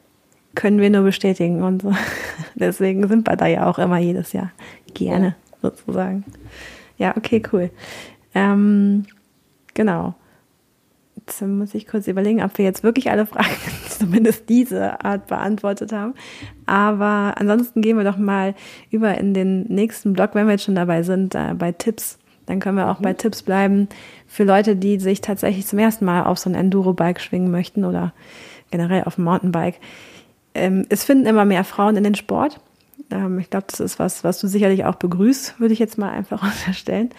Können 0.54 0.80
wir 0.80 0.90
nur 0.90 1.02
bestätigen 1.02 1.62
und 1.62 1.82
so. 1.82 1.92
Deswegen 2.54 3.06
sind 3.06 3.28
wir 3.28 3.36
da 3.36 3.46
ja 3.46 3.68
auch 3.68 3.78
immer 3.78 3.98
jedes 3.98 4.32
Jahr. 4.32 4.50
Gerne, 4.94 5.36
ja. 5.62 5.70
sozusagen. 5.70 6.24
Ja, 6.96 7.16
okay, 7.16 7.42
cool. 7.52 7.70
Ähm, 8.34 9.06
genau. 9.74 10.14
Jetzt 11.28 11.42
muss 11.42 11.74
ich 11.74 11.86
kurz 11.86 12.06
überlegen, 12.08 12.42
ob 12.42 12.56
wir 12.56 12.64
jetzt 12.64 12.82
wirklich 12.82 13.10
alle 13.10 13.26
Fragen, 13.26 13.50
zumindest 13.90 14.48
diese 14.48 15.04
Art, 15.04 15.26
beantwortet 15.26 15.92
haben. 15.92 16.14
Aber 16.64 17.34
ansonsten 17.36 17.82
gehen 17.82 17.98
wir 17.98 18.04
doch 18.04 18.16
mal 18.16 18.54
über 18.90 19.18
in 19.18 19.34
den 19.34 19.64
nächsten 19.64 20.14
Blog, 20.14 20.30
wenn 20.32 20.46
wir 20.46 20.52
jetzt 20.52 20.64
schon 20.64 20.74
dabei 20.74 21.02
sind, 21.02 21.34
äh, 21.34 21.52
bei 21.54 21.72
Tipps. 21.72 22.18
Dann 22.46 22.60
können 22.60 22.78
wir 22.78 22.88
auch 22.88 23.00
mhm. 23.00 23.04
bei 23.04 23.12
Tipps 23.12 23.42
bleiben 23.42 23.88
für 24.26 24.44
Leute, 24.44 24.74
die 24.74 24.98
sich 24.98 25.20
tatsächlich 25.20 25.66
zum 25.66 25.78
ersten 25.78 26.06
Mal 26.06 26.24
auf 26.24 26.38
so 26.38 26.48
ein 26.48 26.54
Enduro-Bike 26.54 27.20
schwingen 27.20 27.50
möchten 27.50 27.84
oder 27.84 28.14
generell 28.70 29.04
auf 29.04 29.18
ein 29.18 29.24
Mountainbike. 29.24 29.80
Ähm, 30.54 30.86
es 30.88 31.04
finden 31.04 31.26
immer 31.26 31.44
mehr 31.44 31.64
Frauen 31.64 31.96
in 31.96 32.04
den 32.04 32.14
Sport. 32.14 32.58
Ähm, 33.10 33.38
ich 33.38 33.50
glaube, 33.50 33.66
das 33.68 33.80
ist 33.80 33.98
was, 33.98 34.24
was 34.24 34.40
du 34.40 34.48
sicherlich 34.48 34.86
auch 34.86 34.94
begrüßt, 34.94 35.60
würde 35.60 35.74
ich 35.74 35.78
jetzt 35.78 35.98
mal 35.98 36.10
einfach 36.10 36.42
unterstellen. 36.66 37.10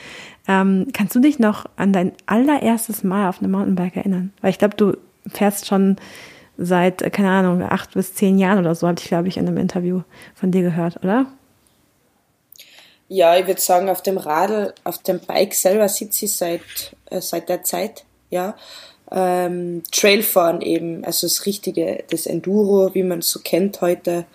Ähm, 0.50 0.88
kannst 0.94 1.14
du 1.14 1.20
dich 1.20 1.38
noch 1.38 1.68
an 1.76 1.94
dein 1.94 2.12
allererstes 2.26 3.04
Mal 3.04 3.30
auf 3.30 3.40
einem 3.40 3.52
Mountainbike 3.52 3.98
erinnern? 3.98 4.34
Weil 4.42 4.50
ich 4.50 4.58
glaube, 4.58 4.76
du 4.76 4.98
fährst 5.28 5.68
schon 5.68 5.98
seit, 6.58 7.04
äh, 7.04 7.12
keine 7.12 7.30
Ahnung, 7.30 7.62
acht 7.62 7.94
bis 7.94 8.16
zehn 8.16 8.40
Jahren 8.40 8.58
oder 8.58 8.74
so, 8.74 8.88
habe 8.88 9.00
ich, 9.00 9.08
glaube 9.08 9.28
ich, 9.28 9.38
in 9.38 9.48
einem 9.48 9.58
Interview 9.58 10.02
von 10.34 10.50
dir 10.50 10.64
gehört, 10.64 10.98
oder? 11.04 11.28
Ja, 13.10 13.38
ich 13.38 13.46
würde 13.46 13.62
sagen, 13.62 13.90
auf 13.90 14.02
dem 14.02 14.18
Radl, 14.18 14.74
auf 14.84 14.98
dem 14.98 15.20
Bike 15.20 15.54
selber 15.54 15.88
sitze 15.88 16.26
ich 16.26 16.36
seit, 16.36 16.62
äh, 17.12 17.22
seit 17.22 17.48
der 17.48 17.64
Zeit, 17.64 18.06
ja. 18.32 18.56
Ähm, 19.12 19.84
Trailfahren 19.92 20.62
eben, 20.62 21.06
also 21.06 21.28
das 21.28 21.46
richtige, 21.46 22.04
das 22.10 22.26
Enduro, 22.26 22.96
wie 22.96 23.04
man 23.04 23.20
es 23.20 23.30
so 23.30 23.40
kennt 23.40 23.82
heute, 23.82 24.26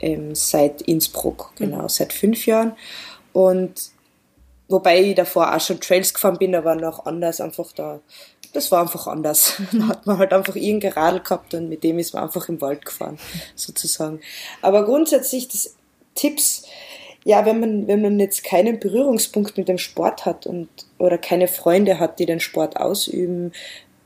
ähm, 0.00 0.34
seit 0.34 0.82
Innsbruck, 0.82 1.52
genau, 1.56 1.84
mhm. 1.84 1.88
seit 1.88 2.12
fünf 2.12 2.44
Jahren. 2.44 2.72
Und 3.32 3.92
Wobei 4.68 5.00
ich 5.00 5.14
davor 5.14 5.54
auch 5.54 5.60
schon 5.60 5.80
Trails 5.80 6.12
gefahren 6.12 6.38
bin, 6.38 6.54
aber 6.54 6.74
noch 6.74 7.06
anders, 7.06 7.40
einfach 7.40 7.72
da, 7.72 8.00
das 8.52 8.70
war 8.70 8.82
einfach 8.82 9.06
anders. 9.06 9.54
Da 9.72 9.88
hat 9.88 10.06
man 10.06 10.18
halt 10.18 10.32
einfach 10.32 10.56
irgendein 10.56 10.92
Radl 10.92 11.20
gehabt 11.20 11.54
und 11.54 11.68
mit 11.68 11.82
dem 11.82 11.98
ist 11.98 12.12
man 12.14 12.24
einfach 12.24 12.48
im 12.48 12.60
Wald 12.60 12.84
gefahren, 12.84 13.18
sozusagen. 13.54 14.20
Aber 14.60 14.84
grundsätzlich 14.84 15.48
das 15.48 15.74
Tipps, 16.14 16.64
ja, 17.24 17.46
wenn 17.46 17.60
man, 17.60 17.86
wenn 17.88 18.02
man 18.02 18.20
jetzt 18.20 18.44
keinen 18.44 18.78
Berührungspunkt 18.78 19.56
mit 19.56 19.68
dem 19.68 19.78
Sport 19.78 20.26
hat 20.26 20.46
und, 20.46 20.68
oder 20.98 21.18
keine 21.18 21.48
Freunde 21.48 21.98
hat, 21.98 22.18
die 22.18 22.26
den 22.26 22.40
Sport 22.40 22.76
ausüben, 22.76 23.52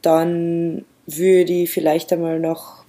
dann 0.01 0.85
würde 1.07 1.53
ich 1.53 1.71
vielleicht 1.71 2.13
einmal 2.13 2.39
noch 2.39 2.83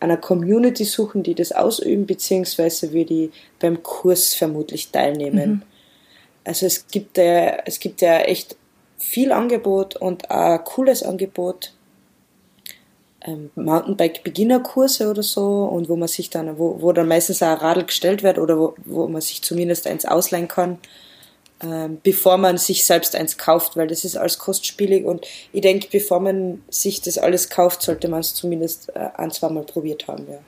einer 0.00 0.16
Community 0.16 0.84
suchen, 0.84 1.22
die 1.22 1.34
das 1.34 1.52
ausüben, 1.52 2.06
beziehungsweise 2.06 2.92
würde 2.92 3.14
ich 3.14 3.30
beim 3.58 3.82
Kurs 3.82 4.34
vermutlich 4.34 4.90
teilnehmen. 4.90 5.50
Mhm. 5.50 5.62
Also 6.44 6.66
es 6.66 6.86
gibt 6.88 7.16
ja, 7.16 7.58
es 7.64 7.80
gibt 7.80 8.00
ja 8.00 8.18
echt 8.18 8.56
viel 8.98 9.32
Angebot 9.32 9.96
und 9.96 10.30
ein 10.30 10.62
cooles 10.64 11.02
Angebot. 11.02 11.72
Ähm, 13.26 13.50
Mountainbike-Beginnerkurse 13.54 15.08
oder 15.08 15.22
so 15.22 15.64
und 15.64 15.88
wo 15.88 15.96
man 15.96 16.08
sich 16.08 16.28
dann, 16.28 16.58
wo, 16.58 16.82
wo 16.82 16.92
dann 16.92 17.08
meistens 17.08 17.42
auch 17.42 17.48
ein 17.48 17.56
Radl 17.56 17.84
gestellt 17.84 18.22
wird 18.22 18.38
oder 18.38 18.58
wo, 18.58 18.74
wo 18.84 19.08
man 19.08 19.22
sich 19.22 19.40
zumindest 19.40 19.86
eins 19.86 20.04
ausleihen 20.04 20.46
kann, 20.46 20.78
ähm, 21.62 21.98
bevor 22.02 22.36
man 22.36 22.58
sich 22.58 22.84
selbst 22.84 23.16
eins 23.16 23.38
kauft, 23.38 23.76
weil 23.76 23.86
das 23.86 24.04
ist 24.04 24.16
alles 24.16 24.38
kostspielig 24.38 25.06
und 25.06 25.26
ich 25.52 25.62
denke, 25.62 25.88
bevor 25.90 26.20
man 26.20 26.62
sich 26.68 27.00
das 27.00 27.16
alles 27.16 27.48
kauft, 27.48 27.80
sollte 27.80 28.08
man 28.08 28.20
es 28.20 28.34
zumindest 28.34 28.94
äh, 28.94 29.08
ein, 29.16 29.30
zwei 29.30 29.48
Mal 29.48 29.64
probiert 29.64 30.06
haben, 30.06 30.26
ja. 30.30 30.38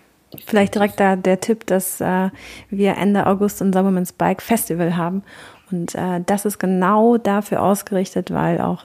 Vielleicht 0.44 0.74
direkt 0.74 1.00
da 1.00 1.16
der 1.16 1.40
Tipp, 1.40 1.64
dass 1.66 2.00
äh, 2.00 2.30
wir 2.68 2.96
Ende 2.96 3.26
August 3.26 3.62
ein 3.62 3.72
Summerman's 3.72 4.12
Bike 4.12 4.42
Festival 4.42 4.96
haben 4.96 5.22
und 5.70 5.94
äh, 5.94 6.20
das 6.24 6.44
ist 6.44 6.58
genau 6.58 7.16
dafür 7.16 7.62
ausgerichtet, 7.62 8.30
weil 8.30 8.60
auch 8.60 8.84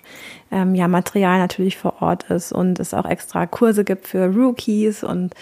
ähm, 0.52 0.74
ja 0.74 0.88
Material 0.88 1.38
natürlich 1.38 1.78
vor 1.78 2.02
Ort 2.02 2.24
ist 2.32 2.52
und 2.52 2.80
es 2.80 2.94
auch 2.94 3.06
extra 3.06 3.46
Kurse 3.46 3.84
gibt 3.84 4.08
für 4.08 4.34
Rookies 4.34 5.04
und 5.04 5.36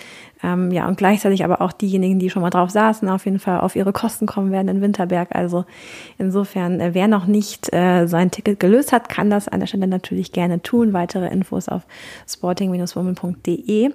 ähm, 0.43 0.71
ja 0.71 0.87
und 0.87 0.97
gleichzeitig 0.97 1.43
aber 1.45 1.61
auch 1.61 1.71
diejenigen, 1.71 2.19
die 2.19 2.29
schon 2.29 2.41
mal 2.41 2.49
drauf 2.49 2.69
saßen, 2.71 3.07
auf 3.07 3.25
jeden 3.25 3.39
Fall 3.39 3.61
auf 3.61 3.75
ihre 3.75 3.93
Kosten 3.93 4.25
kommen 4.25 4.51
werden 4.51 4.67
in 4.67 4.81
Winterberg. 4.81 5.29
Also 5.33 5.65
insofern, 6.17 6.79
äh, 6.81 6.93
wer 6.93 7.07
noch 7.07 7.25
nicht 7.25 7.73
äh, 7.73 8.05
sein 8.07 8.31
Ticket 8.31 8.59
gelöst 8.59 8.91
hat, 8.91 9.07
kann 9.07 9.29
das 9.29 9.47
an 9.47 9.61
der 9.61 9.67
Stelle 9.67 9.87
natürlich 9.87 10.33
gerne 10.33 10.61
tun. 10.61 10.93
Weitere 10.93 11.27
Infos 11.27 11.69
auf 11.69 11.83
sporting-woman.de 12.27 13.91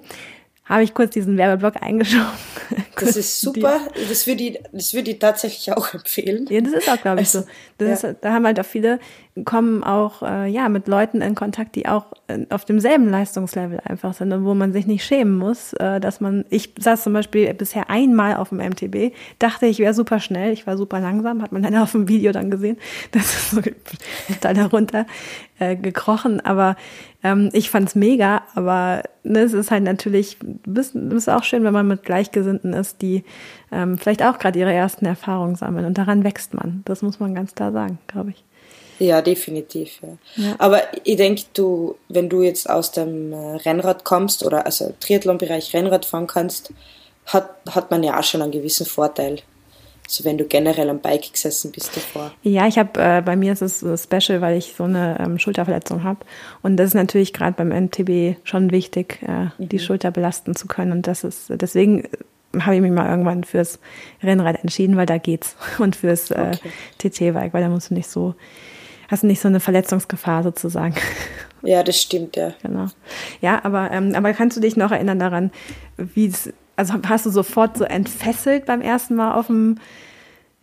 habe 0.65 0.81
ich 0.81 0.95
kurz 0.95 1.11
diesen 1.11 1.37
Werbeblock 1.37 1.81
eingeschoben. 1.81 2.25
das 2.99 3.15
ist 3.15 3.39
super. 3.41 3.81
Das 4.09 4.25
würde 4.25 4.43
ich, 4.43 4.59
das 4.71 4.93
würde 4.95 5.11
ich 5.11 5.19
tatsächlich 5.19 5.71
auch 5.75 5.93
empfehlen. 5.93 6.47
Ja, 6.49 6.59
das 6.61 6.73
ist 6.73 6.89
auch, 6.89 6.99
glaube 6.99 7.21
ich, 7.21 7.27
also, 7.27 7.41
so. 7.41 7.47
Das 7.77 8.01
ja. 8.01 8.09
ist, 8.09 8.17
da 8.21 8.33
haben 8.33 8.45
halt 8.45 8.59
auch 8.59 8.65
viele, 8.65 8.99
kommen 9.43 9.83
auch, 9.83 10.23
äh, 10.23 10.47
ja, 10.47 10.67
mit 10.69 10.87
Leuten 10.87 11.21
in 11.21 11.35
Kontakt, 11.35 11.75
die 11.75 11.87
auch 11.87 12.05
äh, 12.27 12.45
auf 12.49 12.65
demselben 12.65 13.09
Leistungslevel 13.09 13.79
einfach 13.83 14.15
sind 14.15 14.33
und 14.33 14.45
wo 14.45 14.55
man 14.55 14.73
sich 14.73 14.87
nicht 14.87 15.05
schämen 15.05 15.37
muss, 15.37 15.73
äh, 15.73 15.99
dass 15.99 16.19
man, 16.19 16.45
ich 16.49 16.73
saß 16.79 17.03
zum 17.03 17.13
Beispiel 17.13 17.53
bisher 17.53 17.89
einmal 17.91 18.37
auf 18.37 18.49
dem 18.49 18.57
MTB, 18.57 19.13
dachte, 19.37 19.67
ich 19.67 19.77
wäre 19.77 19.93
super 19.93 20.19
schnell, 20.19 20.51
ich 20.51 20.65
war 20.65 20.77
super 20.77 20.99
langsam, 20.99 21.43
hat 21.43 21.51
man 21.51 21.61
dann 21.61 21.75
auf 21.77 21.91
dem 21.91 22.07
Video 22.07 22.31
dann 22.31 22.49
gesehen, 22.49 22.77
das 23.11 23.25
ist 23.25 23.51
so 23.51 23.61
total 23.61 24.53
darunter 24.55 25.05
äh, 25.59 25.75
gekrochen, 25.75 26.39
aber 26.41 26.75
ähm, 27.25 27.49
ich 27.53 27.71
fand's 27.71 27.95
mega, 27.95 28.43
aber 28.53 29.01
ne, 29.23 29.39
es 29.39 29.53
ist 29.53 29.71
halt 29.71 29.81
natürlich, 29.81 30.37
es 30.77 30.93
ist 30.93 31.27
auch 31.27 31.43
schön, 31.43 31.63
wenn 31.63 31.73
man 31.73 31.87
mit 31.87 32.03
Gleichgesinnten 32.03 32.73
ist, 32.73 33.01
die 33.01 33.23
ähm, 33.71 33.97
vielleicht 33.97 34.21
auch 34.21 34.37
gerade 34.37 34.59
ihre 34.59 34.71
ersten 34.71 35.07
Erfahrungen 35.07 35.55
sammeln 35.55 35.85
und 35.85 35.97
daran 35.97 36.23
wächst 36.23 36.53
man. 36.53 36.83
Das 36.85 37.01
muss 37.01 37.19
man 37.19 37.33
ganz 37.33 37.55
klar 37.55 37.71
sagen, 37.71 37.97
glaube 38.05 38.29
ich. 38.29 38.43
Ja, 38.99 39.23
definitiv. 39.23 40.01
Ja. 40.03 40.43
ja. 40.43 40.55
Aber 40.59 40.83
ich 41.03 41.15
denke, 41.15 41.41
du, 41.55 41.97
wenn 42.09 42.29
du 42.29 42.43
jetzt 42.43 42.69
aus 42.69 42.91
dem 42.91 43.33
äh, 43.33 43.55
Rennrad 43.55 44.03
kommst 44.03 44.45
oder 44.45 44.67
also 44.67 44.93
Triathlon-Bereich 44.99 45.73
Rennrad 45.73 46.05
fahren 46.05 46.27
kannst, 46.27 46.73
hat, 47.25 47.49
hat 47.71 47.89
man 47.89 48.03
ja 48.03 48.19
auch 48.19 48.23
schon 48.23 48.43
einen 48.43 48.51
gewissen 48.51 48.85
Vorteil. 48.85 49.39
So 50.07 50.23
wenn 50.23 50.37
du 50.37 50.45
generell 50.45 50.89
am 50.89 50.99
Bike 50.99 51.33
gesessen 51.33 51.71
bist 51.71 51.95
davor. 51.95 52.31
Ja, 52.43 52.67
ich 52.67 52.77
habe 52.77 53.01
äh, 53.01 53.21
bei 53.21 53.35
mir 53.35 53.53
ist 53.53 53.61
es 53.61 53.79
so 53.79 53.97
special, 53.97 54.41
weil 54.41 54.57
ich 54.57 54.73
so 54.77 54.83
eine 54.83 55.17
ähm, 55.19 55.39
Schulterverletzung 55.39 56.03
habe 56.03 56.19
und 56.61 56.77
das 56.77 56.89
ist 56.89 56.93
natürlich 56.93 57.33
gerade 57.33 57.53
beim 57.53 57.69
MTB 57.69 58.37
schon 58.43 58.71
wichtig, 58.71 59.19
äh, 59.23 59.45
mhm. 59.45 59.69
die 59.69 59.79
Schulter 59.79 60.11
belasten 60.11 60.55
zu 60.55 60.67
können 60.67 60.91
und 60.91 61.07
das 61.07 61.23
ist 61.23 61.47
deswegen 61.49 62.03
äh, 62.03 62.09
habe 62.59 62.75
ich 62.75 62.81
mich 62.81 62.91
mal 62.91 63.09
irgendwann 63.09 63.43
fürs 63.43 63.79
Rennrad 64.21 64.61
entschieden, 64.61 64.95
weil 64.95 65.05
da 65.07 65.17
geht's 65.17 65.55
und 65.79 65.95
fürs 65.95 66.31
äh, 66.31 66.53
okay. 66.53 67.31
TT-Bike, 67.31 67.53
weil 67.53 67.63
da 67.63 67.69
musst 67.69 67.89
du 67.89 67.95
nicht 67.95 68.07
so 68.07 68.35
hast 69.07 69.23
du 69.23 69.27
nicht 69.27 69.41
so 69.41 69.47
eine 69.47 69.59
Verletzungsgefahr 69.59 70.43
sozusagen. 70.43 70.95
Ja, 71.63 71.83
das 71.83 72.01
stimmt 72.01 72.35
ja. 72.35 72.53
Genau. 72.61 72.87
Ja, 73.41 73.63
aber 73.63 73.91
ähm, 73.91 74.13
aber 74.15 74.33
kannst 74.33 74.57
du 74.57 74.61
dich 74.61 74.77
noch 74.77 74.91
erinnern 74.91 75.19
daran, 75.19 75.51
wie 75.97 76.27
es 76.27 76.53
also 76.75 76.93
hast 77.07 77.25
du 77.25 77.29
sofort 77.29 77.77
so 77.77 77.83
entfesselt 77.83 78.65
beim 78.65 78.81
ersten 78.81 79.15
Mal 79.15 79.35
auf 79.35 79.47
dem 79.47 79.79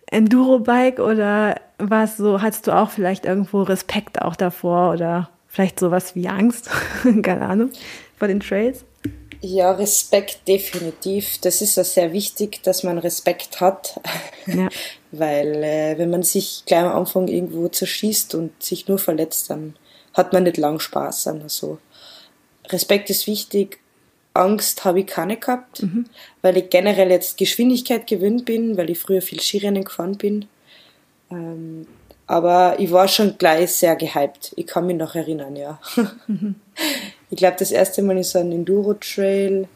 Enduro-Bike 0.07 0.99
oder 0.99 1.61
war 1.79 2.05
es 2.05 2.17
so, 2.17 2.43
hattest 2.43 2.67
du 2.67 2.73
auch 2.73 2.91
vielleicht 2.91 3.25
irgendwo 3.25 3.63
Respekt 3.63 4.21
auch 4.21 4.37
davor 4.37 4.93
oder 4.93 5.31
vielleicht 5.49 5.81
sowas 5.81 6.15
wie 6.15 6.29
Angst, 6.29 6.71
keine 7.23 7.47
Ahnung, 7.47 7.71
vor 8.19 8.29
den 8.29 8.41
Trails? 8.41 8.85
Ja, 9.45 9.73
Respekt 9.73 10.47
definitiv. 10.47 11.39
Das 11.41 11.63
ist 11.63 11.77
ja 11.77 11.83
sehr 11.83 12.13
wichtig, 12.13 12.63
dass 12.63 12.85
man 12.85 12.99
Respekt 12.99 13.61
hat, 13.61 14.01
ja. 14.47 14.69
weil 15.11 15.65
äh, 15.65 15.99
wenn 15.99 16.11
man 16.11 16.23
sich 16.23 16.63
gleich 16.65 16.85
am 16.85 16.97
Anfang 16.97 17.27
irgendwo 17.27 17.69
zerschießt 17.69 18.37
und 18.37 18.63
sich 18.63 18.87
nur 18.87 18.99
verletzt, 18.99 19.51
dann 19.51 19.75
hat 20.15 20.33
man 20.33 20.45
nicht 20.45 20.59
lang 20.59 20.79
Spaß, 20.79 21.27
wir 21.27 21.49
so. 21.49 21.79
Respekt 22.69 23.11
ist 23.11 23.27
wichtig. 23.27 23.81
Angst 24.35 24.85
habe 24.85 25.01
ich 25.01 25.07
keine 25.07 25.37
gehabt, 25.37 25.83
mhm. 25.83 26.07
weil 26.41 26.57
ich 26.57 26.71
generell 26.71 27.11
jetzt 27.11 27.37
Geschwindigkeit 27.37 28.07
gewöhnt 28.07 28.45
bin, 28.45 28.77
weil 28.77 28.91
ich 28.91 28.99
früher 28.99 29.23
viel 29.23 29.41
Skirennen 29.41 29.85
gefahren 29.85 30.17
bin. 30.17 30.47
Ähm, 31.31 31.87
aber 32.27 32.77
ich 32.79 32.91
war 32.91 33.09
schon 33.09 33.37
gleich 33.37 33.73
sehr 33.73 33.97
gehypt. 33.97 34.53
Ich 34.57 34.67
kann 34.67 34.87
mich 34.87 34.97
noch 34.97 35.15
erinnern, 35.15 35.57
ja. 35.57 35.81
Mhm. 36.27 36.57
Ich 37.31 37.39
glaube, 37.39 37.57
das 37.59 37.71
erste 37.71 38.03
Mal 38.03 38.19
ist 38.19 38.37
ein 38.37 38.53
Enduro-Trail. 38.53 39.67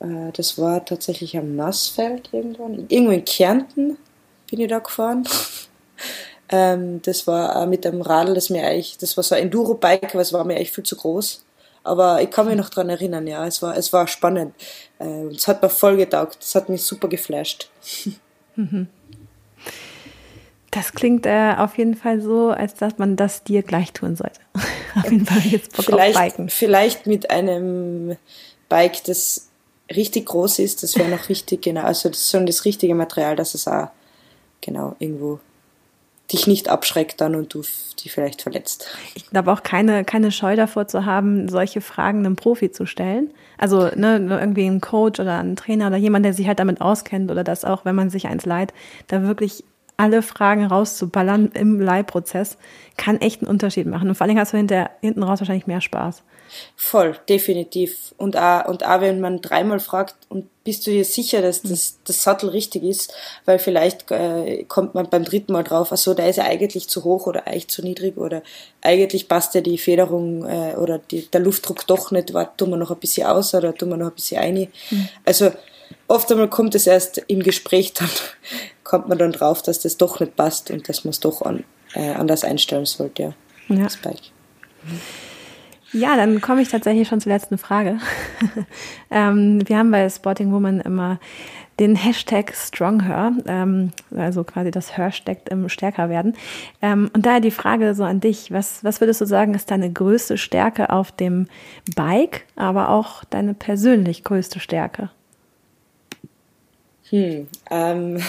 Äh, 0.00 0.32
das 0.32 0.58
war 0.58 0.84
tatsächlich 0.84 1.36
am 1.36 1.54
Nassfeld 1.54 2.28
irgendwann. 2.32 2.86
Irgendwo 2.88 3.12
in 3.12 3.24
Kärnten 3.24 3.98
bin 4.50 4.60
ich 4.60 4.68
da 4.68 4.80
gefahren. 4.80 5.28
Ähm, 6.50 7.00
das 7.00 7.26
war 7.26 7.64
mit 7.66 7.86
einem 7.86 8.02
Radl, 8.02 8.34
das 8.34 8.50
mir 8.50 8.66
eigentlich, 8.66 8.98
das 8.98 9.16
war 9.16 9.24
so 9.24 9.34
ein 9.34 9.44
Enduro-Bike, 9.44 10.10
aber 10.12 10.20
es 10.20 10.32
war 10.34 10.44
mir 10.44 10.56
eigentlich 10.56 10.72
viel 10.72 10.84
zu 10.84 10.94
groß. 10.94 11.42
Aber 11.84 12.22
ich 12.22 12.30
kann 12.30 12.46
mich 12.46 12.56
noch 12.56 12.70
dran 12.70 12.88
erinnern, 12.88 13.26
ja, 13.26 13.46
es 13.46 13.60
war, 13.62 13.76
es 13.76 13.92
war 13.92 14.06
spannend. 14.06 14.54
Äh, 14.98 15.26
es 15.26 15.46
hat 15.46 15.62
mir 15.62 15.68
voll 15.68 15.96
getaugt. 15.96 16.38
Es 16.40 16.54
hat 16.54 16.68
mich 16.68 16.82
super 16.82 17.08
geflasht. 17.08 17.70
Das 20.70 20.90
klingt 20.92 21.24
äh, 21.24 21.54
auf 21.56 21.78
jeden 21.78 21.94
Fall 21.94 22.20
so, 22.20 22.50
als 22.50 22.74
dass 22.74 22.98
man 22.98 23.14
das 23.14 23.44
dir 23.44 23.62
gleich 23.62 23.92
tun 23.92 24.16
sollte. 24.16 24.40
auf 24.96 25.08
jeden 25.08 25.24
Fall 25.24 25.38
jetzt 25.38 25.76
Bock 25.76 25.84
vielleicht, 25.84 26.16
auf 26.16 26.24
Biken. 26.24 26.48
Vielleicht 26.48 27.06
mit 27.06 27.30
einem 27.30 28.16
Bike, 28.68 29.04
das 29.04 29.50
richtig 29.94 30.26
groß 30.26 30.58
ist, 30.58 30.82
das 30.82 30.96
wäre 30.96 31.08
noch 31.08 31.28
wichtig, 31.28 31.62
genau. 31.62 31.82
Also 31.82 32.08
das 32.08 32.22
ist 32.22 32.30
schon 32.32 32.44
das 32.46 32.64
richtige 32.64 32.96
Material, 32.96 33.36
dass 33.36 33.54
es 33.54 33.68
auch 33.68 33.88
genau 34.60 34.96
irgendwo 34.98 35.38
dich 36.32 36.46
nicht 36.46 36.68
abschreckt 36.68 37.20
dann 37.20 37.34
und 37.34 37.52
du 37.52 37.60
dich 37.60 38.12
vielleicht 38.12 38.42
verletzt. 38.42 38.88
Ich 39.14 39.28
glaube 39.28 39.52
auch 39.52 39.62
keine, 39.62 40.04
keine 40.04 40.32
Scheu 40.32 40.56
davor 40.56 40.86
zu 40.86 41.04
haben, 41.04 41.48
solche 41.48 41.80
Fragen 41.80 42.20
einem 42.20 42.36
Profi 42.36 42.70
zu 42.70 42.86
stellen. 42.86 43.30
Also 43.58 43.90
ne, 43.94 44.16
irgendwie 44.16 44.66
ein 44.66 44.80
Coach 44.80 45.20
oder 45.20 45.38
ein 45.38 45.56
Trainer 45.56 45.88
oder 45.88 45.96
jemand, 45.96 46.24
der 46.24 46.34
sich 46.34 46.46
halt 46.46 46.58
damit 46.58 46.80
auskennt 46.80 47.30
oder 47.30 47.44
das 47.44 47.64
auch, 47.64 47.84
wenn 47.84 47.94
man 47.94 48.10
sich 48.10 48.26
eins 48.26 48.46
leiht, 48.46 48.72
da 49.08 49.22
wirklich 49.22 49.64
alle 49.96 50.22
Fragen 50.22 50.64
rauszuballern 50.64 51.52
im 51.54 51.80
Leihprozess, 51.80 52.58
kann 52.96 53.20
echt 53.20 53.42
einen 53.42 53.50
Unterschied 53.50 53.86
machen. 53.86 54.08
Und 54.08 54.14
vor 54.16 54.26
allem 54.26 54.38
hast 54.38 54.52
du 54.52 54.56
hinter, 54.56 54.90
hinten 55.00 55.22
raus 55.22 55.40
wahrscheinlich 55.40 55.66
mehr 55.66 55.80
Spaß. 55.80 56.24
Voll, 56.76 57.16
definitiv. 57.28 58.14
Und 58.16 58.36
auch, 58.36 58.66
und 58.66 58.84
auch 58.84 59.00
wenn 59.00 59.20
man 59.20 59.40
dreimal 59.40 59.80
fragt, 59.80 60.16
und 60.28 60.48
bist 60.64 60.86
du 60.86 60.90
dir 60.90 61.04
sicher, 61.04 61.42
dass 61.42 61.62
das, 61.62 61.98
das 62.04 62.22
Sattel 62.22 62.48
richtig 62.50 62.82
ist? 62.82 63.12
Weil 63.44 63.58
vielleicht 63.58 64.10
äh, 64.10 64.64
kommt 64.64 64.94
man 64.94 65.08
beim 65.08 65.24
dritten 65.24 65.52
Mal 65.52 65.62
drauf, 65.62 65.88
ach 65.92 65.96
so, 65.96 66.14
da 66.14 66.26
ist 66.26 66.38
er 66.38 66.46
eigentlich 66.46 66.88
zu 66.88 67.04
hoch 67.04 67.26
oder 67.26 67.46
eigentlich 67.46 67.68
zu 67.68 67.82
niedrig 67.82 68.16
oder 68.16 68.42
eigentlich 68.80 69.28
passt 69.28 69.54
ja 69.54 69.60
die 69.60 69.78
Federung 69.78 70.44
äh, 70.44 70.74
oder 70.76 70.98
die, 70.98 71.26
der 71.26 71.40
Luftdruck 71.40 71.86
doch 71.86 72.10
nicht, 72.10 72.34
war, 72.34 72.56
tun 72.56 72.70
wir 72.70 72.76
noch 72.76 72.90
ein 72.90 72.98
bisschen 72.98 73.26
aus 73.26 73.54
oder 73.54 73.74
tun 73.74 73.90
wir 73.90 73.96
noch 73.96 74.08
ein 74.08 74.14
bisschen 74.14 74.40
ein. 74.40 74.68
Mhm. 74.90 75.08
Also 75.24 75.52
oft 76.08 76.30
einmal 76.32 76.48
kommt 76.48 76.74
es 76.74 76.86
erst 76.86 77.22
im 77.28 77.42
Gespräch 77.42 77.92
dann, 77.92 78.10
kommt 78.84 79.08
man 79.08 79.18
dann 79.18 79.32
drauf, 79.32 79.62
dass 79.62 79.80
das 79.80 79.96
doch 79.96 80.20
nicht 80.20 80.36
passt 80.36 80.70
und 80.70 80.88
dass 80.88 81.04
man 81.04 81.10
es 81.10 81.20
doch 81.20 81.42
an, 81.42 81.64
äh, 81.94 82.12
anders 82.12 82.44
einstellen 82.44 82.86
sollte, 82.86 83.22
ja. 83.22 83.34
ja. 83.68 83.84
Das 83.84 83.96
Bike. 83.96 84.32
Ja, 85.94 86.16
dann 86.16 86.40
komme 86.40 86.60
ich 86.60 86.68
tatsächlich 86.68 87.06
schon 87.06 87.20
zur 87.20 87.32
letzten 87.32 87.56
Frage. 87.56 87.98
ähm, 89.12 89.66
wir 89.66 89.78
haben 89.78 89.92
bei 89.92 90.08
Sporting 90.10 90.52
Woman 90.52 90.80
immer 90.80 91.20
den 91.78 91.94
Hashtag 91.94 92.52
StrongHer, 92.54 93.32
ähm, 93.46 93.92
also 94.14 94.42
quasi 94.42 94.72
das 94.72 94.96
Her 94.96 95.12
steckt 95.12 95.48
im 95.48 95.68
Stärker 95.68 96.08
werden. 96.08 96.34
Ähm, 96.82 97.10
und 97.14 97.26
daher 97.26 97.40
die 97.40 97.52
Frage 97.52 97.94
so 97.94 98.02
an 98.02 98.20
dich, 98.20 98.50
was, 98.52 98.82
was 98.82 99.00
würdest 99.00 99.20
du 99.20 99.24
sagen, 99.24 99.54
ist 99.54 99.70
deine 99.70 99.92
größte 99.92 100.36
Stärke 100.36 100.90
auf 100.90 101.12
dem 101.12 101.46
Bike, 101.94 102.44
aber 102.56 102.90
auch 102.90 103.24
deine 103.24 103.54
persönlich 103.54 104.24
größte 104.24 104.58
Stärke? 104.58 105.10
Hm, 107.10 107.46
ähm, 107.70 108.20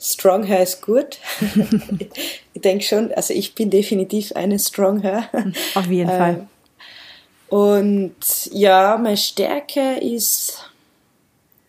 Strong 0.00 0.46
Hair 0.46 0.62
ist 0.62 0.82
gut. 0.82 1.18
ich 2.54 2.60
denke 2.62 2.84
schon, 2.84 3.12
also 3.12 3.34
ich 3.34 3.56
bin 3.56 3.70
definitiv 3.70 4.32
eine 4.32 4.58
Strong 4.58 5.02
Hair. 5.02 5.28
Auf 5.74 5.86
jeden 5.86 6.10
ähm, 6.10 6.18
Fall. 6.18 6.48
Und 7.52 8.14
ja, 8.50 8.96
meine 8.96 9.18
Stärke 9.18 9.98
ist 10.00 10.70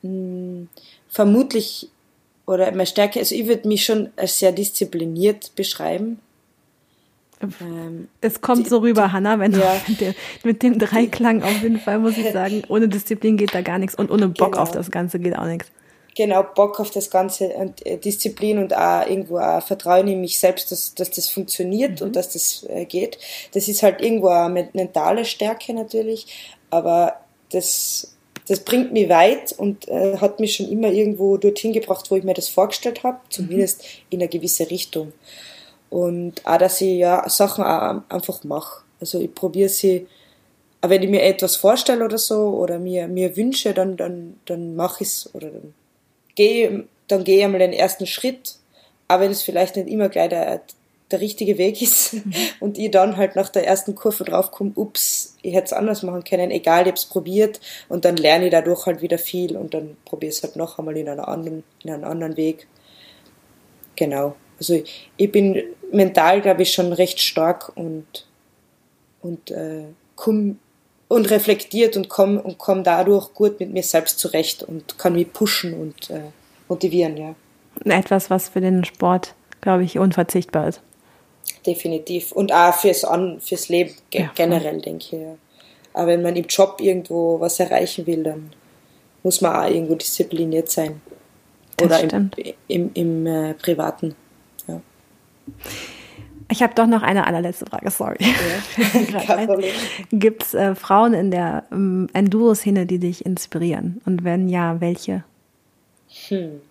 mh, 0.02 0.10
hm, 0.10 0.70
vermutlich, 1.10 1.90
oder 2.46 2.72
meine 2.72 2.86
Stärke, 2.86 3.20
also 3.20 3.36
ich 3.36 3.48
würde 3.48 3.68
mich 3.68 3.84
schon 3.84 4.10
als 4.16 4.40
sehr 4.40 4.54
diszipliniert 4.54 5.54
beschreiben. 5.58 6.22
Ähm, 7.42 8.08
es 8.22 8.40
kommt 8.40 8.66
die, 8.66 8.70
so 8.70 8.78
rüber, 8.78 9.08
die, 9.08 9.12
Hanna, 9.12 9.40
wenn 9.40 9.52
ja, 9.52 9.60
du 9.60 9.82
mit, 9.92 10.00
der, 10.00 10.16
mit 10.46 10.64
dem 10.64 10.80
Dreiklang 10.80 11.44
auf 11.44 11.62
jeden 11.62 11.82
Fall, 11.82 12.00
muss 12.00 12.18
ich 12.18 12.32
sagen, 12.32 12.64
ohne 12.70 12.88
Disziplin 12.88 13.36
geht 13.36 13.54
da 13.54 13.60
gar 13.60 13.78
nichts 13.78 13.96
und 13.96 14.10
ohne 14.10 14.30
Bock 14.30 14.54
genau. 14.54 14.64
auf 14.64 14.72
das 14.72 14.90
Ganze 14.90 15.20
geht 15.20 15.38
auch 15.38 15.48
nichts 15.48 15.70
genau 16.16 16.44
Bock 16.44 16.80
auf 16.80 16.92
das 16.92 17.10
Ganze 17.10 17.50
und 17.50 17.86
äh, 17.86 17.98
Disziplin 17.98 18.58
und 18.60 18.76
auch 18.76 19.08
irgendwo 19.08 19.40
auch 19.40 19.62
Vertrauen 19.62 20.08
in 20.08 20.22
mich 20.22 20.40
selbst, 20.40 20.72
dass, 20.72 20.94
dass 20.94 21.12
das 21.12 21.30
funktioniert 21.30 22.00
mhm. 22.00 22.08
und 22.08 22.16
dass 22.16 22.32
das 22.32 22.66
äh, 22.70 22.86
geht. 22.86 23.18
Das 23.54 23.68
ist 23.68 23.84
halt 23.84 24.02
irgendwo 24.02 24.28
eine 24.28 24.70
mentale 24.74 25.26
Stärke 25.26 25.74
natürlich, 25.74 26.28
aber 26.70 27.20
das, 27.52 28.16
das 28.48 28.60
bringt 28.60 28.94
mich 28.94 29.10
weit 29.10 29.54
und 29.54 29.88
äh, 29.88 30.18
hat 30.18 30.40
mich 30.40 30.56
schon 30.56 30.70
immer 30.70 30.92
irgendwo 30.92 31.38
dorthin 31.38 31.74
gebracht, 31.74 32.10
wo 32.10 32.16
ich 32.16 32.24
mir 32.24 32.34
das 32.34 32.50
vorgestellt 32.50 33.04
habe, 33.04 33.20
zumindest 33.30 33.82
mhm. 33.82 33.88
in 34.12 34.22
eine 34.22 34.30
gewisse 34.30 34.70
Richtung. 34.70 35.14
Und 35.90 36.46
auch, 36.46 36.58
dass 36.58 36.82
ich 36.82 36.98
ja 36.98 37.28
Sachen 37.30 37.64
auch 37.64 38.02
einfach 38.10 38.44
mache. 38.44 38.84
Also 39.00 39.20
ich 39.20 39.34
probiere 39.34 39.70
sie, 39.70 40.08
aber 40.82 40.96
wenn 40.96 41.04
ich 41.04 41.10
mir 41.10 41.22
etwas 41.22 41.56
vorstelle 41.56 42.04
oder 42.04 42.18
so 42.18 42.36
oder 42.36 42.80
mir, 42.80 43.08
mir 43.08 43.38
wünsche, 43.38 43.74
dann, 43.74 43.96
dann, 43.96 44.40
dann 44.46 44.76
mache 44.76 45.04
ich 45.04 45.10
es 45.10 45.30
oder 45.34 45.50
dann 45.50 45.74
gehe, 46.36 46.86
dann 47.08 47.24
gehe 47.24 47.40
ich 47.40 47.44
einmal 47.44 47.60
den 47.60 47.74
ersten 47.74 48.08
Schritt, 48.08 48.56
aber 49.08 49.24
wenn 49.24 49.32
es 49.32 49.44
vielleicht 49.44 49.76
nicht 49.76 49.90
immer 49.90 50.10
gleich 50.10 50.30
der, 50.30 50.62
der 51.12 51.22
richtige 51.22 51.58
Weg 51.58 51.82
ist 51.82 52.14
mhm. 52.14 52.34
und 52.60 52.78
ich 52.78 52.92
dann 52.92 53.18
halt 53.18 53.36
nach 53.36 53.50
der 53.50 53.68
ersten 53.68 53.96
Kurve 53.96 54.24
draufkomme, 54.24 54.72
ups, 54.76 55.38
ich 55.42 55.54
hätte 55.54 55.66
es 55.66 55.74
anders 55.74 56.04
machen 56.04 56.24
können, 56.24 56.52
egal, 56.52 56.82
ich 56.84 56.88
habe 56.88 56.98
es 56.98 57.06
probiert 57.06 57.60
und 57.90 58.06
dann 58.06 58.18
lerne 58.18 58.46
ich 58.46 58.52
dadurch 58.52 58.86
halt 58.86 59.02
wieder 59.02 59.18
viel 59.18 59.56
und 59.56 59.74
dann 59.74 59.98
probiere 60.06 60.32
ich 60.32 60.38
es 60.38 60.44
halt 60.44 60.56
noch 60.56 60.80
einmal 60.80 60.98
in, 60.98 61.10
einer 61.10 61.28
anderen, 61.28 61.64
in 61.84 61.92
einem 61.92 62.06
anderen 62.06 62.38
Weg. 62.38 62.68
Genau. 63.96 64.36
Also 64.58 64.76
ich, 64.76 65.10
ich 65.18 65.32
bin 65.32 65.62
mental, 65.92 66.42
glaube 66.42 66.64
ich, 66.64 66.74
schon 66.74 66.94
recht 66.94 67.20
stark 67.20 67.72
und, 67.76 68.26
und 69.22 69.52
äh, 69.52 69.84
komm 70.16 70.60
und 71.14 71.30
reflektiert 71.30 71.96
und 71.96 72.10
komme 72.10 72.42
und 72.42 72.58
komm 72.58 72.84
dadurch 72.84 73.34
gut 73.34 73.60
mit 73.60 73.72
mir 73.72 73.84
selbst 73.84 74.20
zurecht 74.20 74.64
und 74.64 74.98
kann 74.98 75.14
mich 75.14 75.32
pushen 75.32 75.74
und 75.74 76.10
äh, 76.10 76.22
motivieren, 76.68 77.18
ja. 77.18 77.36
Etwas, 77.86 78.30
was 78.30 78.50
für 78.50 78.62
den 78.62 78.84
Sport, 78.84 79.36
glaube 79.62 79.84
ich, 79.84 80.00
unverzichtbar 80.00 80.68
ist. 80.68 80.82
Definitiv. 81.66 82.32
Und 82.32 82.52
auch 82.52 82.74
fürs, 82.74 83.04
An 83.04 83.40
fürs 83.40 83.70
Leben 83.70 83.94
ja, 84.14 84.32
generell, 84.36 84.82
denke 84.82 85.06
ich. 85.06 85.12
Ja. 85.12 85.36
Aber 85.94 86.08
wenn 86.08 86.22
man 86.22 86.36
im 86.36 86.46
Job 86.46 86.80
irgendwo 86.80 87.40
was 87.40 87.60
erreichen 87.60 88.08
will, 88.08 88.24
dann 88.24 88.52
muss 89.22 89.42
man 89.42 89.56
auch 89.56 89.70
irgendwo 89.70 89.96
diszipliniert 89.96 90.70
sein. 90.70 91.02
Das 91.78 92.04
Oder 92.04 92.14
im, 92.14 92.32
im, 92.68 92.92
im, 92.94 93.28
äh, 93.28 93.54
Privaten. 93.54 94.16
Ja. 94.68 94.82
Ich 96.50 96.62
habe 96.62 96.74
doch 96.76 96.88
noch 96.88 97.02
eine 97.02 97.26
allerletzte 97.28 97.66
Frage, 97.66 97.90
sorry. 97.92 98.18
Ja, 98.20 99.46
Gibt 100.12 100.44
es 100.44 100.54
äh, 100.54 100.76
Frauen 100.76 101.14
in 101.14 101.32
der 101.32 101.66
ähm, 101.72 102.10
Enduro-Szene, 102.14 102.86
die 102.86 103.00
dich 103.00 103.26
inspirieren? 103.26 104.02
Und 104.06 104.24
wenn 104.24 104.50
ja, 104.50 104.80
welche? 104.82 105.24
Hm. 106.28 106.62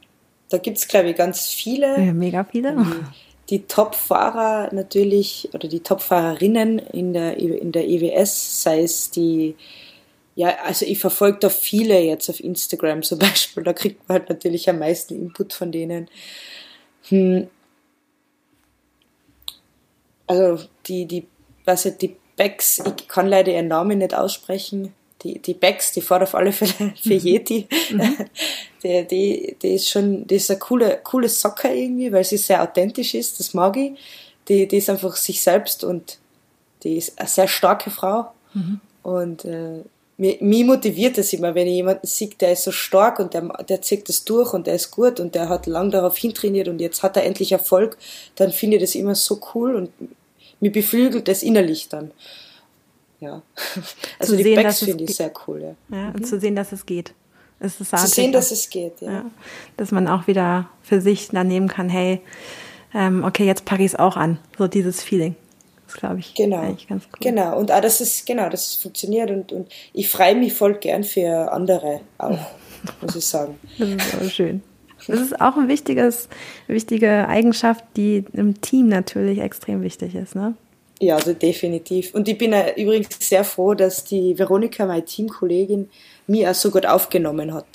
Da 0.48 0.58
gibt 0.58 0.78
es, 0.78 0.88
glaube 0.88 1.10
ich, 1.10 1.16
ganz 1.16 1.48
viele. 1.48 2.00
Ja, 2.00 2.12
mega 2.12 2.44
viele. 2.44 2.70
Ähm, 2.70 3.06
die, 3.48 3.58
die 3.58 3.66
Top-Fahrer 3.66 4.72
natürlich 4.72 5.48
oder 5.52 5.68
die 5.68 5.80
Top-Fahrerinnen 5.80 6.78
in 6.78 7.12
der, 7.12 7.36
in 7.38 7.72
der 7.72 7.88
EWS, 7.88 8.62
sei 8.62 8.82
es 8.82 9.10
die, 9.10 9.56
ja, 10.34 10.54
also 10.64 10.86
ich 10.86 10.98
verfolge 10.98 11.38
da 11.40 11.48
viele 11.48 12.00
jetzt 12.00 12.28
auf 12.28 12.40
Instagram 12.40 13.02
zum 13.02 13.18
Beispiel, 13.20 13.62
da 13.62 13.72
kriegt 13.72 14.08
man 14.08 14.18
halt 14.18 14.28
natürlich 14.28 14.68
am 14.68 14.78
meisten 14.78 15.14
Input 15.14 15.52
von 15.52 15.72
denen. 15.72 16.08
Hm 17.08 17.48
also 20.32 20.64
die, 20.86 21.06
die, 21.06 21.26
was 21.64 21.82
die 22.00 22.16
Becks, 22.36 22.78
ich 22.78 23.08
kann 23.08 23.28
leider 23.28 23.52
ihren 23.52 23.68
Namen 23.68 23.98
nicht 23.98 24.14
aussprechen. 24.14 24.94
Die, 25.22 25.38
die 25.38 25.54
Becks, 25.54 25.92
die 25.92 26.00
fährt 26.00 26.22
auf 26.22 26.34
alle 26.34 26.52
Fälle 26.52 26.94
für 27.00 27.14
Yeti. 27.14 27.68
Mhm. 27.90 28.16
Die, 28.82 29.06
die, 29.06 29.56
die 29.62 29.74
ist 29.74 29.88
schon, 29.88 30.26
die 30.26 30.34
ist 30.34 30.50
eine 30.50 30.58
coole, 30.58 30.98
coole 31.04 31.28
Socke 31.28 31.68
irgendwie, 31.68 32.10
weil 32.10 32.24
sie 32.24 32.36
sehr 32.36 32.60
authentisch 32.60 33.14
ist, 33.14 33.38
das 33.38 33.54
mag 33.54 33.76
ich. 33.76 33.92
Die, 34.48 34.66
die 34.66 34.78
ist 34.78 34.90
einfach 34.90 35.14
sich 35.14 35.40
selbst 35.40 35.84
und 35.84 36.18
die 36.82 36.96
ist 36.96 37.16
eine 37.16 37.28
sehr 37.28 37.46
starke 37.46 37.90
Frau. 37.90 38.32
Mhm. 38.54 38.80
Und 39.04 39.44
äh, 39.44 39.84
mich, 40.16 40.40
mich 40.40 40.64
motiviert 40.64 41.16
das 41.16 41.32
immer, 41.32 41.54
wenn 41.54 41.68
ich 41.68 41.74
jemanden 41.74 42.06
sehe, 42.06 42.30
der 42.40 42.52
ist 42.52 42.64
so 42.64 42.72
stark 42.72 43.18
und 43.20 43.34
der, 43.34 43.42
der 43.68 43.82
zieht 43.82 44.08
das 44.08 44.24
durch 44.24 44.52
und 44.52 44.66
der 44.66 44.74
ist 44.74 44.90
gut 44.90 45.20
und 45.20 45.34
der 45.34 45.48
hat 45.48 45.66
lang 45.66 45.92
darauf 45.92 46.16
hintrainiert 46.16 46.68
und 46.68 46.80
jetzt 46.80 47.02
hat 47.02 47.16
er 47.16 47.24
endlich 47.24 47.52
Erfolg, 47.52 47.96
dann 48.34 48.50
finde 48.50 48.78
ich 48.78 48.82
das 48.82 48.94
immer 48.94 49.14
so 49.14 49.40
cool 49.54 49.76
und 49.76 49.90
mir 50.62 50.72
beflügelt 50.72 51.28
das 51.28 51.42
innerlich 51.42 51.88
dann. 51.88 52.12
Ja. 53.20 53.42
Also 54.18 54.32
zu 54.32 54.36
die 54.36 54.42
sehen, 54.44 54.62
Backs 54.62 54.78
finde 54.78 55.04
ich 55.04 55.16
sehr 55.16 55.32
cool, 55.46 55.60
ja. 55.90 55.96
ja 55.96 56.12
mhm. 56.12 56.24
Zu 56.24 56.40
sehen, 56.40 56.56
dass 56.56 56.72
es 56.72 56.86
geht. 56.86 57.12
Es 57.58 57.80
ist 57.80 57.90
zu 57.90 58.06
sehen, 58.06 58.32
dass 58.32 58.50
es 58.50 58.70
geht, 58.70 59.00
ja. 59.00 59.12
ja. 59.12 59.24
Dass 59.76 59.90
man 59.90 60.08
auch 60.08 60.26
wieder 60.26 60.68
für 60.82 61.00
sich 61.00 61.28
dann 61.28 61.48
nehmen 61.48 61.68
kann, 61.68 61.88
hey, 61.88 62.20
ähm, 62.94 63.24
okay, 63.24 63.44
jetzt 63.44 63.64
packe 63.64 63.82
ich 63.82 63.92
es 63.92 63.98
auch 63.98 64.16
an. 64.16 64.38
So 64.58 64.68
dieses 64.68 65.02
Feeling. 65.02 65.34
Das 65.86 65.96
glaube 65.96 66.20
ich 66.20 66.34
genau. 66.34 66.60
eigentlich 66.60 66.88
ganz 66.88 67.04
cool. 67.04 67.18
Genau, 67.20 67.58
und 67.58 67.70
auch 67.70 67.80
das 67.80 68.00
ist, 68.00 68.24
genau, 68.26 68.48
das 68.48 68.74
funktioniert 68.76 69.30
und, 69.30 69.52
und 69.52 69.68
ich 69.92 70.08
freue 70.08 70.34
mich 70.34 70.54
voll 70.54 70.74
gern 70.74 71.04
für 71.04 71.52
andere 71.52 72.00
auch, 72.18 72.38
muss 73.00 73.16
ich 73.16 73.26
sagen. 73.26 73.58
Das 73.78 73.88
ist 73.88 74.14
aber 74.14 74.30
schön. 74.30 74.62
Das 75.06 75.20
ist 75.20 75.40
auch 75.40 75.56
ein 75.56 75.68
wichtiges, 75.68 76.28
wichtige 76.66 77.28
Eigenschaft, 77.28 77.84
die 77.96 78.24
im 78.32 78.60
Team 78.60 78.88
natürlich 78.88 79.40
extrem 79.40 79.82
wichtig 79.82 80.14
ist, 80.14 80.34
ne? 80.34 80.54
Ja, 81.00 81.16
also 81.16 81.32
definitiv. 81.32 82.14
Und 82.14 82.28
ich 82.28 82.38
bin 82.38 82.54
übrigens 82.76 83.08
sehr 83.18 83.42
froh, 83.42 83.74
dass 83.74 84.04
die 84.04 84.38
Veronika, 84.38 84.86
meine 84.86 85.04
Teamkollegin, 85.04 85.90
mich 86.28 86.46
auch 86.46 86.54
so 86.54 86.70
gut 86.70 86.86
aufgenommen 86.86 87.52
hat, 87.52 87.66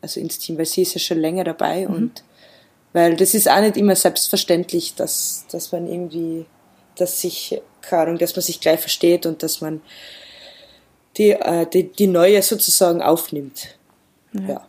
also 0.00 0.18
ins 0.18 0.38
Team, 0.38 0.56
weil 0.56 0.64
sie 0.64 0.82
ist 0.82 0.94
ja 0.94 1.00
schon 1.00 1.18
länger 1.18 1.44
dabei 1.44 1.86
mhm. 1.86 1.94
und 1.94 2.24
weil 2.92 3.16
das 3.16 3.34
ist 3.34 3.50
auch 3.50 3.60
nicht 3.60 3.76
immer 3.76 3.94
selbstverständlich, 3.94 4.94
dass, 4.94 5.44
dass 5.50 5.72
man 5.72 5.86
irgendwie, 5.86 6.46
dass 6.96 7.20
sich, 7.20 7.60
keine 7.82 8.02
Ahnung, 8.02 8.18
dass 8.18 8.34
man 8.34 8.42
sich 8.42 8.60
gleich 8.60 8.80
versteht 8.80 9.26
und 9.26 9.42
dass 9.42 9.60
man 9.60 9.80
die, 11.16 11.32
äh, 11.32 11.66
die, 11.66 11.92
die 11.92 12.06
neue 12.06 12.42
sozusagen 12.42 13.02
aufnimmt. 13.02 13.76
Ja. 14.32 14.48
ja. 14.48 14.66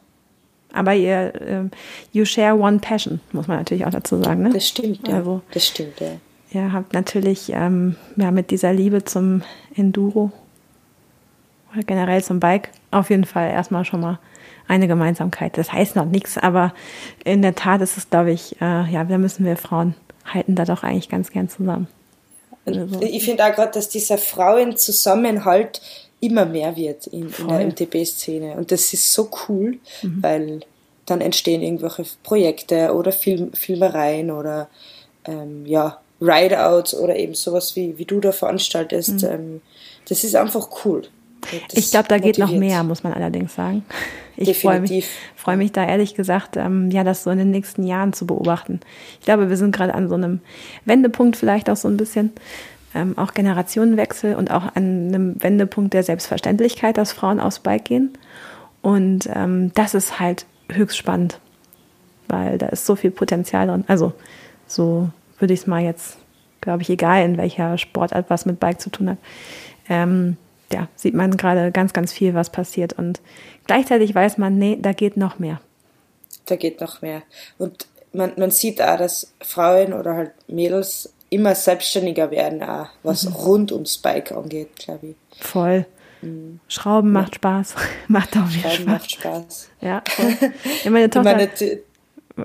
Aber 0.73 0.93
ihr, 0.93 1.33
äh, 1.35 1.63
you 2.11 2.25
share 2.25 2.55
one 2.55 2.79
passion, 2.79 3.19
muss 3.31 3.47
man 3.47 3.57
natürlich 3.57 3.85
auch 3.85 3.91
dazu 3.91 4.21
sagen. 4.21 4.43
Ne? 4.43 4.51
Das 4.53 4.67
stimmt, 4.67 5.07
ja. 5.07 5.15
Also, 5.15 5.41
das 5.53 5.67
stimmt, 5.67 5.99
ja. 5.99 6.11
Ihr 6.53 6.73
habt 6.73 6.93
natürlich 6.93 7.51
ähm, 7.53 7.95
ja, 8.17 8.31
mit 8.31 8.51
dieser 8.51 8.73
Liebe 8.73 9.03
zum 9.05 9.41
Enduro 9.75 10.31
oder 11.73 11.83
generell 11.83 12.23
zum 12.23 12.39
Bike 12.39 12.69
auf 12.91 13.09
jeden 13.09 13.23
Fall 13.23 13.49
erstmal 13.51 13.85
schon 13.85 14.01
mal 14.01 14.19
eine 14.67 14.87
Gemeinsamkeit. 14.87 15.57
Das 15.57 15.71
heißt 15.71 15.95
noch 15.95 16.05
nichts, 16.05 16.37
aber 16.37 16.73
in 17.23 17.41
der 17.41 17.55
Tat 17.55 17.81
ist 17.81 17.97
es, 17.97 18.09
glaube 18.09 18.31
ich, 18.31 18.61
äh, 18.61 18.89
ja, 18.91 19.03
da 19.03 19.17
müssen 19.17 19.45
wir 19.45 19.57
Frauen 19.57 19.95
halten 20.25 20.55
da 20.55 20.65
doch 20.65 20.83
eigentlich 20.83 21.09
ganz 21.09 21.31
gern 21.31 21.49
zusammen. 21.49 21.87
Also. 22.65 23.01
Ich 23.01 23.25
finde 23.25 23.45
auch 23.45 23.53
gerade, 23.53 23.71
dass 23.71 23.89
dieser 23.89 24.17
Frauenzusammenhalt 24.17 25.81
immer 26.21 26.45
mehr 26.45 26.75
wird 26.77 27.07
in, 27.07 27.33
in 27.37 27.47
der 27.47 27.67
MTB-Szene. 27.67 28.53
Und 28.55 28.71
das 28.71 28.93
ist 28.93 29.11
so 29.11 29.29
cool, 29.49 29.79
mhm. 30.01 30.23
weil 30.23 30.59
dann 31.05 31.19
entstehen 31.19 31.61
irgendwelche 31.61 32.05
Projekte 32.23 32.93
oder 32.93 33.11
Film, 33.11 33.51
Filmereien 33.53 34.31
oder 34.31 34.69
ähm, 35.25 35.65
ja, 35.65 35.99
Rideouts 36.21 36.93
oder 36.93 37.15
eben 37.15 37.33
sowas 37.33 37.75
wie, 37.75 37.97
wie 37.97 38.05
du 38.05 38.19
da 38.19 38.31
veranstaltest. 38.31 39.23
Mhm. 39.23 39.29
Ähm, 39.29 39.61
das 40.07 40.23
ist 40.23 40.35
einfach 40.35 40.69
cool. 40.85 41.03
Ich 41.73 41.89
glaube, 41.89 42.07
da 42.07 42.19
geht 42.19 42.37
noch 42.37 42.51
mehr, 42.51 42.83
muss 42.83 43.03
man 43.03 43.13
allerdings 43.13 43.55
sagen. 43.55 43.83
Ich 44.37 44.59
freue 44.59 44.79
mich, 44.79 45.07
freu 45.35 45.55
mich 45.55 45.71
da 45.71 45.85
ehrlich 45.85 46.15
gesagt, 46.15 46.57
ähm, 46.57 46.89
ja, 46.89 47.03
das 47.03 47.21
so 47.23 47.29
in 47.29 47.37
den 47.37 47.51
nächsten 47.51 47.83
Jahren 47.83 48.11
zu 48.11 48.25
beobachten. 48.25 48.79
Ich 49.19 49.25
glaube, 49.25 49.49
wir 49.49 49.57
sind 49.57 49.75
gerade 49.75 49.93
an 49.93 50.09
so 50.09 50.15
einem 50.15 50.39
Wendepunkt 50.85 51.37
vielleicht 51.37 51.69
auch 51.69 51.75
so 51.75 51.87
ein 51.87 51.97
bisschen, 51.97 52.31
ähm, 52.93 53.17
auch 53.17 53.33
Generationenwechsel 53.33 54.35
und 54.35 54.51
auch 54.51 54.75
an 54.75 55.07
einem 55.07 55.43
Wendepunkt 55.43 55.93
der 55.93 56.03
Selbstverständlichkeit, 56.03 56.97
dass 56.97 57.11
Frauen 57.11 57.39
aufs 57.39 57.59
Bike 57.59 57.85
gehen. 57.85 58.17
Und 58.81 59.29
ähm, 59.33 59.71
das 59.73 59.93
ist 59.93 60.19
halt 60.19 60.45
höchst 60.69 60.97
spannend, 60.97 61.39
weil 62.27 62.57
da 62.57 62.67
ist 62.67 62.85
so 62.85 62.95
viel 62.95 63.11
Potenzial 63.11 63.67
drin. 63.67 63.85
Also 63.87 64.13
so 64.67 65.09
würde 65.39 65.53
ich 65.53 65.61
es 65.61 65.67
mal 65.67 65.81
jetzt, 65.81 66.17
glaube 66.61 66.81
ich, 66.81 66.89
egal 66.89 67.23
in 67.23 67.37
welcher 67.37 67.77
Sportart 67.77 68.29
was 68.29 68.45
mit 68.45 68.59
Bike 68.59 68.81
zu 68.81 68.89
tun 68.89 69.11
hat. 69.11 69.17
Ähm, 69.89 70.37
ja, 70.71 70.87
sieht 70.95 71.13
man 71.13 71.35
gerade 71.37 71.71
ganz, 71.71 71.93
ganz 71.93 72.13
viel, 72.13 72.33
was 72.33 72.49
passiert. 72.49 72.93
Und 72.93 73.21
gleichzeitig 73.67 74.15
weiß 74.15 74.37
man, 74.37 74.57
nee, 74.57 74.77
da 74.79 74.93
geht 74.93 75.17
noch 75.17 75.39
mehr. 75.39 75.59
Da 76.45 76.55
geht 76.55 76.81
noch 76.81 77.01
mehr. 77.01 77.21
Und 77.57 77.87
man, 78.13 78.33
man 78.37 78.51
sieht 78.51 78.81
auch, 78.81 78.97
dass 78.97 79.33
Frauen 79.41 79.93
oder 79.93 80.15
halt 80.15 80.31
Mädels 80.47 81.13
immer 81.31 81.55
selbstständiger 81.55 82.29
werden, 82.29 82.61
auch, 82.61 82.89
was 83.03 83.23
mhm. 83.23 83.33
rund 83.33 83.71
ums 83.71 83.97
Bike 83.97 84.31
angeht, 84.31 84.75
glaube 84.75 85.07
ich. 85.07 85.15
Voll. 85.39 85.85
Mhm. 86.21 86.59
Schrauben 86.67 87.13
ja. 87.13 87.21
macht 87.21 87.35
Spaß. 87.35 87.75
macht 88.07 88.37
auch 88.37 88.49
wieder 88.53 88.69
Schrauben 88.69 88.75
Spaß. 88.75 88.85
macht 88.85 89.11
Spaß. 89.11 89.69
Ja, 89.79 90.03
ja 90.83 90.91
meine 90.91 91.09
Tochter. 91.09 91.33
Meine, 91.35 91.49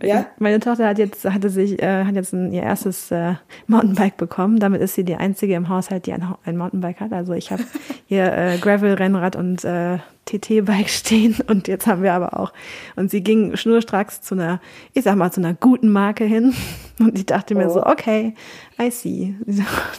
ja? 0.02 0.26
Meine 0.38 0.60
Tochter 0.60 0.88
hat 0.88 0.98
jetzt, 0.98 1.24
hatte 1.24 1.50
sich, 1.50 1.80
äh, 1.82 2.04
hat 2.04 2.14
jetzt 2.14 2.32
ein, 2.32 2.52
ihr 2.52 2.62
erstes 2.62 3.10
äh, 3.10 3.34
Mountainbike 3.66 4.16
bekommen. 4.16 4.58
Damit 4.58 4.80
ist 4.80 4.94
sie 4.94 5.04
die 5.04 5.16
einzige 5.16 5.54
im 5.54 5.68
Haushalt, 5.68 6.06
die 6.06 6.12
ein, 6.12 6.26
ein 6.44 6.56
Mountainbike 6.56 7.00
hat. 7.00 7.12
Also 7.12 7.32
ich 7.32 7.50
habe 7.50 7.64
hier 8.06 8.32
äh, 8.36 8.58
Gravel-Rennrad 8.58 9.36
und 9.36 9.64
äh, 9.64 9.98
TT-Bike 10.26 10.88
stehen 10.90 11.36
und 11.46 11.68
jetzt 11.68 11.86
haben 11.86 12.02
wir 12.02 12.12
aber 12.12 12.38
auch. 12.38 12.52
Und 12.96 13.10
sie 13.10 13.22
ging 13.22 13.56
schnurstracks 13.56 14.20
zu 14.20 14.34
einer, 14.34 14.60
ich 14.92 15.04
sag 15.04 15.16
mal, 15.16 15.32
zu 15.32 15.40
einer 15.40 15.54
guten 15.54 15.88
Marke 15.88 16.24
hin. 16.24 16.54
Und 16.98 17.18
ich 17.18 17.26
dachte 17.26 17.54
oh. 17.54 17.58
mir 17.58 17.68
so, 17.68 17.82
oh. 17.82 17.90
okay, 17.90 18.34
I 18.80 18.90
see. 18.90 19.34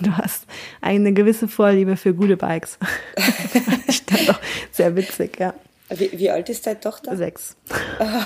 Du 0.02 0.18
hast 0.18 0.48
eine 0.82 1.14
gewisse 1.14 1.48
Vorliebe 1.48 1.96
für 1.96 2.16
gute 2.16 2.38
Bikes. 2.38 2.80
ich 3.88 3.98
stand 3.98 4.28
doch 4.28 4.40
sehr 4.72 4.96
witzig, 4.96 5.40
ja. 5.40 5.54
Wie, 5.90 6.10
wie 6.14 6.30
alt 6.30 6.50
ist 6.50 6.68
deine 6.68 6.80
Tochter? 6.80 7.16
Sechs. 7.16 7.56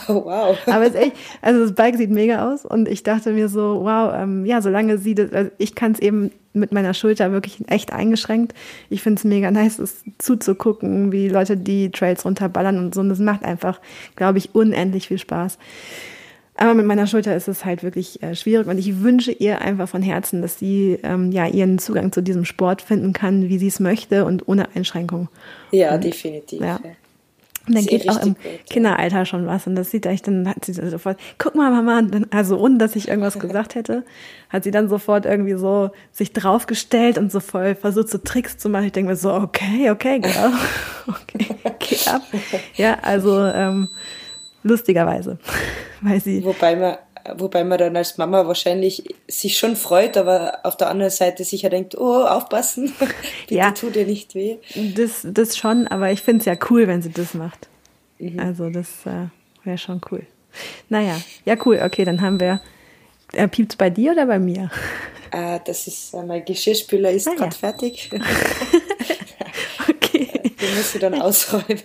Oh, 0.08 0.26
wow. 0.26 0.58
Aber 0.66 0.84
es 0.84 0.96
ist 0.96 0.96
echt, 0.96 1.16
also 1.42 1.62
das 1.62 1.74
Bike 1.74 1.96
sieht 1.96 2.10
mega 2.10 2.52
aus 2.52 2.66
und 2.66 2.88
ich 2.88 3.04
dachte 3.04 3.32
mir 3.34 3.50
so, 3.50 3.82
wow, 3.84 4.14
ähm, 4.16 4.46
ja, 4.46 4.62
solange 4.62 4.98
sie 4.98 5.14
das, 5.14 5.32
also 5.32 5.52
ich 5.60 5.76
kann 5.76 5.92
es 5.92 6.00
eben 6.00 6.32
mit 6.54 6.72
meiner 6.72 6.94
Schulter 6.94 7.32
wirklich 7.32 7.60
echt 7.68 7.94
eingeschränkt. 7.94 8.54
Ich 8.90 9.02
finde 9.02 9.20
es 9.20 9.24
mega 9.24 9.52
nice, 9.52 9.80
es 9.80 10.04
zuzugucken, 10.18 11.12
wie 11.12 11.30
Leute 11.30 11.56
die 11.56 11.92
Trails 11.92 12.26
runterballern 12.26 12.78
und 12.78 12.96
so. 12.96 13.02
Und 13.02 13.10
das 13.10 13.20
macht 13.20 13.46
einfach, 13.46 13.80
glaube 14.16 14.40
ich, 14.40 14.54
unendlich 14.56 15.08
viel 15.08 15.20
Spaß. 15.20 15.58
Aber 16.56 16.74
mit 16.74 16.86
meiner 16.86 17.08
Schulter 17.08 17.36
ist 17.36 17.48
es 17.48 17.64
halt 17.64 17.82
wirklich 17.82 18.22
äh, 18.22 18.36
schwierig 18.36 18.68
und 18.68 18.78
ich 18.78 19.02
wünsche 19.02 19.32
ihr 19.32 19.62
einfach 19.62 19.88
von 19.88 20.02
Herzen, 20.02 20.42
dass 20.42 20.60
sie 20.60 21.00
ähm, 21.02 21.32
ja 21.32 21.48
ihren 21.48 21.80
Zugang 21.80 22.12
zu 22.12 22.22
diesem 22.22 22.44
Sport 22.44 22.82
finden 22.82 23.14
kann, 23.14 23.50
wie 23.50 23.58
sie 23.58 23.68
es 23.68 23.80
möchte 23.80 24.26
und 24.26 24.48
ohne 24.48 24.68
Einschränkung. 24.76 25.30
Ja, 25.72 25.96
und, 25.96 26.04
definitiv. 26.04 26.62
Ja. 26.62 26.80
Und 27.68 27.76
dann 27.76 27.86
geht 27.86 28.10
auch 28.10 28.20
im 28.22 28.34
gut, 28.34 28.66
Kinderalter 28.70 29.26
schon 29.26 29.46
was. 29.46 29.68
Und 29.68 29.76
das 29.76 29.92
sieht 29.92 30.06
echt, 30.08 30.28
dann 30.28 30.48
hat 30.48 30.66
sie 30.66 30.74
sofort, 30.74 31.20
guck 31.38 31.54
mal, 31.54 31.70
Mama, 31.72 32.02
also 32.32 32.58
ohne 32.58 32.78
dass 32.78 32.96
ich 32.96 33.08
irgendwas 33.08 33.38
gesagt 33.40 33.76
hätte, 33.76 34.04
hat 34.50 34.64
sie 34.64 34.72
dann 34.72 34.90
sofort 34.90 35.26
irgendwie 35.26 35.54
so 35.54 35.92
sich 36.12 36.34
draufgestellt 36.34 37.18
und 37.18 37.32
so 37.32 37.40
voll 37.40 37.76
versucht, 37.76 38.10
so 38.10 38.18
Tricks 38.18 38.58
zu 38.58 38.70
machen. 38.70 38.86
Ich 38.86 38.92
denke 38.94 39.12
mir 39.12 39.16
so, 39.16 39.34
okay, 39.34 39.92
okay, 39.92 40.20
genau. 40.20 40.52
Okay, 41.08 41.56
geht 41.80 42.08
ab. 42.08 42.22
Ja, 42.76 43.00
also 43.02 43.44
ähm, 43.44 43.90
lustigerweise. 44.62 45.40
Weil 46.02 46.22
sie. 46.22 46.44
Wobei 46.44 46.76
man 46.76 46.98
wobei 47.36 47.64
man 47.64 47.78
dann 47.78 47.96
als 47.96 48.18
Mama 48.18 48.48
wahrscheinlich 48.48 49.16
sich 49.28 49.58
schon 49.58 49.76
freut, 49.76 50.18
aber 50.18 50.60
auf 50.64 50.78
der 50.78 50.90
anderen 50.90 51.12
Seite 51.12 51.44
sicher 51.44 51.70
denkt, 51.70 51.98
oh, 51.98 52.24
aufpassen, 52.24 52.94
bitte 53.00 53.56
ja, 53.56 53.72
tut 53.72 53.96
dir 53.96 54.06
nicht 54.06 54.36
weh. 54.36 54.58
Das, 54.96 55.26
das 55.30 55.58
schon, 55.58 55.88
aber 55.88 56.12
ich 56.12 56.22
finde 56.22 56.40
es 56.40 56.46
ja 56.46 56.56
cool, 56.70 56.88
wenn 56.88 57.02
sie 57.02 57.12
das 57.12 57.34
macht. 57.34 57.68
Mhm. 58.20 58.40
Also 58.40 58.70
das 58.70 58.88
äh, 59.06 59.28
wäre 59.64 59.78
schon 59.78 60.02
cool. 60.12 60.26
Naja, 60.90 61.16
ja 61.46 61.56
cool, 61.66 61.80
okay, 61.84 62.06
dann 62.06 62.22
haben 62.22 62.40
wir, 62.40 62.62
äh, 63.34 63.48
piept 63.48 63.78
bei 63.78 63.90
dir 63.90 64.12
oder 64.12 64.26
bei 64.26 64.40
mir? 64.40 64.70
Äh, 65.32 65.60
das 65.66 65.88
ist, 65.88 66.14
äh, 66.14 66.24
mein 66.24 66.44
Geschirrspüler 66.44 67.12
ist 67.12 67.28
ah, 67.28 67.34
gerade 67.36 67.56
ja. 67.56 67.58
fertig. 67.58 68.10
Den 70.62 70.76
musst 70.76 70.96
du 70.96 71.00
dann 71.00 71.14
ausräumen. 71.22 71.82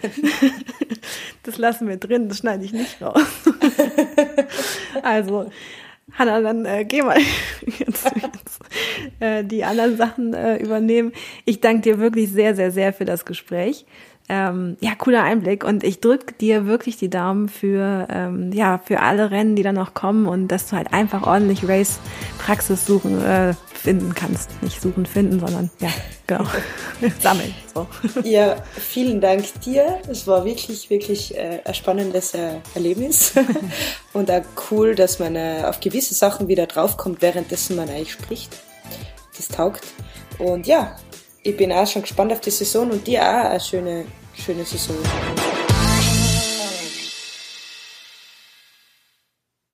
Das 1.42 1.58
lassen 1.58 1.88
wir 1.88 1.96
drin, 1.96 2.28
das 2.28 2.38
schneide 2.38 2.64
ich 2.64 2.72
nicht 2.72 3.00
raus. 3.00 3.22
also, 5.02 5.50
Hanna, 6.12 6.40
dann 6.40 6.64
äh, 6.64 6.84
geh 6.84 7.02
mal 7.02 7.18
jetzt, 7.78 8.04
jetzt 8.04 8.60
äh, 9.20 9.44
die 9.44 9.64
anderen 9.64 9.96
Sachen 9.96 10.34
äh, 10.34 10.56
übernehmen. 10.56 11.12
Ich 11.44 11.60
danke 11.60 11.82
dir 11.82 11.98
wirklich 11.98 12.30
sehr, 12.30 12.54
sehr, 12.54 12.70
sehr 12.70 12.92
für 12.92 13.04
das 13.04 13.24
Gespräch 13.24 13.86
ähm, 14.28 14.76
ja, 14.80 14.94
cooler 14.96 15.22
Einblick 15.22 15.62
und 15.62 15.84
ich 15.84 16.00
drücke 16.00 16.34
dir 16.34 16.66
wirklich 16.66 16.96
die 16.96 17.10
Daumen 17.10 17.48
für, 17.48 18.08
ähm, 18.10 18.50
ja, 18.52 18.78
für 18.78 19.00
alle 19.00 19.30
Rennen, 19.30 19.54
die 19.54 19.62
dann 19.62 19.76
noch 19.76 19.94
kommen 19.94 20.26
und 20.26 20.48
dass 20.48 20.68
du 20.68 20.76
halt 20.76 20.92
einfach 20.92 21.26
ordentlich 21.26 21.68
Race-Praxis 21.68 22.86
suchen, 22.86 23.24
äh, 23.24 23.54
finden 23.72 24.14
kannst. 24.14 24.50
Nicht 24.62 24.82
suchen, 24.82 25.06
finden, 25.06 25.38
sondern 25.38 25.70
ja, 25.78 25.90
genau, 26.26 26.44
sammeln. 27.20 27.54
So. 27.72 27.86
Ja, 28.24 28.56
vielen 28.74 29.20
Dank 29.20 29.44
dir. 29.60 30.00
Es 30.08 30.26
war 30.26 30.44
wirklich, 30.44 30.90
wirklich 30.90 31.36
äh, 31.36 31.60
ein 31.64 31.74
spannendes 31.74 32.34
äh, 32.34 32.54
Erlebnis 32.74 33.32
und 34.12 34.28
auch 34.30 34.42
cool, 34.70 34.96
dass 34.96 35.20
man 35.20 35.36
äh, 35.36 35.62
auf 35.64 35.78
gewisse 35.78 36.14
Sachen 36.14 36.48
wieder 36.48 36.66
draufkommt, 36.66 37.22
währenddessen 37.22 37.76
man 37.76 37.88
eigentlich 37.88 38.12
spricht. 38.12 38.56
Das 39.36 39.48
taugt. 39.48 39.84
Und 40.38 40.66
ja, 40.66 40.96
ich 41.46 41.56
bin 41.56 41.72
auch 41.72 41.86
schon 41.86 42.02
gespannt 42.02 42.32
auf 42.32 42.40
die 42.40 42.50
Saison 42.50 42.90
und 42.90 43.06
dir 43.06 43.22
auch 43.22 43.50
eine 43.50 43.60
schöne 43.60 44.04
schöne 44.34 44.64
Saison. 44.64 44.96